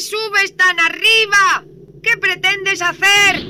qué 0.00 0.06
subes 0.06 0.56
tan 0.56 0.80
arriba? 0.80 1.62
¿Qué 2.02 2.16
pretendes 2.16 2.80
hacer? 2.80 3.44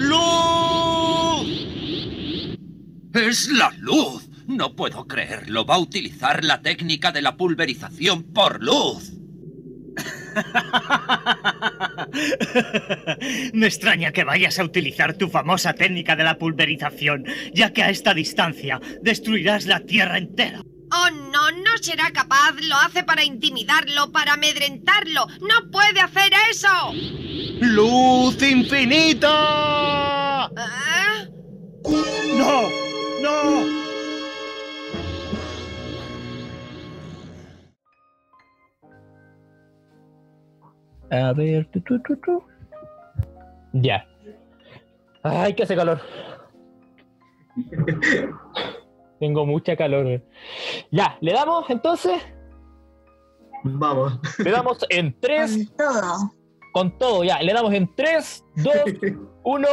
¡Luz! 0.00 1.46
Es 3.14 3.48
la 3.50 3.70
luz. 3.78 4.28
No 4.48 4.74
puedo 4.74 5.06
creerlo. 5.06 5.64
Va 5.64 5.76
a 5.76 5.78
utilizar 5.78 6.44
la 6.44 6.60
técnica 6.60 7.12
de 7.12 7.22
la 7.22 7.36
pulverización 7.36 8.24
por 8.32 8.60
luz. 8.60 9.12
Me 13.52 13.66
extraña 13.66 14.10
que 14.10 14.24
vayas 14.24 14.58
a 14.58 14.64
utilizar 14.64 15.14
tu 15.14 15.28
famosa 15.28 15.74
técnica 15.74 16.16
de 16.16 16.24
la 16.24 16.36
pulverización, 16.36 17.26
ya 17.54 17.72
que 17.72 17.84
a 17.84 17.90
esta 17.90 18.12
distancia 18.12 18.80
destruirás 19.02 19.66
la 19.66 19.78
Tierra 19.80 20.18
entera. 20.18 20.64
Oh, 20.92 21.08
no, 21.30 21.50
no 21.52 21.78
será 21.80 22.10
capaz. 22.12 22.52
Lo 22.62 22.74
hace 22.76 23.04
para 23.04 23.22
intimidarlo, 23.24 24.10
para 24.10 24.32
amedrentarlo. 24.34 25.26
No 25.40 25.70
puede 25.70 26.00
hacer 26.00 26.32
eso. 26.50 26.68
¡Luz 27.60 28.42
infinita! 28.42 30.50
¿Eh? 30.56 31.28
¡No! 32.36 32.68
¡No! 33.22 33.80
A 41.12 41.32
ver, 41.32 41.66
tu, 41.66 41.80
tu, 41.80 42.00
tu, 42.02 42.16
tu. 42.16 42.42
Ya. 43.72 44.06
Ay, 45.22 45.54
que 45.54 45.62
hace 45.64 45.76
calor. 45.76 46.00
Tengo 49.20 49.46
mucha 49.46 49.76
calor. 49.76 50.22
Ya, 50.90 51.16
¿le 51.20 51.32
damos 51.32 51.68
entonces? 51.70 52.20
Vamos. 53.62 54.18
Le 54.38 54.50
damos 54.50 54.78
en 54.88 55.20
3, 55.20 55.50
Con 55.52 55.76
todo. 55.76 56.32
con 56.72 56.98
todo, 56.98 57.24
ya. 57.24 57.42
Le 57.42 57.52
damos 57.52 57.72
en 57.74 57.94
3, 57.94 58.44
2, 58.56 58.74
1. 59.44 59.68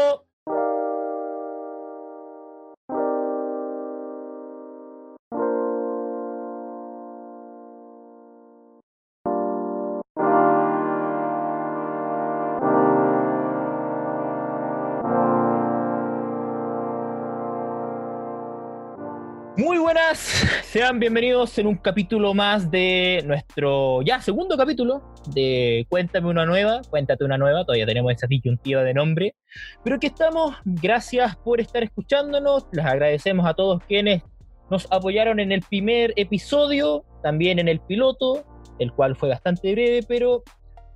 Muy 19.58 19.80
buenas, 19.80 20.20
sean 20.66 21.00
bienvenidos 21.00 21.58
en 21.58 21.66
un 21.66 21.78
capítulo 21.78 22.36
más 22.36 22.70
de 22.70 23.24
nuestro 23.26 24.04
ya 24.04 24.22
segundo 24.22 24.56
capítulo 24.56 25.16
de 25.34 25.88
Cuéntame 25.90 26.30
una 26.30 26.46
nueva, 26.46 26.82
Cuéntate 26.88 27.24
una 27.24 27.40
nueva, 27.40 27.66
todavía 27.66 27.88
tenemos 27.88 28.14
esa 28.14 28.28
disyuntiva 28.28 28.84
de 28.84 28.94
nombre, 28.94 29.36
pero 29.84 29.96
aquí 29.96 30.06
estamos, 30.06 30.56
gracias 30.64 31.36
por 31.38 31.60
estar 31.60 31.82
escuchándonos, 31.82 32.68
les 32.72 32.86
agradecemos 32.86 33.48
a 33.48 33.56
todos 33.56 33.82
quienes 33.88 34.22
nos 34.70 34.88
apoyaron 34.92 35.40
en 35.40 35.52
el 35.52 35.62
primer 35.62 36.14
episodio, 36.18 37.04
también 37.24 37.58
en 37.58 37.68
el 37.68 37.80
piloto, 37.80 38.46
el 38.78 38.92
cual 38.92 39.16
fue 39.16 39.30
bastante 39.30 39.72
breve, 39.72 40.06
pero 40.08 40.44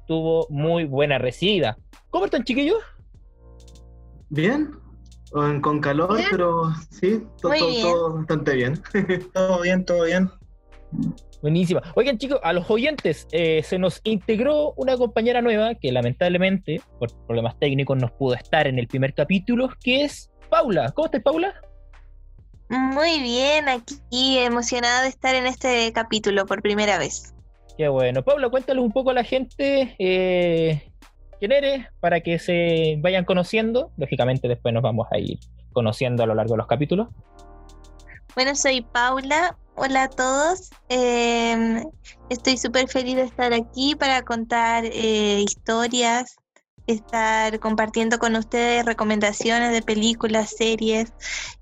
tuvo 0.06 0.46
muy 0.52 0.84
buena 0.84 1.18
recibida. 1.18 1.80
¿Cómo 2.12 2.26
están 2.26 2.44
chiquillos? 2.44 2.78
¿Bien? 4.30 4.81
Con, 5.32 5.62
con 5.62 5.80
calor, 5.80 6.18
Bien. 6.18 6.28
pero 6.32 6.72
sí, 6.90 7.24
todo, 7.42 7.52
Muy 7.52 7.60
todo- 7.60 7.70
bien. 7.70 7.82
todo 7.84 8.14
bastante 8.16 8.56
bien. 8.56 8.82
Todo 9.34 9.62
bien, 9.62 9.86
todo 9.86 10.04
bien. 10.04 10.30
Buenísima. 11.42 11.82
Oigan, 11.96 12.18
chicos, 12.18 12.40
a 12.44 12.52
los 12.54 12.70
oyentes, 12.70 13.28
eh, 13.32 13.64
se 13.64 13.80
nos 13.80 14.02
integró 14.04 14.74
una 14.76 14.98
compañera 14.98 15.42
nueva 15.42 15.74
que 15.76 15.92
lamentablemente, 15.92 16.82
por 17.00 17.10
problemas 17.26 17.58
técnicos, 17.60 17.98
no 17.98 18.10
pudo 18.10 18.36
estar 18.36 18.68
en 18.68 18.78
el 18.78 18.88
primer 18.88 19.14
capítulo, 19.14 19.70
que 19.84 20.04
es 20.04 20.30
Paula. 20.50 20.92
¿Cómo 20.92 21.06
estás, 21.06 21.22
Paula? 21.24 21.54
Muy 22.70 23.20
bien, 23.22 23.70
aquí 23.70 24.38
emocionada 24.38 25.02
de 25.04 25.10
estar 25.10 25.34
en 25.36 25.48
este 25.48 25.92
capítulo 25.94 26.46
por 26.46 26.62
primera 26.62 26.98
vez. 27.00 27.34
Qué 27.78 27.88
bueno. 27.88 28.22
Paula, 28.24 28.50
cuéntales 28.50 28.84
un 28.84 28.92
poco 28.92 29.10
a 29.12 29.14
la 29.14 29.24
gente 29.24 29.96
eh, 29.98 30.91
quién 31.42 31.52
eres 31.52 31.88
para 32.00 32.22
que 32.22 32.38
se 32.38 32.98
vayan 33.00 33.26
conociendo. 33.26 33.92
Lógicamente, 33.98 34.48
después 34.48 34.76
nos 34.76 34.84
vamos 34.84 35.08
a 35.12 35.18
ir 35.18 35.40
conociendo 35.74 36.22
a 36.22 36.28
lo 36.28 36.36
largo 36.36 36.54
de 36.54 36.58
los 36.60 36.68
capítulos. 36.68 37.08
Bueno, 38.36 38.54
soy 38.56 38.82
Paula. 38.82 39.58
Hola 39.76 40.04
a 40.04 40.10
todos. 40.10 40.70
Eh, 40.90 41.84
estoy 42.30 42.58
súper 42.58 42.88
feliz 42.88 43.16
de 43.16 43.24
estar 43.24 43.54
aquí 43.54 43.96
para 43.96 44.22
contar 44.22 44.86
eh, 44.86 45.42
historias, 45.42 46.36
estar 46.86 47.60
compartiendo 47.60 48.20
con 48.20 48.36
ustedes 48.36 48.86
recomendaciones 48.86 49.72
de 49.72 49.82
películas, 49.82 50.52
series 50.56 51.12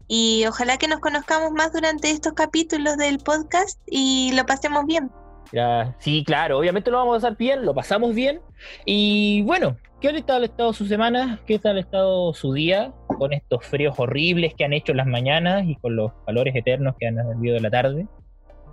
y 0.09 0.43
ojalá 0.45 0.77
que 0.77 0.89
nos 0.89 0.99
conozcamos 0.99 1.51
más 1.51 1.71
durante 1.71 2.11
estos 2.11 2.33
capítulos 2.33 2.97
del 2.97 3.19
podcast 3.19 3.79
y 3.85 4.33
lo 4.33 4.45
pasemos 4.45 4.85
bien. 4.85 5.09
Ya, 5.51 5.95
sí, 5.99 6.23
claro, 6.23 6.59
obviamente 6.59 6.91
lo 6.91 6.97
vamos 6.97 7.15
a 7.15 7.17
pasar 7.17 7.37
bien, 7.37 7.65
lo 7.65 7.73
pasamos 7.73 8.13
bien. 8.13 8.41
Y 8.85 9.41
bueno, 9.43 9.77
¿qué 9.99 10.21
tal 10.21 10.43
ha 10.43 10.45
estado 10.45 10.73
su 10.73 10.85
semana? 10.85 11.39
¿Qué 11.45 11.57
tal 11.57 11.77
ha 11.77 11.79
estado 11.79 12.33
su 12.33 12.53
día 12.53 12.93
con 13.07 13.33
estos 13.33 13.65
fríos 13.65 13.95
horribles 13.97 14.53
que 14.55 14.65
han 14.65 14.73
hecho 14.73 14.91
en 14.91 14.97
las 14.97 15.07
mañanas 15.07 15.65
y 15.65 15.75
con 15.77 15.95
los 15.95 16.11
calores 16.25 16.55
eternos 16.55 16.95
que 16.99 17.07
han 17.07 17.19
habido 17.19 17.55
de 17.55 17.61
la 17.61 17.71
tarde? 17.71 18.07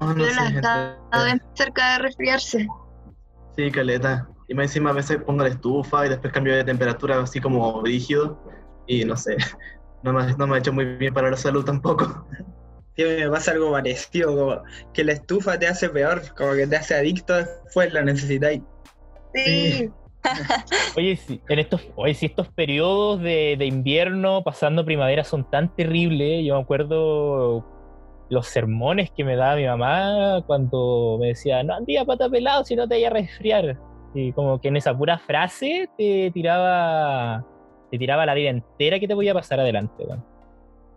No, 0.01 0.15
no 0.15 0.27
está 0.27 0.99
cerca 1.55 1.93
de 1.93 1.99
resfriarse. 2.01 2.69
Sí, 3.57 3.71
caleta. 3.71 4.29
Y 4.49 4.55
más 4.55 4.67
encima 4.67 4.91
a 4.91 4.93
veces 4.93 5.19
pongo 5.23 5.43
la 5.43 5.49
estufa 5.49 6.07
y 6.07 6.11
después 6.11 6.33
cambio 6.33 6.55
de 6.55 6.65
temperatura 6.65 7.21
así 7.21 7.41
como 7.41 7.83
rígido. 7.83 8.39
Y 8.87 9.05
no 9.05 9.17
sé, 9.17 9.37
no 10.03 10.13
me, 10.13 10.35
no 10.35 10.47
me 10.47 10.57
ha 10.57 10.59
hecho 10.59 10.73
muy 10.73 10.85
bien 10.85 11.15
para 11.15 11.31
la 11.31 11.37
salud 11.37 11.65
tampoco. 11.65 12.27
Sí, 12.97 13.05
a 13.05 13.07
mí 13.07 13.15
me 13.25 13.31
pasa 13.31 13.53
algo 13.53 13.73
parecido, 13.73 14.37
como 14.37 14.63
que 14.95 15.05
la 15.05 15.13
estufa 15.13 15.59
te 15.59 15.67
hace 15.67 15.89
peor, 15.91 16.23
como 16.35 16.55
que 16.55 16.67
te 16.67 16.77
hace 16.77 16.95
adicto 16.95 17.35
después, 17.35 17.93
la 17.93 18.03
necesitáis. 18.03 18.63
Sí. 19.35 19.91
Oye, 20.97 21.17
sí, 21.17 21.41
en 21.49 21.59
estos, 21.61 21.87
oye, 21.95 22.15
si 22.15 22.27
estos 22.27 22.49
periodos 22.49 23.21
de, 23.21 23.55
de 23.57 23.67
invierno 23.67 24.43
pasando 24.43 24.85
primavera 24.85 25.23
son 25.23 25.49
tan 25.49 25.73
terribles, 25.77 26.45
yo 26.45 26.57
me 26.57 26.63
acuerdo 26.63 27.65
los 28.29 28.47
sermones 28.49 29.11
que 29.13 29.25
me 29.25 29.37
daba 29.37 29.57
mi 29.57 29.67
mamá 29.67 30.43
cuando 30.47 31.17
me 31.21 31.29
decía, 31.29 31.63
no 31.63 31.75
andía 31.75 32.05
pata 32.05 32.29
pelado 32.29 32.65
si 32.65 32.75
no 32.75 32.89
te 32.89 32.97
vaya 32.97 33.09
a 33.09 33.13
resfriar. 33.13 33.79
Y 34.15 34.33
como 34.33 34.61
que 34.61 34.69
en 34.69 34.77
esa 34.77 34.97
pura 34.97 35.19
frase 35.19 35.89
te 35.97 36.31
tiraba, 36.33 37.45
te 37.91 37.99
tiraba 37.99 38.27
la 38.27 38.35
vida 38.35 38.51
entera 38.51 38.99
que 38.99 39.07
te 39.07 39.15
podía 39.15 39.35
pasar 39.35 39.61
adelante. 39.61 40.05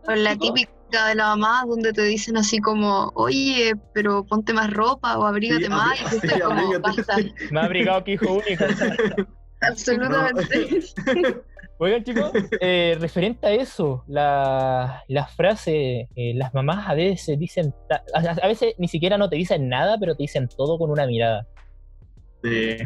O 0.08 0.16
la 0.16 0.36
típica 0.36 0.72
de 0.90 1.16
la 1.16 1.28
mamá 1.36 1.64
donde 1.68 1.94
te 1.94 2.04
dicen 2.04 2.38
así 2.38 2.60
como, 2.60 3.12
oye, 3.16 3.74
pero 3.94 4.26
ponte 4.26 4.54
más 4.54 4.72
ropa 4.72 5.18
o 5.18 5.26
abrígate 5.26 5.64
Sí, 5.66 5.70
más. 5.70 6.00
Y 6.00 6.04
tú 6.04 6.10
sí, 6.22 6.28
estás 6.28 6.42
como, 6.42 6.60
abrígate, 6.60 6.80
basta. 6.80 7.16
ha 7.60 7.66
abrigado 7.66 8.04
que 8.04 8.12
hijo 8.14 8.34
único. 8.34 8.66
Absolutamente. 9.62 10.80
Oigan, 11.82 12.04
chicos, 12.04 12.32
eh, 12.60 12.98
referente 13.00 13.48
a 13.48 13.52
eso, 13.52 14.04
la, 14.08 15.02
la 15.08 15.28
frase, 15.28 16.10
eh, 16.14 16.34
las 16.36 16.54
mamás 16.54 16.90
a 16.90 16.94
veces 16.94 17.40
dicen, 17.40 17.74
a 18.14 18.48
veces 18.48 18.74
ni 18.78 18.90
siquiera 18.90 19.18
no 19.18 19.30
te 19.30 19.38
dicen 19.38 19.70
nada, 19.70 19.98
pero 19.98 20.14
te 20.14 20.24
dicen 20.24 20.50
todo 20.50 20.78
con 20.78 20.92
una 20.92 21.06
mirada. 21.06 21.48
Sí. 22.44 22.78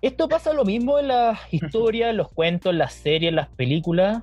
Esto 0.00 0.28
pasa 0.28 0.52
lo 0.52 0.64
mismo 0.64 1.00
en 1.00 1.08
las 1.08 1.40
historias, 1.52 2.14
los 2.14 2.28
cuentos, 2.30 2.72
las 2.72 2.92
series, 2.94 3.32
las 3.32 3.48
películas. 3.48 4.22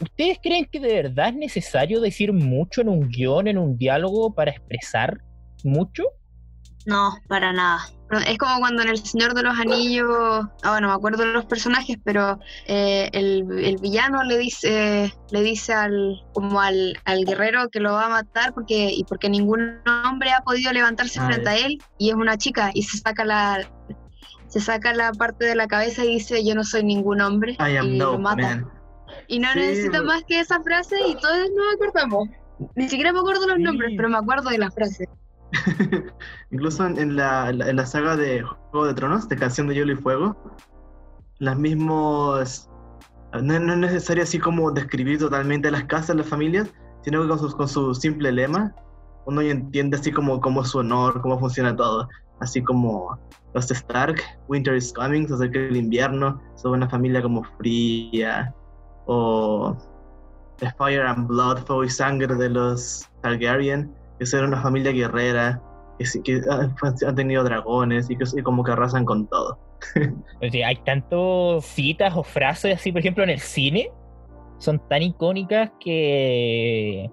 ¿Ustedes 0.00 0.38
creen 0.42 0.66
que 0.70 0.80
de 0.80 1.02
verdad 1.02 1.28
es 1.28 1.36
necesario 1.36 2.00
decir 2.00 2.32
mucho 2.32 2.80
en 2.80 2.88
un 2.88 3.08
guion, 3.08 3.46
en 3.48 3.58
un 3.58 3.76
diálogo, 3.76 4.34
para 4.34 4.50
expresar 4.50 5.20
mucho? 5.62 6.04
No, 6.86 7.14
para 7.28 7.52
nada. 7.52 7.80
Es 8.26 8.36
como 8.36 8.58
cuando 8.58 8.82
en 8.82 8.90
El 8.90 8.98
Señor 8.98 9.34
de 9.34 9.42
los 9.42 9.58
Anillos, 9.58 10.06
ah, 10.62 10.70
bueno, 10.72 10.88
me 10.88 10.94
acuerdo 10.94 11.24
de 11.24 11.32
los 11.32 11.46
personajes, 11.46 11.96
pero 12.04 12.38
eh, 12.66 13.08
el, 13.12 13.46
el 13.64 13.76
villano 13.78 14.22
le 14.24 14.36
dice, 14.38 15.12
le 15.30 15.42
dice 15.42 15.72
al, 15.72 16.22
como 16.34 16.60
al, 16.60 16.98
al 17.06 17.24
guerrero 17.24 17.70
que 17.70 17.80
lo 17.80 17.92
va 17.92 18.06
a 18.06 18.08
matar 18.10 18.52
porque, 18.52 18.90
y 18.92 19.02
porque 19.04 19.30
ningún 19.30 19.80
hombre 20.04 20.30
ha 20.32 20.42
podido 20.42 20.72
levantarse 20.72 21.18
Ah, 21.20 21.26
frente 21.26 21.48
a 21.48 21.56
él, 21.56 21.78
y 21.98 22.10
es 22.10 22.14
una 22.14 22.36
chica, 22.36 22.70
y 22.74 22.82
se 22.82 22.98
saca 22.98 23.24
la, 23.24 23.66
se 24.48 24.60
saca 24.60 24.92
la 24.92 25.10
parte 25.12 25.46
de 25.46 25.54
la 25.56 25.66
cabeza 25.66 26.04
y 26.04 26.08
dice 26.16 26.44
yo 26.44 26.54
no 26.54 26.62
soy 26.64 26.84
ningún 26.84 27.20
hombre, 27.22 27.52
I 27.58 27.76
am 27.78 27.86
y 27.94 27.98
no 27.98 28.12
lo 28.12 28.18
mata. 28.18 28.56
man. 28.56 28.70
Y 29.28 29.38
no 29.38 29.52
Sí, 29.52 29.58
necesita 29.58 29.98
lo- 29.98 30.06
más 30.06 30.22
que 30.24 30.40
esa 30.40 30.62
frase 30.62 30.96
y 31.08 31.14
todos 31.16 31.38
nos 31.56 31.74
acordamos. 31.74 32.28
Ni 32.76 32.88
siquiera 32.88 33.12
me 33.12 33.18
acuerdo 33.20 33.46
los 33.46 33.56
Sí. 33.56 33.62
nombres, 33.62 33.92
pero 33.96 34.08
me 34.08 34.18
acuerdo 34.18 34.50
de 34.50 34.58
la 34.58 34.70
frase. 34.70 35.08
Incluso 36.50 36.86
en, 36.86 37.16
la, 37.16 37.50
en 37.50 37.76
la- 37.76 37.86
saga 37.86 38.16
de 38.16 38.42
Juego 38.42 38.86
de 38.86 38.94
Tronos, 38.94 39.28
de 39.28 39.36
Canción 39.36 39.68
de 39.68 39.74
Hielo 39.74 39.92
y 39.92 39.96
Fuego, 39.96 40.36
las 41.38 41.56
mismos... 41.58 42.68
No, 43.42 43.58
no 43.58 43.72
es 43.72 43.78
necesario 43.80 44.22
así 44.22 44.38
como 44.38 44.70
describir 44.70 45.18
totalmente 45.18 45.68
las 45.70 45.84
casas, 45.84 46.14
las 46.14 46.28
familias, 46.28 46.72
sino 47.02 47.22
que 47.22 47.28
con 47.28 47.38
su, 47.40 47.56
con 47.56 47.66
su 47.68 47.92
simple 47.94 48.30
lema, 48.30 48.72
uno 49.26 49.42
ya 49.42 49.50
entiende 49.50 49.96
así 49.96 50.12
como 50.12 50.40
cómo 50.40 50.62
es 50.62 50.68
su 50.68 50.78
honor, 50.78 51.20
cómo 51.20 51.38
funciona 51.40 51.74
todo. 51.74 52.08
así 52.40 52.62
como 52.62 53.18
los 53.54 53.68
Stark, 53.70 54.20
Winter 54.48 54.76
is 54.76 54.92
Coming, 54.92 55.26
se 55.26 55.34
acerca 55.34 55.58
el 55.58 55.76
invierno, 55.76 56.40
son 56.56 56.72
una 56.72 56.88
familia 56.88 57.22
como 57.22 57.42
fría, 57.58 58.54
o 59.06 59.76
The 60.58 60.70
Fire 60.78 61.02
and 61.02 61.26
Blood, 61.26 61.58
Fuego 61.66 61.84
y 61.84 61.90
Sangre 61.90 62.34
de 62.34 62.48
los 62.48 63.08
Targaryen, 63.22 63.92
que 64.18 64.26
son 64.26 64.44
una 64.46 64.60
familia 64.62 64.92
guerrera, 64.92 65.60
que, 65.98 66.22
que 66.24 66.40
han 67.06 67.14
tenido 67.14 67.44
dragones 67.44 68.08
y 68.10 68.16
que 68.16 68.24
y 68.36 68.42
como 68.42 68.62
que 68.64 68.72
arrasan 68.72 69.04
con 69.04 69.26
todo. 69.28 69.58
Hay 70.40 70.76
tantas 70.84 71.64
citas 71.64 72.16
o 72.16 72.22
frases 72.22 72.76
así, 72.76 72.92
por 72.92 73.00
ejemplo, 73.00 73.22
en 73.24 73.30
el 73.30 73.40
cine, 73.40 73.90
son 74.58 74.80
tan 74.88 75.02
icónicas 75.02 75.70
que 75.80 77.10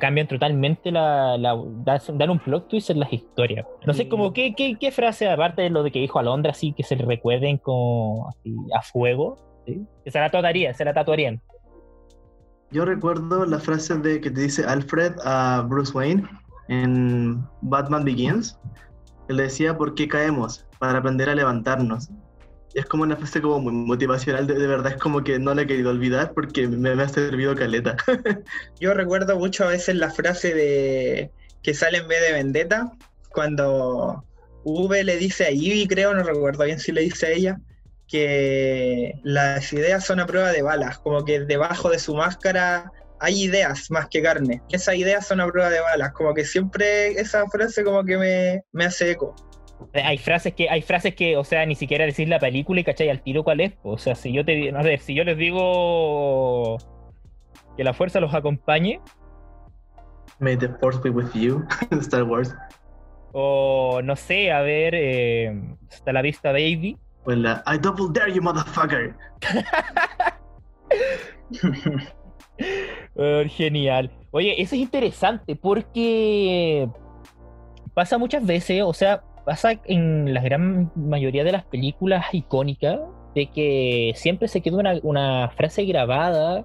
cambian 0.00 0.26
totalmente 0.26 0.90
la, 0.90 1.36
la- 1.38 1.56
dan, 1.84 2.00
dan 2.14 2.30
un 2.30 2.38
plot 2.40 2.68
twist 2.68 2.90
en 2.90 2.98
las 3.00 3.12
historias. 3.12 3.64
No 3.86 3.92
sé, 3.94 4.08
como 4.08 4.32
qué, 4.32 4.52
qué, 4.56 4.76
qué 4.80 4.90
frase, 4.90 5.28
aparte 5.28 5.62
de 5.62 5.70
lo 5.70 5.82
de 5.84 5.92
que 5.92 6.00
dijo 6.00 6.18
Alondra, 6.18 6.50
así 6.50 6.72
que 6.72 6.82
se 6.82 6.96
le 6.96 7.04
recuerden 7.04 7.58
como 7.58 8.28
así, 8.28 8.52
a 8.74 8.82
fuego, 8.82 9.36
¿sí? 9.66 9.86
que 10.04 10.10
se 10.10 10.18
la 10.18 10.30
tatuarían, 10.30 10.74
se 10.74 10.84
la 10.84 10.94
tatuarían. 10.94 11.40
Yo 12.70 12.84
recuerdo 12.84 13.44
la 13.46 13.58
frase 13.58 13.94
de 13.98 14.20
que 14.20 14.30
te 14.30 14.40
dice 14.40 14.64
Alfred 14.64 15.14
a 15.24 15.64
Bruce 15.68 15.92
Wayne 15.92 16.28
en 16.68 17.44
Batman 17.62 18.04
Begins. 18.04 18.58
que 19.28 19.34
le 19.34 19.44
decía, 19.44 19.76
¿por 19.76 19.94
qué 19.94 20.08
caemos? 20.08 20.66
Para 20.78 20.98
aprender 20.98 21.28
a 21.28 21.34
levantarnos. 21.34 22.10
Y 22.74 22.80
es 22.80 22.86
como 22.86 23.04
una 23.04 23.16
frase 23.16 23.40
como 23.40 23.60
muy 23.60 23.72
motivacional, 23.72 24.46
de, 24.46 24.54
de 24.54 24.66
verdad 24.66 24.92
es 24.92 24.98
como 24.98 25.22
que 25.22 25.38
no 25.38 25.54
la 25.54 25.62
he 25.62 25.66
querido 25.66 25.90
olvidar 25.90 26.32
porque 26.34 26.66
me, 26.66 26.94
me 26.94 27.02
ha 27.02 27.08
servido 27.08 27.54
caleta. 27.54 27.96
Yo 28.80 28.94
recuerdo 28.94 29.38
mucho 29.38 29.64
a 29.64 29.68
veces 29.68 29.94
la 29.96 30.10
frase 30.10 30.52
de 30.52 31.30
que 31.62 31.72
sale 31.72 31.98
en 31.98 32.08
vez 32.08 32.20
de 32.20 32.32
Vendetta, 32.32 32.92
cuando 33.30 34.24
V 34.64 35.04
le 35.04 35.16
dice 35.16 35.44
a 35.44 35.50
Ivy, 35.50 35.86
creo, 35.86 36.14
no 36.14 36.22
recuerdo 36.22 36.64
bien 36.64 36.78
si 36.78 36.92
le 36.92 37.02
dice 37.02 37.26
a 37.26 37.30
ella, 37.30 37.60
que 38.08 39.14
las 39.22 39.72
ideas 39.72 40.04
son 40.04 40.20
a 40.20 40.26
prueba 40.26 40.52
de 40.52 40.62
balas, 40.62 40.98
como 40.98 41.24
que 41.24 41.40
debajo 41.40 41.90
de 41.90 41.98
su 41.98 42.14
máscara 42.14 42.92
hay 43.20 43.44
ideas 43.44 43.90
más 43.90 44.08
que 44.08 44.22
carne. 44.22 44.62
Esas 44.70 44.96
ideas 44.96 45.26
son 45.26 45.40
a 45.40 45.46
prueba 45.46 45.70
de 45.70 45.80
balas, 45.80 46.12
como 46.12 46.34
que 46.34 46.44
siempre 46.44 47.08
esa 47.08 47.46
frase 47.48 47.82
como 47.82 48.04
que 48.04 48.16
me, 48.16 48.62
me 48.72 48.84
hace 48.84 49.12
eco. 49.12 49.34
Hay 49.92 50.18
frases 50.18 50.54
que, 50.54 50.70
hay 50.70 50.82
frases 50.82 51.14
que, 51.14 51.36
o 51.36 51.44
sea, 51.44 51.66
ni 51.66 51.74
siquiera 51.74 52.04
decir 52.04 52.28
la 52.28 52.38
película 52.38 52.80
y 52.80 52.84
cachai 52.84 53.10
al 53.10 53.22
tiro 53.22 53.44
cuál 53.44 53.60
es. 53.60 53.72
O 53.82 53.98
sea, 53.98 54.14
si 54.14 54.32
yo 54.32 54.44
te 54.44 54.72
no 54.72 54.82
sé, 54.82 54.98
si 54.98 55.14
yo 55.14 55.24
les 55.24 55.36
digo 55.36 56.78
que 57.76 57.84
la 57.84 57.92
fuerza 57.92 58.20
los 58.20 58.34
acompañe, 58.34 59.00
May 60.38 60.56
the 60.56 60.68
force 60.80 61.00
be 61.02 61.08
with 61.08 61.32
you, 61.32 61.66
Star 62.00 62.24
Wars. 62.24 62.54
o 63.32 64.00
no 64.02 64.16
sé, 64.16 64.52
a 64.52 64.60
ver, 64.60 64.94
eh, 64.94 65.62
hasta 65.90 66.12
la 66.12 66.22
vista 66.22 66.52
baby. 66.52 66.98
O 67.26 67.32
la 67.32 67.62
I 67.66 67.78
double 67.78 68.08
dare 68.12 68.32
you, 68.32 68.40
motherfucker. 68.40 69.14
Genial. 73.48 74.10
Oye, 74.30 74.60
eso 74.60 74.74
es 74.74 74.80
interesante 74.80 75.56
porque 75.56 76.88
pasa 77.94 78.18
muchas 78.18 78.44
veces, 78.46 78.82
o 78.82 78.92
sea, 78.92 79.22
pasa 79.44 79.80
en 79.84 80.34
la 80.34 80.42
gran 80.42 80.92
mayoría 80.94 81.42
de 81.42 81.52
las 81.52 81.64
películas 81.64 82.26
icónicas 82.32 83.00
de 83.34 83.46
que 83.46 84.12
siempre 84.14 84.48
se 84.48 84.60
queda 84.60 84.76
una, 84.76 84.94
una 85.02 85.50
frase 85.56 85.84
grabada 85.84 86.64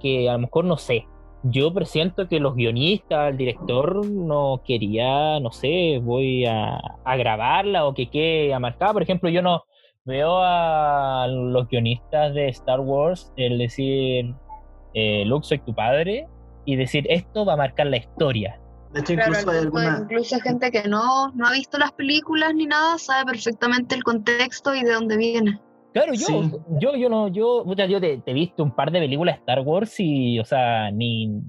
que 0.00 0.28
a 0.28 0.32
lo 0.32 0.40
mejor 0.40 0.64
no 0.64 0.76
sé. 0.76 1.06
Yo 1.42 1.72
presiento 1.72 2.28
que 2.28 2.38
los 2.40 2.54
guionistas, 2.54 3.30
el 3.30 3.36
director 3.38 4.04
no 4.06 4.62
quería, 4.66 5.40
no 5.40 5.52
sé, 5.52 5.98
voy 6.02 6.44
a, 6.44 6.78
a 7.04 7.16
grabarla 7.16 7.86
o 7.86 7.94
que 7.94 8.10
quede 8.10 8.58
marcada. 8.58 8.92
Por 8.92 9.02
ejemplo, 9.02 9.30
yo 9.30 9.40
no 9.40 9.62
veo 10.04 10.38
a 10.40 11.26
los 11.28 11.68
guionistas 11.68 12.34
de 12.34 12.48
Star 12.48 12.80
Wars 12.80 13.32
el 13.36 13.58
decir, 13.58 14.34
eh, 14.94 15.24
Luke, 15.26 15.46
soy 15.46 15.58
tu 15.58 15.74
padre, 15.74 16.26
y 16.64 16.76
decir, 16.76 17.06
esto 17.08 17.44
va 17.44 17.54
a 17.54 17.56
marcar 17.56 17.86
la 17.86 17.96
historia. 17.96 18.60
De 18.92 19.00
hecho, 19.00 19.14
Claro, 19.14 19.30
incluso 19.30 19.50
hay 19.50 19.58
alguna... 19.58 19.98
incluso 20.02 20.40
gente 20.40 20.70
que 20.70 20.88
no, 20.88 21.28
no 21.32 21.46
ha 21.46 21.52
visto 21.52 21.78
las 21.78 21.92
películas 21.92 22.54
ni 22.54 22.66
nada 22.66 22.98
sabe 22.98 23.32
perfectamente 23.32 23.94
el 23.94 24.02
contexto 24.02 24.74
y 24.74 24.82
de 24.82 24.92
dónde 24.92 25.16
viene. 25.16 25.60
Claro, 25.92 26.12
yo, 26.12 26.26
Sí. 26.26 26.52
yo, 26.80 26.96
yo 26.96 27.08
no, 27.08 27.28
yo, 27.28 27.62
puta, 27.64 27.86
yo 27.86 28.00
te, 28.00 28.18
te 28.18 28.30
he 28.30 28.34
visto 28.34 28.62
un 28.62 28.74
par 28.74 28.90
de 28.90 29.00
películas 29.00 29.36
de 29.36 29.40
Star 29.40 29.60
Wars 29.60 29.94
y, 29.98 30.38
o 30.38 30.44
sea, 30.44 30.90
ni 30.90 31.40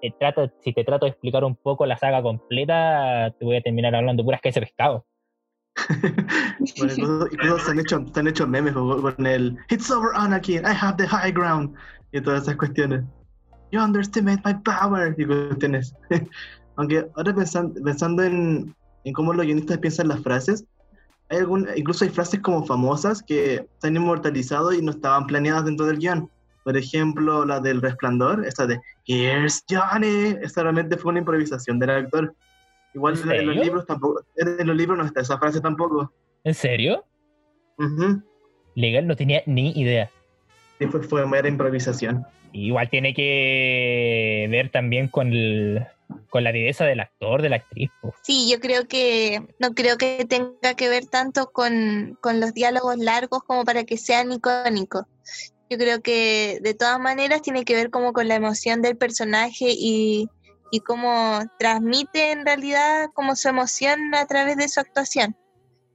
te 0.00 0.14
trato, 0.18 0.50
si 0.60 0.72
te 0.72 0.84
trato 0.84 1.06
de 1.06 1.10
explicar 1.10 1.44
un 1.44 1.56
poco 1.56 1.86
la 1.86 1.96
saga 1.96 2.22
completa, 2.22 3.34
te 3.38 3.44
voy 3.44 3.56
a 3.56 3.62
terminar 3.62 3.94
hablando 3.94 4.24
puras 4.24 4.40
que 4.40 4.50
ese 4.50 4.60
pescado. 4.60 5.06
Bueno, 5.88 6.92
incluso, 6.92 7.28
incluso 7.32 7.58
se, 7.58 7.70
han 7.70 7.80
hecho, 7.80 8.04
se 8.12 8.20
han 8.20 8.28
hecho 8.28 8.46
memes 8.46 8.72
con 8.74 9.26
el 9.26 9.56
It's 9.70 9.90
over, 9.90 10.10
Anakin, 10.14 10.64
I 10.64 10.74
have 10.74 10.96
the 10.96 11.06
high 11.06 11.32
ground. 11.32 11.74
Y 12.12 12.20
todas 12.20 12.42
esas 12.42 12.56
cuestiones. 12.56 13.04
You 13.70 13.80
underestimate 13.80 14.40
my 14.44 14.54
power. 14.64 15.14
Y 15.18 15.26
cuestiones. 15.26 15.94
Aunque 16.76 17.06
ahora 17.16 17.34
pensan- 17.34 17.74
pensando 17.84 18.22
en, 18.22 18.74
en 19.04 19.12
cómo 19.12 19.32
los 19.32 19.44
guionistas 19.44 19.78
piensan 19.78 20.08
las 20.08 20.22
frases, 20.22 20.64
hay 21.30 21.38
algún, 21.38 21.68
incluso 21.76 22.04
hay 22.04 22.10
frases 22.10 22.40
como 22.40 22.64
famosas 22.64 23.22
que 23.22 23.68
se 23.78 23.86
han 23.88 23.96
inmortalizado 23.96 24.72
y 24.72 24.80
no 24.80 24.92
estaban 24.92 25.26
planeadas 25.26 25.64
dentro 25.66 25.86
del 25.86 25.98
guion. 25.98 26.30
Por 26.64 26.76
ejemplo, 26.76 27.44
la 27.44 27.60
del 27.60 27.80
resplandor, 27.82 28.44
esa 28.46 28.66
de 28.66 28.80
Here's 29.06 29.64
Johnny. 29.68 30.36
Esa 30.42 30.62
realmente 30.62 30.96
fue 30.96 31.10
una 31.10 31.20
improvisación 31.20 31.78
del 31.78 31.90
actor. 31.90 32.34
Igual 32.94 33.14
¿En 33.14 33.22
en, 33.22 33.30
en 33.32 33.46
los 33.46 33.54
serio? 33.54 33.64
libros 33.64 33.86
tampoco, 33.86 34.22
en 34.36 34.66
los 34.66 34.76
libros 34.76 34.98
no 34.98 35.04
está 35.04 35.20
esa 35.20 35.38
frase 35.38 35.60
tampoco. 35.60 36.12
¿En 36.44 36.54
serio? 36.54 37.04
Legal, 38.74 39.06
no 39.06 39.16
tenía 39.16 39.42
ni 39.46 39.70
idea. 39.72 40.10
Sí, 40.78 40.86
fue, 40.86 41.02
fue 41.02 41.26
mera 41.26 41.48
improvisación. 41.48 42.24
Igual 42.52 42.88
tiene 42.88 43.12
que 43.14 44.46
ver 44.50 44.70
también 44.70 45.08
con, 45.08 45.32
el, 45.32 45.86
con 46.30 46.44
la 46.44 46.52
viveza 46.52 46.84
del 46.86 47.00
actor, 47.00 47.42
de 47.42 47.50
la 47.50 47.56
actriz. 47.56 47.90
po. 48.00 48.14
Sí, 48.22 48.48
yo 48.50 48.58
creo 48.60 48.86
que 48.88 49.42
no 49.58 49.74
creo 49.74 49.98
que 49.98 50.24
tenga 50.28 50.74
que 50.76 50.88
ver 50.88 51.06
tanto 51.06 51.50
con, 51.52 52.16
con 52.20 52.40
los 52.40 52.54
diálogos 52.54 52.96
largos 52.96 53.42
como 53.42 53.64
para 53.64 53.84
que 53.84 53.96
sean 53.96 54.32
icónicos. 54.32 55.04
Yo 55.70 55.76
creo 55.76 56.00
que 56.00 56.58
de 56.62 56.72
todas 56.72 56.98
maneras 56.98 57.42
tiene 57.42 57.64
que 57.64 57.74
ver 57.74 57.90
como 57.90 58.14
con 58.14 58.26
la 58.28 58.36
emoción 58.36 58.80
del 58.80 58.96
personaje 58.96 59.66
y, 59.68 60.30
y 60.70 60.80
cómo 60.80 61.40
transmite 61.58 62.32
en 62.32 62.44
realidad 62.44 63.10
como 63.14 63.36
su 63.36 63.48
emoción 63.48 64.14
a 64.14 64.26
través 64.26 64.56
de 64.56 64.68
su 64.68 64.80
actuación. 64.80 65.36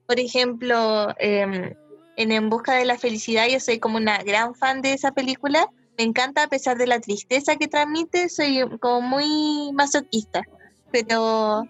Por 0.07 0.19
ejemplo, 0.19 1.13
em, 1.19 1.73
en 2.17 2.31
En 2.31 2.49
Busca 2.49 2.73
de 2.73 2.85
la 2.85 2.97
Felicidad, 2.97 3.47
yo 3.47 3.59
soy 3.59 3.79
como 3.79 3.97
una 3.97 4.21
gran 4.23 4.55
fan 4.55 4.81
de 4.81 4.93
esa 4.93 5.11
película. 5.11 5.69
Me 5.97 6.03
encanta 6.03 6.43
a 6.43 6.47
pesar 6.47 6.77
de 6.77 6.87
la 6.87 6.99
tristeza 6.99 7.55
que 7.55 7.67
transmite, 7.67 8.29
soy 8.29 8.61
como 8.79 9.01
muy 9.01 9.71
masoquista. 9.73 10.43
Pero 10.91 11.63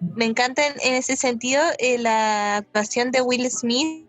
me 0.00 0.24
encanta 0.24 0.66
en, 0.66 0.94
ese 0.94 1.16
sentido 1.16 1.62
eh, 1.78 1.98
la 1.98 2.58
actuación 2.58 3.10
de 3.10 3.22
Will 3.22 3.50
Smith 3.50 4.06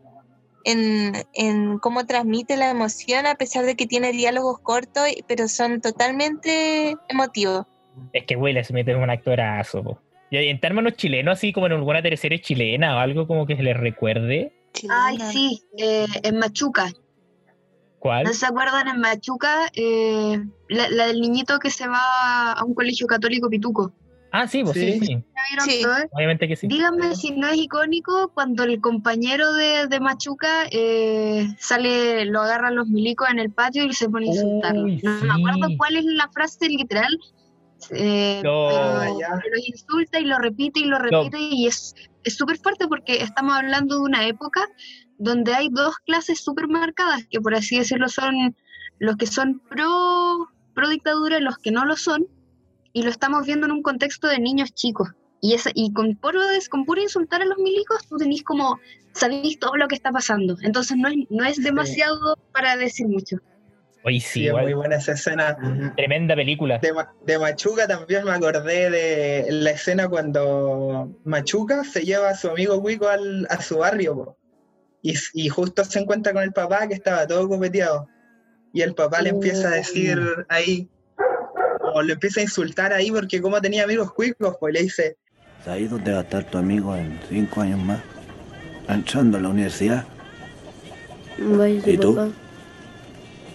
en, 0.65 1.13
en 1.33 1.79
cómo 1.79 2.05
transmite 2.05 2.57
la 2.57 2.69
emoción 2.69 3.25
a 3.25 3.35
pesar 3.35 3.65
de 3.65 3.75
que 3.75 3.87
tiene 3.87 4.11
diálogos 4.11 4.59
cortos, 4.59 5.07
pero 5.27 5.47
son 5.47 5.81
totalmente 5.81 6.95
emotivos. 7.07 7.65
Es 8.13 8.25
que 8.25 8.35
Will 8.35 8.63
Smith 8.63 8.87
es 8.87 8.95
un 8.95 9.09
actorazo. 9.09 9.83
po. 9.83 9.99
Y 10.31 10.37
en 10.37 10.59
términos 10.59 10.93
chilenos, 10.93 11.33
así 11.37 11.51
como 11.51 11.65
en 11.65 11.73
alguna 11.73 12.01
teleserie 12.01 12.39
chilena 12.41 12.95
o 12.95 12.99
algo 12.99 13.25
como 13.27 13.45
que 13.45 13.55
se 13.55 13.63
les 13.63 13.75
recuerde. 13.75 14.53
Ay, 14.89 15.17
sí, 15.31 15.61
eh, 15.77 16.05
en 16.23 16.37
Machuca. 16.37 16.91
¿Cuál? 17.97 18.23
¿No 18.25 18.33
se 18.33 18.45
acuerdan 18.45 18.87
en 18.87 18.99
Machuca? 19.01 19.69
Eh, 19.73 20.39
la, 20.69 20.89
la 20.89 21.07
del 21.07 21.19
niñito 21.19 21.59
que 21.59 21.69
se 21.69 21.87
va 21.87 22.53
a 22.53 22.63
un 22.63 22.73
colegio 22.73 23.07
católico 23.07 23.49
pituco. 23.49 23.91
Ah, 24.31 24.47
sí, 24.47 24.63
pues 24.63 24.75
sí, 24.75 24.93
Sí. 24.99 25.05
sí. 25.07 25.13
¿La 25.15 25.41
vieron 25.49 25.65
Sí. 25.65 26.07
Obviamente 26.11 26.47
que 26.47 26.55
sí. 26.55 26.67
Díganme 26.67 27.15
si 27.15 27.31
no 27.31 27.47
es 27.47 27.57
icónico 27.57 28.31
cuando 28.33 28.63
el 28.63 28.79
compañero 28.79 29.51
de, 29.53 29.87
de 29.87 29.99
Machuca 29.99 30.65
eh, 30.71 31.47
sale, 31.57 32.25
lo 32.25 32.41
agarran 32.41 32.75
los 32.75 32.87
milicos 32.87 33.27
en 33.31 33.39
el 33.39 33.51
patio 33.51 33.85
y 33.85 33.93
se 33.93 34.07
pone 34.07 34.27
a 34.27 34.29
insultarlo. 34.29 34.87
No 34.87 35.21
me 35.25 35.33
acuerdo 35.33 35.75
cuál 35.77 35.97
es 35.97 36.05
la 36.05 36.29
frase 36.29 36.69
literal, 36.69 37.17
eh, 37.91 38.41
Lo- 38.43 39.19
ya. 39.19 39.29
pero 39.43 39.55
insulta 39.65 40.19
y 40.19 40.25
lo 40.25 40.37
repite 40.39 40.79
y 40.81 40.85
lo 40.85 40.97
repite 40.99 41.37
y 41.39 41.67
es 41.67 41.93
es 42.23 42.35
súper 42.35 42.57
fuerte 42.57 42.87
porque 42.87 43.23
estamos 43.23 43.55
hablando 43.55 43.95
de 43.95 44.01
una 44.01 44.27
época 44.27 44.67
donde 45.17 45.53
hay 45.53 45.69
dos 45.69 45.95
clases 46.05 46.43
súper 46.43 46.67
marcadas, 46.67 47.23
que 47.29 47.39
por 47.39 47.55
así 47.55 47.77
decirlo 47.77 48.09
son 48.09 48.55
los 48.99 49.15
que 49.15 49.25
son 49.25 49.59
pro, 49.69 50.47
pro 50.73 50.89
dictadura 50.89 51.37
y 51.37 51.41
los 51.41 51.57
que 51.57 51.71
no 51.71 51.85
lo 51.85 51.95
son, 51.95 52.27
y 52.91 53.03
lo 53.03 53.09
estamos 53.09 53.45
viendo 53.45 53.65
en 53.67 53.71
un 53.71 53.81
contexto 53.81 54.27
de 54.27 54.39
niños 54.39 54.73
chicos. 54.73 55.09
Y, 55.41 55.53
esa, 55.53 55.71
y 55.73 55.93
con, 55.93 56.15
puro, 56.17 56.45
des- 56.47 56.67
con 56.67 56.83
puro 56.83 57.01
insultar 57.01 57.41
a 57.41 57.45
los 57.45 57.57
milicos, 57.57 58.05
tú 58.09 58.17
tenés 58.17 58.43
como, 58.43 58.77
sabéis 59.13 59.57
todo 59.59 59.77
lo 59.77 59.87
que 59.87 59.95
está 59.95 60.11
pasando. 60.11 60.57
Entonces 60.61 60.97
no 60.97 61.07
es, 61.07 61.15
no 61.29 61.45
es 61.45 61.63
demasiado 61.63 62.35
para 62.51 62.75
decir 62.75 63.07
mucho. 63.07 63.37
Oye, 64.03 64.19
Sí, 64.19 64.27
sí, 64.41 64.47
es 64.47 64.53
muy 64.53 64.73
buena 64.73 64.95
esa 64.95 65.11
escena. 65.11 65.57
Tremenda 65.95 66.35
película. 66.35 66.77
De, 66.79 66.93
Ma- 66.93 67.13
de 67.25 67.37
Machuca 67.37 67.87
también 67.87 68.23
me 68.23 68.31
acordé 68.31 68.89
de 68.89 69.47
la 69.51 69.71
escena 69.71 70.07
cuando 70.07 71.11
Machuca 71.25 71.83
se 71.83 72.01
lleva 72.03 72.29
a 72.29 72.35
su 72.35 72.49
amigo 72.49 72.81
Cuico 72.81 73.07
al, 73.09 73.45
a 73.49 73.61
su 73.61 73.79
barrio 73.79 74.37
y, 75.01 75.13
y 75.33 75.49
justo 75.49 75.83
se 75.83 75.99
encuentra 75.99 76.31
con 76.33 76.43
el 76.43 76.53
papá 76.53 76.87
que 76.87 76.93
estaba 76.93 77.27
todo 77.27 77.47
copeteado. 77.49 78.07
Y 78.71 78.81
el 78.81 78.93
papá 78.93 79.21
le 79.21 79.29
empieza 79.31 79.67
a 79.69 79.71
decir 79.71 80.19
ahí, 80.47 80.87
o 81.93 82.01
le 82.01 82.13
empieza 82.13 82.39
a 82.39 82.43
insultar 82.43 82.93
ahí 82.93 83.11
porque 83.11 83.41
como 83.41 83.59
tenía 83.59 83.83
amigos 83.83 84.13
cuicos, 84.13 84.55
pues 84.59 84.73
le 84.73 84.83
dice, 84.83 85.17
¿Sabes 85.65 85.89
dónde 85.89 86.13
va 86.13 86.19
a 86.19 86.21
estar 86.21 86.43
tu 86.45 86.57
amigo 86.57 86.95
en 86.95 87.19
cinco 87.27 87.61
años 87.61 87.79
más? 87.79 87.99
Entrando 88.87 89.37
a 89.37 89.41
la 89.41 89.49
universidad. 89.49 90.05
¿Y 91.85 91.97
tú? 91.97 92.15
papá. 92.15 92.29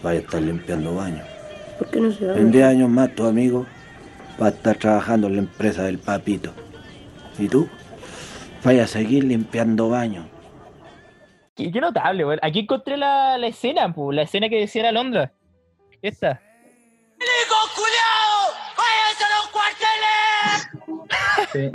Vaya 0.05 0.21
a 0.21 0.23
estar 0.23 0.43
limpiando 0.43 0.95
baños. 0.95 1.27
¿Por 1.79 1.91
qué 1.91 1.99
no 1.99 2.13
se 2.13 2.27
va? 2.27 2.37
En 2.37 2.53
10 2.53 2.65
años 2.67 2.91
más 2.91 3.15
tu 3.15 3.27
amigo 3.27 3.65
va 4.41 4.47
a 4.47 4.51
estar 4.51 4.77
trabajando 4.77 5.29
en 5.29 5.37
la 5.37 5.39
empresa 5.41 5.85
del 5.85 5.99
papito. 5.99 6.53
¿Y 7.39 7.49
tú? 7.49 7.67
Vaya 8.63 8.85
a 8.85 8.87
seguir 8.87 9.25
limpiando 9.25 9.89
baños. 9.89 10.27
Qué, 11.57 11.73
qué 11.73 11.81
notable, 11.81 12.27
weón. 12.27 12.39
Aquí 12.43 12.61
encontré 12.61 12.99
la, 12.99 13.39
la 13.39 13.47
escena, 13.47 13.93
pu, 13.95 14.13
la 14.13 14.23
escena 14.23 14.51
que 14.51 14.61
decía 14.61 14.83
la 14.83 14.93
Londra. 14.93 15.33
Esta. 16.03 16.39
sí, 21.53 21.59
Eh, 21.59 21.73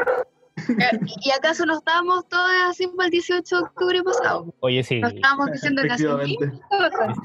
¿Y 1.25 1.31
acaso 1.31 1.65
no 1.65 1.77
estábamos 1.77 2.27
todos 2.27 2.49
así 2.69 2.88
para 2.88 3.05
el 3.05 3.11
18 3.11 3.55
de 3.55 3.61
octubre 3.61 4.03
pasado? 4.03 4.53
Oye, 4.59 4.83
sí. 4.83 4.99
No 4.99 5.07
estábamos 5.07 5.51
diciendo 5.51 5.81
que 5.83 5.91
así. 5.91 6.38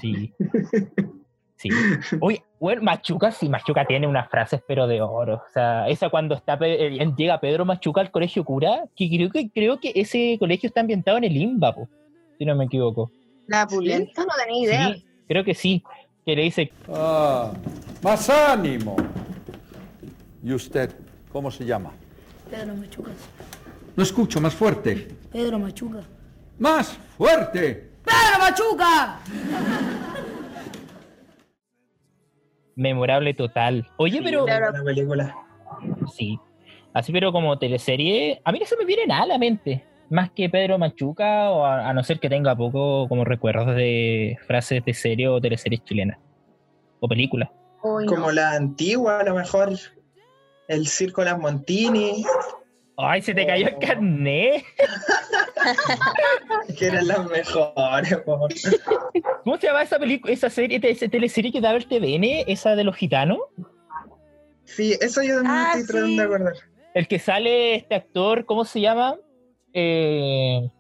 Sí. 0.01 0.35
Sí. 1.57 1.71
Oye, 2.21 2.43
bueno, 2.61 2.83
Machuca, 2.83 3.31
sí, 3.31 3.49
Machuca 3.49 3.87
tiene 3.87 4.07
unas 4.07 4.29
frases, 4.29 4.61
pero 4.67 4.87
de 4.87 5.01
oro. 5.01 5.37
O 5.37 5.53
sea, 5.53 5.89
esa 5.89 6.11
cuando 6.11 6.35
está 6.35 6.59
eh, 6.61 6.99
llega 7.17 7.41
Pedro 7.41 7.65
Machuca 7.65 8.01
al 8.01 8.11
colegio 8.11 8.45
cura, 8.45 8.85
que 8.95 9.09
creo 9.09 9.31
que 9.31 9.51
creo 9.51 9.81
que 9.81 9.93
ese 9.95 10.37
colegio 10.39 10.67
está 10.67 10.81
ambientado 10.81 11.17
en 11.19 11.25
el 11.25 11.37
IMBA, 11.37 11.75
po, 11.75 11.89
si 12.39 12.45
no 12.45 12.55
me 12.55 12.65
equivoco. 12.65 13.11
La 13.47 13.67
pulenta, 13.67 14.25
no 14.25 14.33
tenía 14.45 14.63
idea. 14.63 14.95
Sí, 14.95 15.05
creo 15.29 15.45
que 15.45 15.55
sí. 15.55 15.83
Que 16.27 16.35
le 16.37 16.43
dice, 16.43 16.73
Ah, 16.93 17.53
más 18.03 18.29
ánimo. 18.29 18.97
¿Y 20.43 20.53
usted 20.53 20.91
cómo 21.33 21.51
se 21.51 21.65
llama? 21.65 21.93
Pedro 22.55 22.75
Machuca. 22.77 23.11
No 23.97 24.03
escucho, 24.03 24.41
más 24.41 24.55
fuerte. 24.55 25.09
Pedro 25.33 25.59
Machuca. 25.59 25.99
¡Más 26.59 26.97
fuerte! 27.17 27.91
¡Pedro 28.05 28.39
Machuca! 28.39 29.19
memorable 32.77 33.35
total. 33.35 33.89
Oye, 33.97 34.21
pero 34.23 34.47
película. 34.85 35.35
sí. 36.13 36.39
Así, 36.93 37.13
pero 37.13 37.33
como 37.33 37.59
teleserie, 37.59 38.41
a 38.45 38.53
mí 38.53 38.61
no 38.61 38.67
se 38.67 38.77
me 38.77 38.85
viene 38.85 39.07
nada 39.07 39.23
a 39.23 39.27
la 39.27 39.39
mente. 39.39 39.85
Más 40.11 40.31
que 40.31 40.49
Pedro 40.49 40.79
Machuca, 40.79 41.51
o 41.51 41.65
a, 41.65 41.89
a 41.89 41.93
no 41.93 42.05
ser 42.05 42.21
que 42.21 42.29
tenga 42.29 42.55
poco 42.55 43.09
como 43.09 43.25
recuerdos 43.25 43.75
de 43.75 44.39
frases 44.47 44.85
de 44.85 44.95
serie 44.95 45.27
o 45.27 45.41
teleseries 45.41 45.83
chilenas. 45.85 46.19
O 47.01 47.09
películas. 47.09 47.51
No. 47.83 48.07
Como 48.07 48.31
la 48.31 48.53
antigua, 48.53 49.21
a 49.21 49.25
lo 49.25 49.35
mejor, 49.35 49.73
el 50.69 50.87
Circo 50.87 51.25
Las 51.25 51.39
Montini, 51.39 52.25
¡Ay, 52.97 53.23
se 53.23 53.35
te 53.35 53.45
cayó 53.45 53.67
el 53.67 53.79
carnet! 53.79 54.65
que 56.79 56.87
eran 56.87 57.09
las 57.09 57.29
mejores. 57.29 58.17
po. 58.25 58.47
¿Cómo 59.43 59.57
se 59.57 59.67
llama 59.67 59.83
esa 59.83 59.99
película, 59.99 60.33
esa 60.33 60.49
serie, 60.49 60.79
esa 60.83 61.09
teleserie 61.09 61.51
que 61.51 61.61
daba 61.61 61.77
el 61.77 61.87
TVN, 61.87 62.45
esa 62.47 62.77
de 62.77 62.85
los 62.85 62.95
gitanos? 62.95 63.39
Sí, 64.65 64.97
eso 65.01 65.23
yo 65.23 65.37
también 65.43 65.55
Ah, 65.55 65.73
estoy 65.77 65.87
tratando 65.87 66.07
sí. 66.09 66.17
de 66.17 66.23
acordar. 66.23 66.55
El 66.95 67.09
que 67.09 67.19
sale 67.19 67.75
este 67.75 67.95
actor, 67.97 68.45
¿cómo 68.45 68.65
se 68.65 68.81
llama? 68.81 69.17
Eh, 69.73 70.71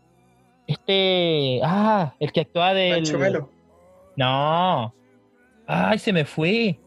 este. 0.68 1.60
Ah, 1.64 2.14
el 2.20 2.30
que 2.32 2.40
actuaba 2.42 2.74
del. 2.74 3.02
Pancho. 3.02 3.50
No. 4.16 4.94
Ay, 5.66 5.98
se 5.98 6.12
me 6.12 6.24
fue. 6.24 6.78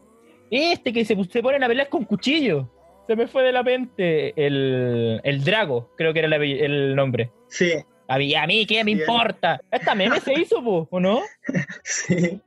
Este 0.50 0.90
que 0.94 1.04
se, 1.04 1.22
se 1.24 1.42
ponen 1.42 1.62
a 1.62 1.68
pelear 1.68 1.90
con 1.90 2.04
cuchillo. 2.06 2.66
Se 3.08 3.16
me 3.16 3.26
fue 3.26 3.42
de 3.42 3.52
la 3.52 3.62
mente. 3.62 4.34
El, 4.36 5.20
el 5.24 5.42
Drago, 5.42 5.90
creo 5.96 6.12
que 6.12 6.18
era 6.18 6.36
el, 6.36 6.94
nombre. 6.94 7.32
Sí, 7.48 7.72
A 8.06 8.18
mí, 8.18 8.34
a 8.34 8.46
mí, 8.46 8.66
¿qué 8.66 8.84
me 8.84 8.92
Sí, 8.92 9.00
importa? 9.00 9.58
Esta 9.70 9.94
meme 9.94 10.20
se 10.20 10.34
hizo, 10.34 10.62
po, 10.62 10.86
¿o 10.90 11.00
no? 11.00 11.22
sí. 11.84 12.38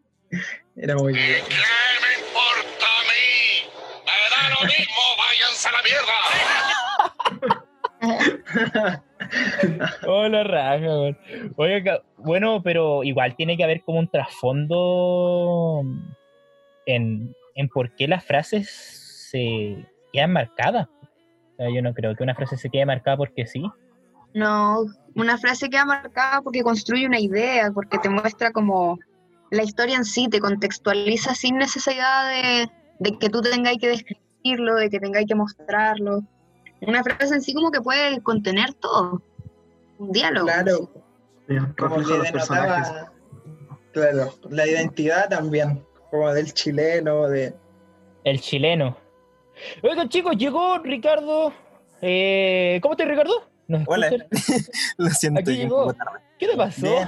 Era 0.76 0.96
muy 0.96 1.14
bien. 1.14 1.42
me 1.50 2.14
importa 2.22 2.86
a 2.86 3.02
mí? 3.10 3.66
Me 4.06 4.14
da 4.30 4.50
lo 4.54 4.62
mismo, 4.68 5.02
váyanse 5.18 5.68
a 5.68 5.72
la 5.72 5.82
mierda. 8.84 9.04
Hola, 10.08 10.44
raja, 10.44 10.86
weón. 10.86 11.18
Oye, 11.56 11.84
bueno, 12.18 12.62
pero 12.62 13.04
igual 13.04 13.36
tiene 13.36 13.58
que 13.58 13.64
haber 13.64 13.82
como 13.82 13.98
un 13.98 14.08
trasfondo 14.10 15.82
en, 16.86 17.36
en 17.56 17.68
por 17.70 17.96
qué 17.96 18.08
las 18.08 18.24
frases 18.24 18.70
se 19.32 19.91
quedan 20.12 20.34
marcadas. 20.34 20.88
O 20.88 21.56
sea, 21.58 21.70
yo 21.74 21.82
no 21.82 21.94
creo 21.94 22.16
que 22.16 22.24
una 22.24 22.36
frase 22.36 22.58
se 22.58 22.70
quede 22.70 22.86
marcada 22.86 23.18
porque 23.18 23.46
sí. 23.46 23.64
No, 24.34 24.86
una 25.16 25.38
frase 25.38 25.70
queda 25.70 25.86
marcada 25.86 26.42
porque 26.42 26.64
construye 26.64 27.06
una 27.06 27.20
idea, 27.20 27.72
porque 27.72 27.98
te 27.98 28.10
muestra 28.10 28.52
como 28.52 28.98
la 29.52 29.64
historia 29.64 29.98
en 29.98 30.06
sí, 30.06 30.28
te 30.30 30.40
contextualiza 30.40 31.36
sin 31.36 31.58
necesidad 31.58 32.30
de, 32.30 32.70
de 33.00 33.18
que 33.18 33.30
tú 33.30 33.42
tengáis 33.42 33.78
que 33.80 33.90
describirlo, 33.90 34.76
de 34.76 34.90
que 34.90 35.00
tengáis 35.00 35.28
que 35.28 35.36
mostrarlo. 35.36 36.24
Una 36.82 37.04
frase 37.04 37.36
en 37.36 37.42
sí 37.42 37.54
como 37.54 37.72
que 37.72 37.82
puede 37.82 38.22
contener 38.22 38.74
todo. 38.76 39.22
Un 40.00 40.12
diálogo. 40.12 40.48
Claro, 40.48 40.90
Sí, 41.48 41.56
como 41.78 41.98
refleja 41.98 42.12
que 42.14 42.18
los 42.18 42.32
personajes. 42.32 42.94
claro, 43.92 44.34
la 44.50 44.68
identidad 44.68 45.30
también, 45.30 45.86
como 46.10 46.32
del 46.34 46.54
chileno, 46.54 47.28
de... 47.28 47.54
El 48.24 48.40
chileno. 48.40 48.98
Oigan, 49.84 50.10
chicos, 50.10 50.36
llegó 50.38 50.78
Ricardo. 50.80 51.54
Eh, 52.02 52.80
¿Cómo 52.82 52.94
estás, 52.94 53.08
Ricardo? 53.08 53.34
¿Nos 53.68 53.84
Hola. 53.88 54.10
Lo 54.98 55.10
siento, 55.10 55.40
Aquí 55.40 55.58
llegó. 55.58 55.94
¿Qué 56.38 56.48
te 56.48 56.58
pasó? 56.58 56.88
Bien. 56.88 57.08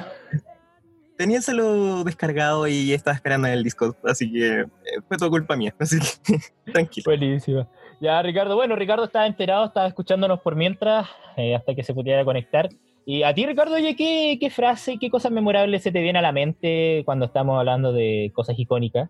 Tenía 1.18 1.38
el 1.38 1.44
celular 1.44 2.04
descargado 2.06 2.68
y 2.68 2.92
estaba 2.92 3.16
esperando 3.16 3.48
en 3.48 3.54
el 3.54 3.64
Discord, 3.64 3.96
así 4.04 4.32
que 4.32 4.62
eh, 4.62 4.68
fue 5.08 5.18
todo 5.18 5.30
culpa 5.30 5.56
mía, 5.56 5.74
así 5.80 5.98
que 6.00 6.40
tranquilo. 6.72 7.06
Buenísimo. 7.06 7.68
Ya, 8.02 8.22
Ricardo, 8.22 8.56
bueno, 8.56 8.76
Ricardo 8.76 9.06
estaba 9.06 9.28
enterado, 9.28 9.66
estaba 9.66 9.88
escuchándonos 9.88 10.42
por 10.42 10.56
mientras, 10.56 11.08
eh, 11.38 11.56
hasta 11.56 11.76
que 11.76 11.84
se 11.84 11.94
pudiera 11.94 12.26
conectar. 12.26 12.68
Y 13.06 13.24
a 13.24 13.34
ti, 13.34 13.46
Ricardo, 13.46 13.76
oye, 13.76 13.96
¿qué, 13.96 14.38
¿qué 14.40 14.50
frase, 14.50 14.98
qué 15.00 15.10
cosas 15.10 15.32
memorables 15.32 15.84
se 15.84 15.92
te 15.92 16.02
viene 16.02 16.20
a 16.20 16.22
la 16.22 16.32
mente 16.32 17.04
cuando 17.06 17.26
estamos 17.26 17.60
hablando 17.60 17.94
de 17.94 18.32
cosas 18.34 18.58
icónicas? 18.58 19.10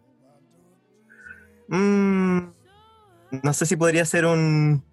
Mm, 1.69 2.49
no 3.41 3.53
sé 3.53 3.65
si 3.65 3.75
podría 3.75 4.05
ser 4.05 4.25
un 4.25 4.83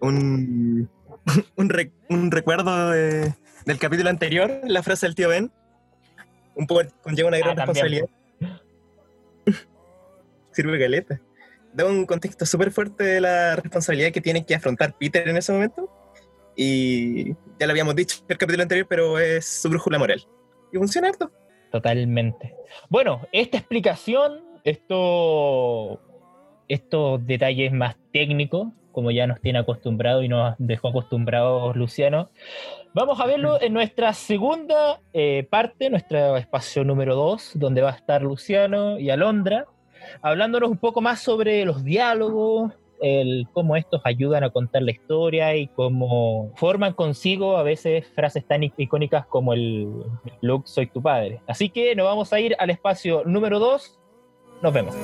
un, 0.00 0.88
un, 1.56 1.68
re- 1.68 1.92
un 2.08 2.30
recuerdo 2.30 2.90
de- 2.90 3.34
del 3.64 3.78
capítulo 3.78 4.10
anterior, 4.10 4.60
la 4.64 4.82
frase 4.82 5.06
del 5.06 5.14
tío 5.14 5.28
Ben. 5.28 5.50
Un 6.54 6.66
poco 6.66 6.82
conlleva 7.02 7.28
una 7.28 7.38
gran 7.38 7.58
Ah, 7.58 7.64
también. 7.64 7.86
responsabilidad. 7.86 8.60
Sirve 10.52 10.78
caleta. 10.78 11.20
Da 11.72 11.86
un 11.86 12.04
contexto 12.04 12.44
súper 12.44 12.70
fuerte 12.70 13.02
de 13.04 13.20
la 13.20 13.56
responsabilidad 13.56 14.12
que 14.12 14.20
tiene 14.20 14.44
que 14.44 14.54
afrontar 14.54 14.94
Peter 14.98 15.26
en 15.28 15.36
ese 15.38 15.52
momento. 15.52 15.88
Y 16.54 17.32
ya 17.58 17.66
lo 17.66 17.70
habíamos 17.70 17.94
dicho 17.96 18.18
en 18.20 18.26
el 18.28 18.36
capítulo 18.38 18.62
anterior, 18.62 18.86
pero 18.88 19.18
es 19.18 19.46
su 19.46 19.70
brújula 19.70 19.98
moral. 19.98 20.22
Y 20.72 20.76
funciona 20.76 21.08
harto. 21.08 21.30
Totalmente. 21.70 22.54
Bueno, 22.90 23.26
esta 23.32 23.56
explicación, 23.56 24.42
esto, 24.64 25.98
estos 26.72 27.24
detalles 27.26 27.72
más 27.72 27.96
técnicos, 28.12 28.68
como 28.92 29.10
ya 29.10 29.26
nos 29.26 29.40
tiene 29.40 29.58
acostumbrado 29.58 30.22
y 30.22 30.28
nos 30.28 30.54
dejó 30.58 30.88
acostumbrados 30.88 31.74
Luciano, 31.76 32.30
vamos 32.94 33.20
a 33.20 33.26
verlo 33.26 33.60
en 33.60 33.72
nuestra 33.72 34.12
segunda 34.12 35.00
eh, 35.12 35.46
parte, 35.50 35.90
nuestro 35.90 36.36
espacio 36.36 36.84
número 36.84 37.14
2, 37.14 37.52
donde 37.54 37.82
va 37.82 37.90
a 37.90 37.96
estar 37.96 38.22
Luciano 38.22 38.98
y 38.98 39.10
Alondra, 39.10 39.66
hablándonos 40.20 40.70
un 40.70 40.78
poco 40.78 41.00
más 41.00 41.20
sobre 41.20 41.64
los 41.64 41.84
diálogos, 41.84 42.72
el 43.02 43.48
cómo 43.52 43.76
estos 43.76 44.00
ayudan 44.04 44.44
a 44.44 44.50
contar 44.50 44.82
la 44.82 44.92
historia 44.92 45.56
y 45.56 45.66
cómo 45.66 46.52
forman 46.54 46.92
consigo 46.92 47.56
a 47.56 47.64
veces 47.64 48.06
frases 48.14 48.46
tan 48.46 48.62
icónicas 48.62 49.26
como 49.26 49.52
el 49.52 49.88
Luke, 50.40 50.68
soy 50.68 50.86
tu 50.86 51.02
padre. 51.02 51.40
Así 51.48 51.68
que 51.68 51.96
nos 51.96 52.06
vamos 52.06 52.32
a 52.32 52.40
ir 52.40 52.54
al 52.58 52.70
espacio 52.70 53.24
número 53.26 53.58
2. 53.58 53.98
Nos 54.62 54.72
vemos. 54.72 54.94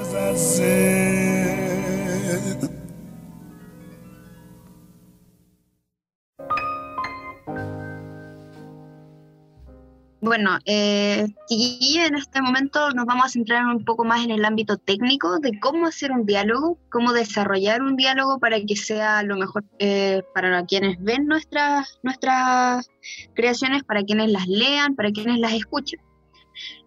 Bueno, 10.21 10.59
eh, 10.65 11.29
y 11.49 11.99
en 11.99 12.17
este 12.17 12.43
momento 12.43 12.91
nos 12.91 13.07
vamos 13.07 13.27
a 13.27 13.29
centrar 13.29 13.65
un 13.67 13.85
poco 13.85 14.05
más 14.05 14.25
en 14.25 14.33
el 14.33 14.45
ámbito 14.45 14.77
técnico 14.77 15.39
de 15.39 15.61
cómo 15.61 15.87
hacer 15.87 16.11
un 16.11 16.27
diálogo, 16.27 16.77
cómo 16.91 17.13
desarrollar 17.13 17.83
un 17.83 17.95
diálogo 17.95 18.41
para 18.41 18.61
que 18.61 18.75
sea 18.75 19.23
lo 19.23 19.37
mejor 19.37 19.65
eh, 19.79 20.23
para 20.35 20.65
quienes 20.67 20.97
ven 21.01 21.27
nuestras, 21.27 22.01
nuestras 22.03 22.91
creaciones, 23.35 23.85
para 23.85 24.03
quienes 24.03 24.33
las 24.33 24.49
lean, 24.49 24.97
para 24.97 25.13
quienes 25.13 25.39
las 25.39 25.53
escuchen. 25.53 26.01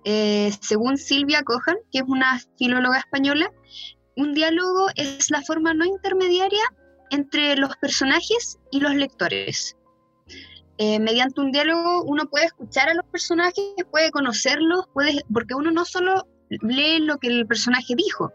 Eh, 0.03 0.51
según 0.59 0.97
Silvia 0.97 1.43
Cojan, 1.43 1.77
que 1.89 1.99
es 1.99 2.05
una 2.05 2.37
filóloga 2.57 2.97
española, 2.97 3.49
un 4.17 4.33
diálogo 4.33 4.87
es 4.95 5.31
la 5.31 5.41
forma 5.41 5.73
no 5.73 5.85
intermediaria 5.85 6.63
entre 7.11 7.55
los 7.55 7.77
personajes 7.77 8.57
y 8.71 8.81
los 8.81 8.93
lectores. 8.93 9.77
Eh, 10.77 10.99
mediante 10.99 11.41
un 11.41 11.51
diálogo 11.51 12.03
uno 12.03 12.25
puede 12.25 12.45
escuchar 12.45 12.89
a 12.89 12.93
los 12.93 13.05
personajes, 13.05 13.63
puede 13.91 14.11
conocerlos, 14.11 14.85
puede, 14.93 15.21
porque 15.31 15.53
uno 15.53 15.71
no 15.71 15.85
solo 15.85 16.27
lee 16.49 16.99
lo 16.99 17.17
que 17.17 17.27
el 17.27 17.47
personaje 17.47 17.95
dijo, 17.95 18.31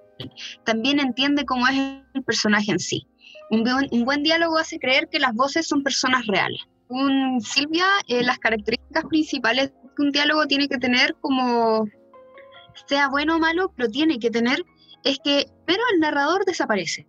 también 0.65 1.01
entiende 1.01 1.45
cómo 1.45 1.67
es 1.69 1.77
el 2.15 2.23
personaje 2.25 2.73
en 2.73 2.79
sí. 2.79 3.07
Un 3.51 4.05
buen, 4.05 4.23
diálogo 4.23 4.59
hace 4.59 4.79
creer 4.79 5.09
que 5.09 5.21
las 5.21 5.33
voces 5.35 5.69
son 5.69 5.83
personas 5.83 6.27
reales. 6.27 6.61
Un, 6.89 7.41
Silvia, 7.41 7.87
eh, 8.09 8.23
las 8.23 8.39
características 8.39 9.05
principales 9.05 9.73
que 9.97 10.03
un 10.03 10.13
diálogo 10.13 10.47
tiene 10.47 10.69
que 10.69 10.79
tener 10.79 11.15
como, 11.21 11.87
sea 12.87 13.09
bueno 13.09 13.37
o 13.37 13.39
malo, 13.39 13.73
pero 13.77 13.89
tiene 13.89 14.19
que 14.19 14.31
tener, 14.31 14.65
es 15.05 15.19
que, 15.23 15.47
pero 15.65 15.83
el 15.93 16.01
narrador 16.01 16.45
desaparece. 16.45 17.07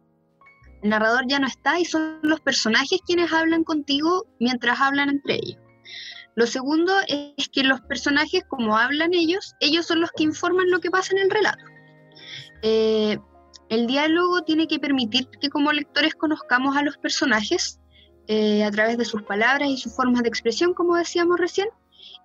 El 0.82 0.90
narrador 0.90 1.26
ya 1.28 1.40
no 1.40 1.48
está 1.48 1.80
y 1.80 1.86
son 1.86 2.20
los 2.22 2.40
personajes 2.40 3.00
quienes 3.06 3.32
hablan 3.34 3.64
contigo 3.64 4.26
mientras 4.40 4.80
hablan 4.80 5.10
entre 5.10 5.36
ellos. 5.36 5.58
Lo 6.36 6.46
segundo 6.46 6.94
es 7.08 7.50
que 7.50 7.64
los 7.64 7.82
personajes, 7.82 8.44
como 8.48 8.78
hablan 8.78 9.14
ellos, 9.14 9.56
ellos 9.60 9.88
son 9.88 10.02
los 10.02 10.12
que 10.12 10.24
informan 10.24 10.70
lo 10.70 10.80
que 10.80 10.92
pasa 10.92 11.14
en 11.14 11.24
el 11.24 11.32
relato. 11.32 11.64
Eh, 12.62 13.18
el 13.70 13.88
diálogo 13.88 14.44
tiene 14.44 14.68
que 14.68 14.80
permitir 14.80 15.28
que 15.42 15.50
como 15.50 15.72
lectores 15.72 16.14
conozcamos 16.14 16.78
a 16.78 16.84
los 16.84 16.98
personajes 16.98 17.80
eh, 18.28 18.64
a 18.64 18.72
través 18.72 18.98
de 18.98 19.06
sus 19.06 19.24
palabras 19.24 19.70
y 19.70 19.78
sus 19.78 19.96
formas 19.96 20.22
de 20.22 20.30
expresión, 20.30 20.74
como 20.74 20.96
decíamos 20.96 21.40
recién, 21.40 21.70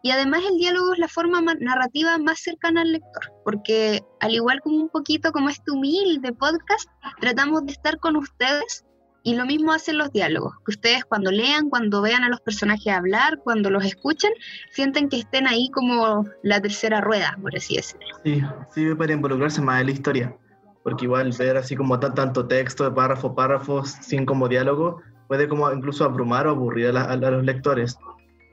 y 0.03 0.11
además 0.11 0.43
el 0.49 0.59
diálogo 0.59 0.93
es 0.93 0.99
la 0.99 1.09
forma 1.09 1.41
narrativa 1.61 2.19
más 2.19 2.41
cercana 2.41 2.83
al 2.83 2.93
lector, 2.93 3.33
porque 3.45 4.03
al 4.21 4.35
igual 4.35 4.61
como 4.61 4.77
un 4.77 4.89
poquito 4.89 5.31
como 5.31 5.49
este 5.49 5.71
humilde 5.71 6.33
podcast, 6.33 6.89
tratamos 7.21 7.65
de 7.65 7.73
estar 7.73 7.99
con 8.01 8.17
ustedes 8.17 8.85
y 9.23 9.37
lo 9.37 9.47
mismo 9.47 9.73
hacen 9.73 9.99
los 9.99 10.13
diálogos, 10.13 10.55
que 10.67 10.73
ustedes 10.73 11.05
cuando 11.05 11.31
lean, 11.31 11.71
cuando 11.71 12.03
vean 12.03 12.25
a 12.25 12.29
los 12.29 12.41
personajes 12.41 12.93
hablar, 12.93 13.39
cuando 13.45 13.71
los 13.71 13.85
escuchen, 13.85 14.33
sienten 14.73 15.09
que 15.09 15.21
estén 15.21 15.47
ahí 15.47 15.71
como 15.73 16.25
la 16.43 16.61
tercera 16.61 17.01
rueda, 17.01 17.39
por 17.41 17.57
así 17.57 17.77
decirlo. 17.77 18.07
Sí, 18.25 18.43
sí, 18.75 18.95
para 18.97 19.13
involucrarse 19.13 19.63
más 19.63 19.81
en 19.81 19.87
la 19.87 19.93
historia, 19.93 20.37
porque 20.83 21.05
igual 21.05 21.33
ver 21.39 21.57
así 21.57 21.77
como 21.77 22.01
tanto 22.01 22.49
texto 22.49 22.83
de 22.83 22.91
párrafo, 22.91 23.37
párrafos, 23.37 23.91
sin 24.01 24.27
como 24.27 24.49
diálogo, 24.49 25.01
puede 25.29 25.47
como 25.47 25.73
incluso 25.73 26.05
abrumar 26.05 26.49
o 26.49 26.51
aburrir 26.51 26.89
a 26.89 27.17
los 27.17 27.45
lectores. 27.45 27.97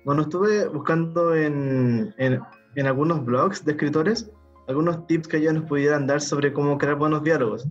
Bueno, 0.06 0.24
estuve 0.24 0.68
buscando 0.68 1.36
en, 1.36 2.14
en, 2.18 2.88
algunos 2.88 3.26
blogs 3.26 3.66
de 3.66 3.74
escritores 3.74 4.32
algunos 4.68 5.06
tips 5.08 5.28
que 5.28 5.38
ellos 5.38 5.54
nos 5.56 5.66
pudieran 5.66 6.06
dar 6.06 6.22
sobre 6.22 6.54
cómo 6.54 6.78
crear 6.78 6.96
buenos 6.96 7.24
diálogos. 7.24 7.68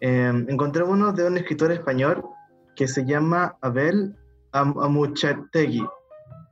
Em, 0.00 0.44
encontré 0.50 0.82
uno 0.82 1.12
de 1.12 1.26
un 1.26 1.36
escritor 1.36 1.70
español 1.70 2.24
que 2.74 2.88
se 2.88 3.04
llama 3.04 3.56
Abel 3.60 4.16
Am 4.52 4.74
Amuchategui, 4.76 5.86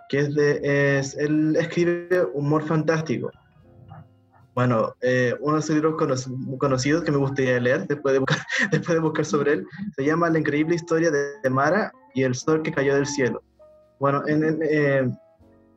que 0.09 0.19
es 0.21 0.35
de, 0.35 0.99
es, 0.99 1.17
él 1.17 1.57
escribe 1.57 2.25
humor 2.35 2.63
fantástico. 2.63 3.33
Bueno, 4.55 4.95
eh, 5.01 5.35
uno 5.41 5.57
de 5.57 5.63
sus 5.63 5.75
libros 5.75 5.97
conocidos 6.59 7.03
que 7.03 7.13
me 7.13 7.19
gustaría 7.19 7.59
leer 7.59 7.87
después 7.89 8.13
de, 8.13 8.21
buscar, 8.21 8.39
después 8.71 8.95
de 8.95 9.01
buscar 9.01 9.25
sobre 9.25 9.53
él, 9.55 9.67
se 9.97 10.05
llama 10.05 10.31
La 10.31 10.39
increíble 10.39 10.77
historia 10.77 11.11
de 11.11 11.51
Mara 11.51 11.93
y 12.15 12.23
el 12.23 12.35
sol 12.35 12.63
que 12.63 12.73
cayó 12.73 12.95
del 12.95 13.07
cielo. 13.07 13.43
Bueno, 13.99 14.23
en, 14.27 14.63
eh, 14.63 15.11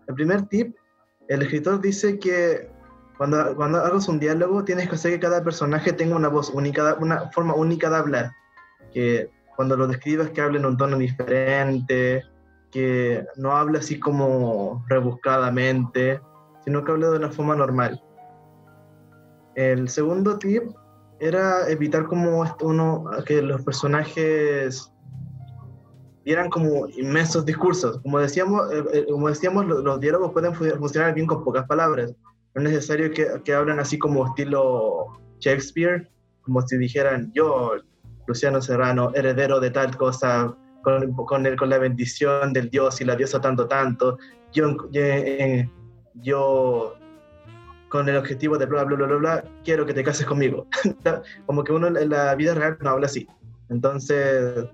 el 0.08 0.16
primer 0.16 0.44
tip, 0.48 0.75
el 1.28 1.41
escritor 1.41 1.82
dice 1.82 2.19
que 2.19 2.69
cuando, 3.17 3.56
cuando 3.56 3.80
hagas 3.80 4.08
un 4.08 4.19
diálogo 4.19 4.63
tienes 4.63 4.89
que 4.89 4.95
hacer 4.95 5.12
que 5.13 5.19
cada 5.19 5.43
personaje 5.43 5.93
tenga 5.93 6.15
una 6.15 6.28
voz 6.28 6.50
única, 6.50 6.95
una 7.00 7.30
forma 7.32 7.54
única 7.54 7.89
de 7.89 7.95
hablar. 7.95 8.32
Que 8.93 9.30
cuando 9.56 9.78
lo 9.78 9.88
describas 9.88 10.30
que 10.32 10.41
hable 10.41 10.60
en 10.60 10.65
un 10.65 10.78
tono 10.78 10.98
diferente, 10.98 12.24
que 12.72 13.26
no 13.36 13.52
hable 13.52 13.80
así 13.80 14.00
como 14.00 14.84
rebuscadamente, 14.88 16.22
sino 16.63 16.84
que 16.84 16.91
hable 16.91 17.08
de 17.08 17.17
una 17.17 17.32
forma 17.32 17.56
normal. 17.56 18.02
El 19.56 19.89
segundo 19.89 20.39
tip 20.39 20.63
era 21.19 21.69
evitar 21.69 22.06
como 22.06 22.43
uno 22.62 23.06
que 23.26 23.41
los 23.41 23.62
personajes 23.63 24.90
eran 26.25 26.49
como 26.49 26.88
inmensos 26.89 27.45
discursos. 27.45 27.99
Como 28.01 28.19
decíamos, 28.19 28.71
eh, 28.71 28.84
eh, 28.93 29.05
como 29.10 29.29
decíamos 29.29 29.65
los, 29.65 29.99
diálogos 29.99 30.31
pueden 30.31 30.53
funcionar 30.53 31.13
bien 31.13 31.27
con 31.27 31.43
pocas 31.43 31.65
palabras. 31.67 32.13
No 32.53 32.62
es 32.62 32.69
necesario 32.69 33.12
que, 33.12 33.27
que 33.43 33.53
hablen 33.53 33.79
así 33.79 33.97
como 33.97 34.27
estilo 34.27 35.07
Shakespeare, 35.39 36.10
como 36.41 36.62
si 36.62 36.77
dijeran 36.77 37.31
yo, 37.34 37.73
Luciano 38.27 38.62
Serrano, 38.62 39.12
heredero 39.15 39.60
de 39.60 39.71
tal 39.71 39.95
cosa, 39.97 40.55
con, 40.84 41.13
con, 41.13 41.45
el, 41.45 41.55
con 41.55 41.69
la 41.69 41.77
bendición 41.77 42.53
del 42.53 42.69
Dios 42.69 43.01
y 43.01 43.05
la 43.05 43.15
diosa 43.15 43.39
tanto, 43.39 43.67
tanto, 43.67 44.17
yo, 44.53 44.77
yo, 46.15 46.95
con 47.89 48.10
el 48.10 48.17
objetivo 48.17 48.57
de 48.57 48.65
bla, 48.65 48.84
bla, 48.84 48.95
bla, 48.95 49.07
bla, 49.07 49.15
bla, 49.17 49.43
quiero 49.63 49.86
que 49.86 49.93
te 49.93 50.03
cases 50.03 50.25
conmigo. 50.25 50.67
como 51.45 51.63
que 51.63 51.71
uno 51.71 51.88
en 51.88 52.10
la 52.10 52.36
vida 52.36 52.53
real 52.53 52.77
no 52.81 52.91
habla 52.91 53.05
así. 53.05 53.27
Entonces, 53.69 54.65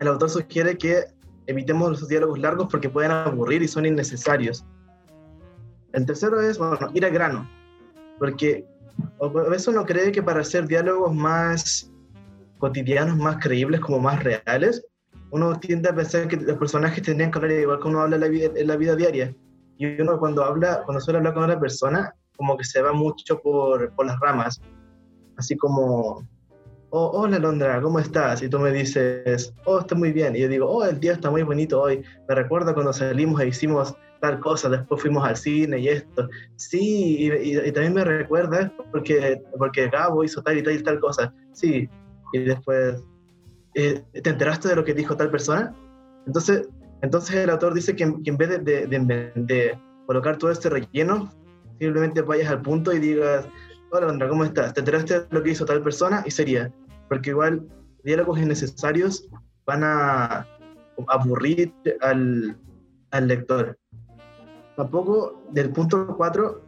el 0.00 0.08
autor 0.08 0.30
sugiere 0.30 0.76
que 0.76 1.04
evitemos 1.46 1.90
los 1.90 2.08
diálogos 2.08 2.38
largos 2.38 2.68
porque 2.70 2.90
pueden 2.90 3.10
aburrir 3.10 3.62
y 3.62 3.68
son 3.68 3.86
innecesarios. 3.86 4.64
El 5.92 6.04
tercero 6.04 6.40
es, 6.40 6.58
bueno, 6.58 6.78
ir 6.92 7.04
al 7.04 7.12
grano, 7.12 7.48
porque 8.18 8.66
a 9.20 9.48
veces 9.48 9.68
uno 9.68 9.84
cree 9.84 10.12
que 10.12 10.22
para 10.22 10.40
hacer 10.40 10.66
diálogos 10.66 11.14
más 11.14 11.90
cotidianos, 12.58 13.16
más 13.16 13.36
creíbles, 13.42 13.80
como 13.80 14.00
más 14.00 14.22
reales, 14.22 14.84
uno 15.30 15.58
tiende 15.58 15.88
a 15.88 15.94
pensar 15.94 16.28
que 16.28 16.36
los 16.36 16.56
personajes 16.58 17.02
tendrían 17.02 17.30
que 17.30 17.38
hablar 17.38 17.52
igual 17.52 17.80
que 17.80 17.88
uno 17.88 18.00
habla 18.00 18.16
en 18.16 18.22
la 18.22 18.28
vida, 18.28 18.50
en 18.54 18.66
la 18.66 18.76
vida 18.76 18.96
diaria. 18.96 19.34
Y 19.78 20.00
uno 20.00 20.18
cuando 20.18 20.44
habla, 20.44 20.82
cuando 20.84 21.00
suele 21.00 21.18
hablar 21.18 21.34
con 21.34 21.44
una 21.44 21.60
persona, 21.60 22.14
como 22.36 22.56
que 22.56 22.64
se 22.64 22.80
va 22.80 22.92
mucho 22.92 23.40
por, 23.40 23.92
por 23.94 24.06
las 24.06 24.18
ramas. 24.20 24.60
Así 25.36 25.56
como, 25.56 26.26
oh, 26.90 27.10
hola 27.12 27.38
Londra, 27.38 27.80
¿cómo 27.80 27.98
estás? 27.98 28.42
Y 28.42 28.48
tú 28.48 28.58
me 28.58 28.72
dices, 28.72 29.54
oh, 29.64 29.80
está 29.80 29.94
muy 29.94 30.12
bien. 30.12 30.36
Y 30.36 30.40
yo 30.40 30.48
digo, 30.48 30.66
oh, 30.68 30.84
el 30.84 31.00
día 31.00 31.12
está 31.12 31.30
muy 31.30 31.42
bonito 31.42 31.80
hoy. 31.80 32.02
Me 32.28 32.34
recuerda 32.34 32.74
cuando 32.74 32.92
salimos 32.92 33.40
e 33.40 33.48
hicimos 33.48 33.94
tal 34.20 34.40
cosa, 34.40 34.68
después 34.68 35.02
fuimos 35.02 35.26
al 35.26 35.36
cine 35.36 35.78
y 35.78 35.88
esto. 35.88 36.28
Sí, 36.56 37.30
y, 37.30 37.72
también 37.72 37.94
me 37.94 38.04
recuerda 38.04 38.72
porque, 38.90 39.42
porque 39.58 39.88
Gabo 39.88 40.24
hizo 40.24 40.42
tal 40.42 40.58
y 40.58 40.62
tal 40.62 40.74
y 40.74 40.82
tal 40.82 41.00
cosa. 41.00 41.32
Sí, 41.52 41.88
y 42.32 42.38
después, 42.38 43.02
eh, 43.74 44.02
¿te 44.22 44.30
enteraste 44.30 44.68
de 44.68 44.76
lo 44.76 44.84
que 44.84 44.94
dijo 44.94 45.16
tal 45.16 45.30
persona? 45.30 45.74
Entonces, 46.26 46.68
entonces 47.02 47.36
el 47.36 47.50
autor 47.50 47.74
dice 47.74 47.94
que, 47.94 48.04
en 48.04 48.36
vez 48.36 48.64
de, 48.64 48.86
de, 48.88 49.78
colocar 50.06 50.38
todo 50.38 50.50
este 50.50 50.70
relleno, 50.70 51.30
simplemente 51.78 52.22
vayas 52.22 52.50
al 52.50 52.62
punto 52.62 52.92
y 52.92 52.98
digas, 52.98 53.46
hola 53.96 54.08
Londra, 54.08 54.28
¿cómo 54.28 54.44
estás? 54.44 54.74
¿Te 54.74 54.80
enteraste 54.80 55.20
de 55.20 55.26
lo 55.30 55.42
que 55.42 55.50
hizo 55.50 55.64
tal 55.64 55.82
persona? 55.82 56.22
Y 56.26 56.30
sería, 56.30 56.70
porque 57.08 57.30
igual 57.30 57.66
diálogos 58.04 58.38
innecesarios 58.38 59.26
van 59.64 59.82
a 59.84 60.46
aburrir 61.08 61.72
al, 62.02 62.58
al 63.10 63.28
lector. 63.28 63.78
Tampoco, 64.76 65.42
del 65.52 65.70
punto 65.70 66.14
4, 66.14 66.62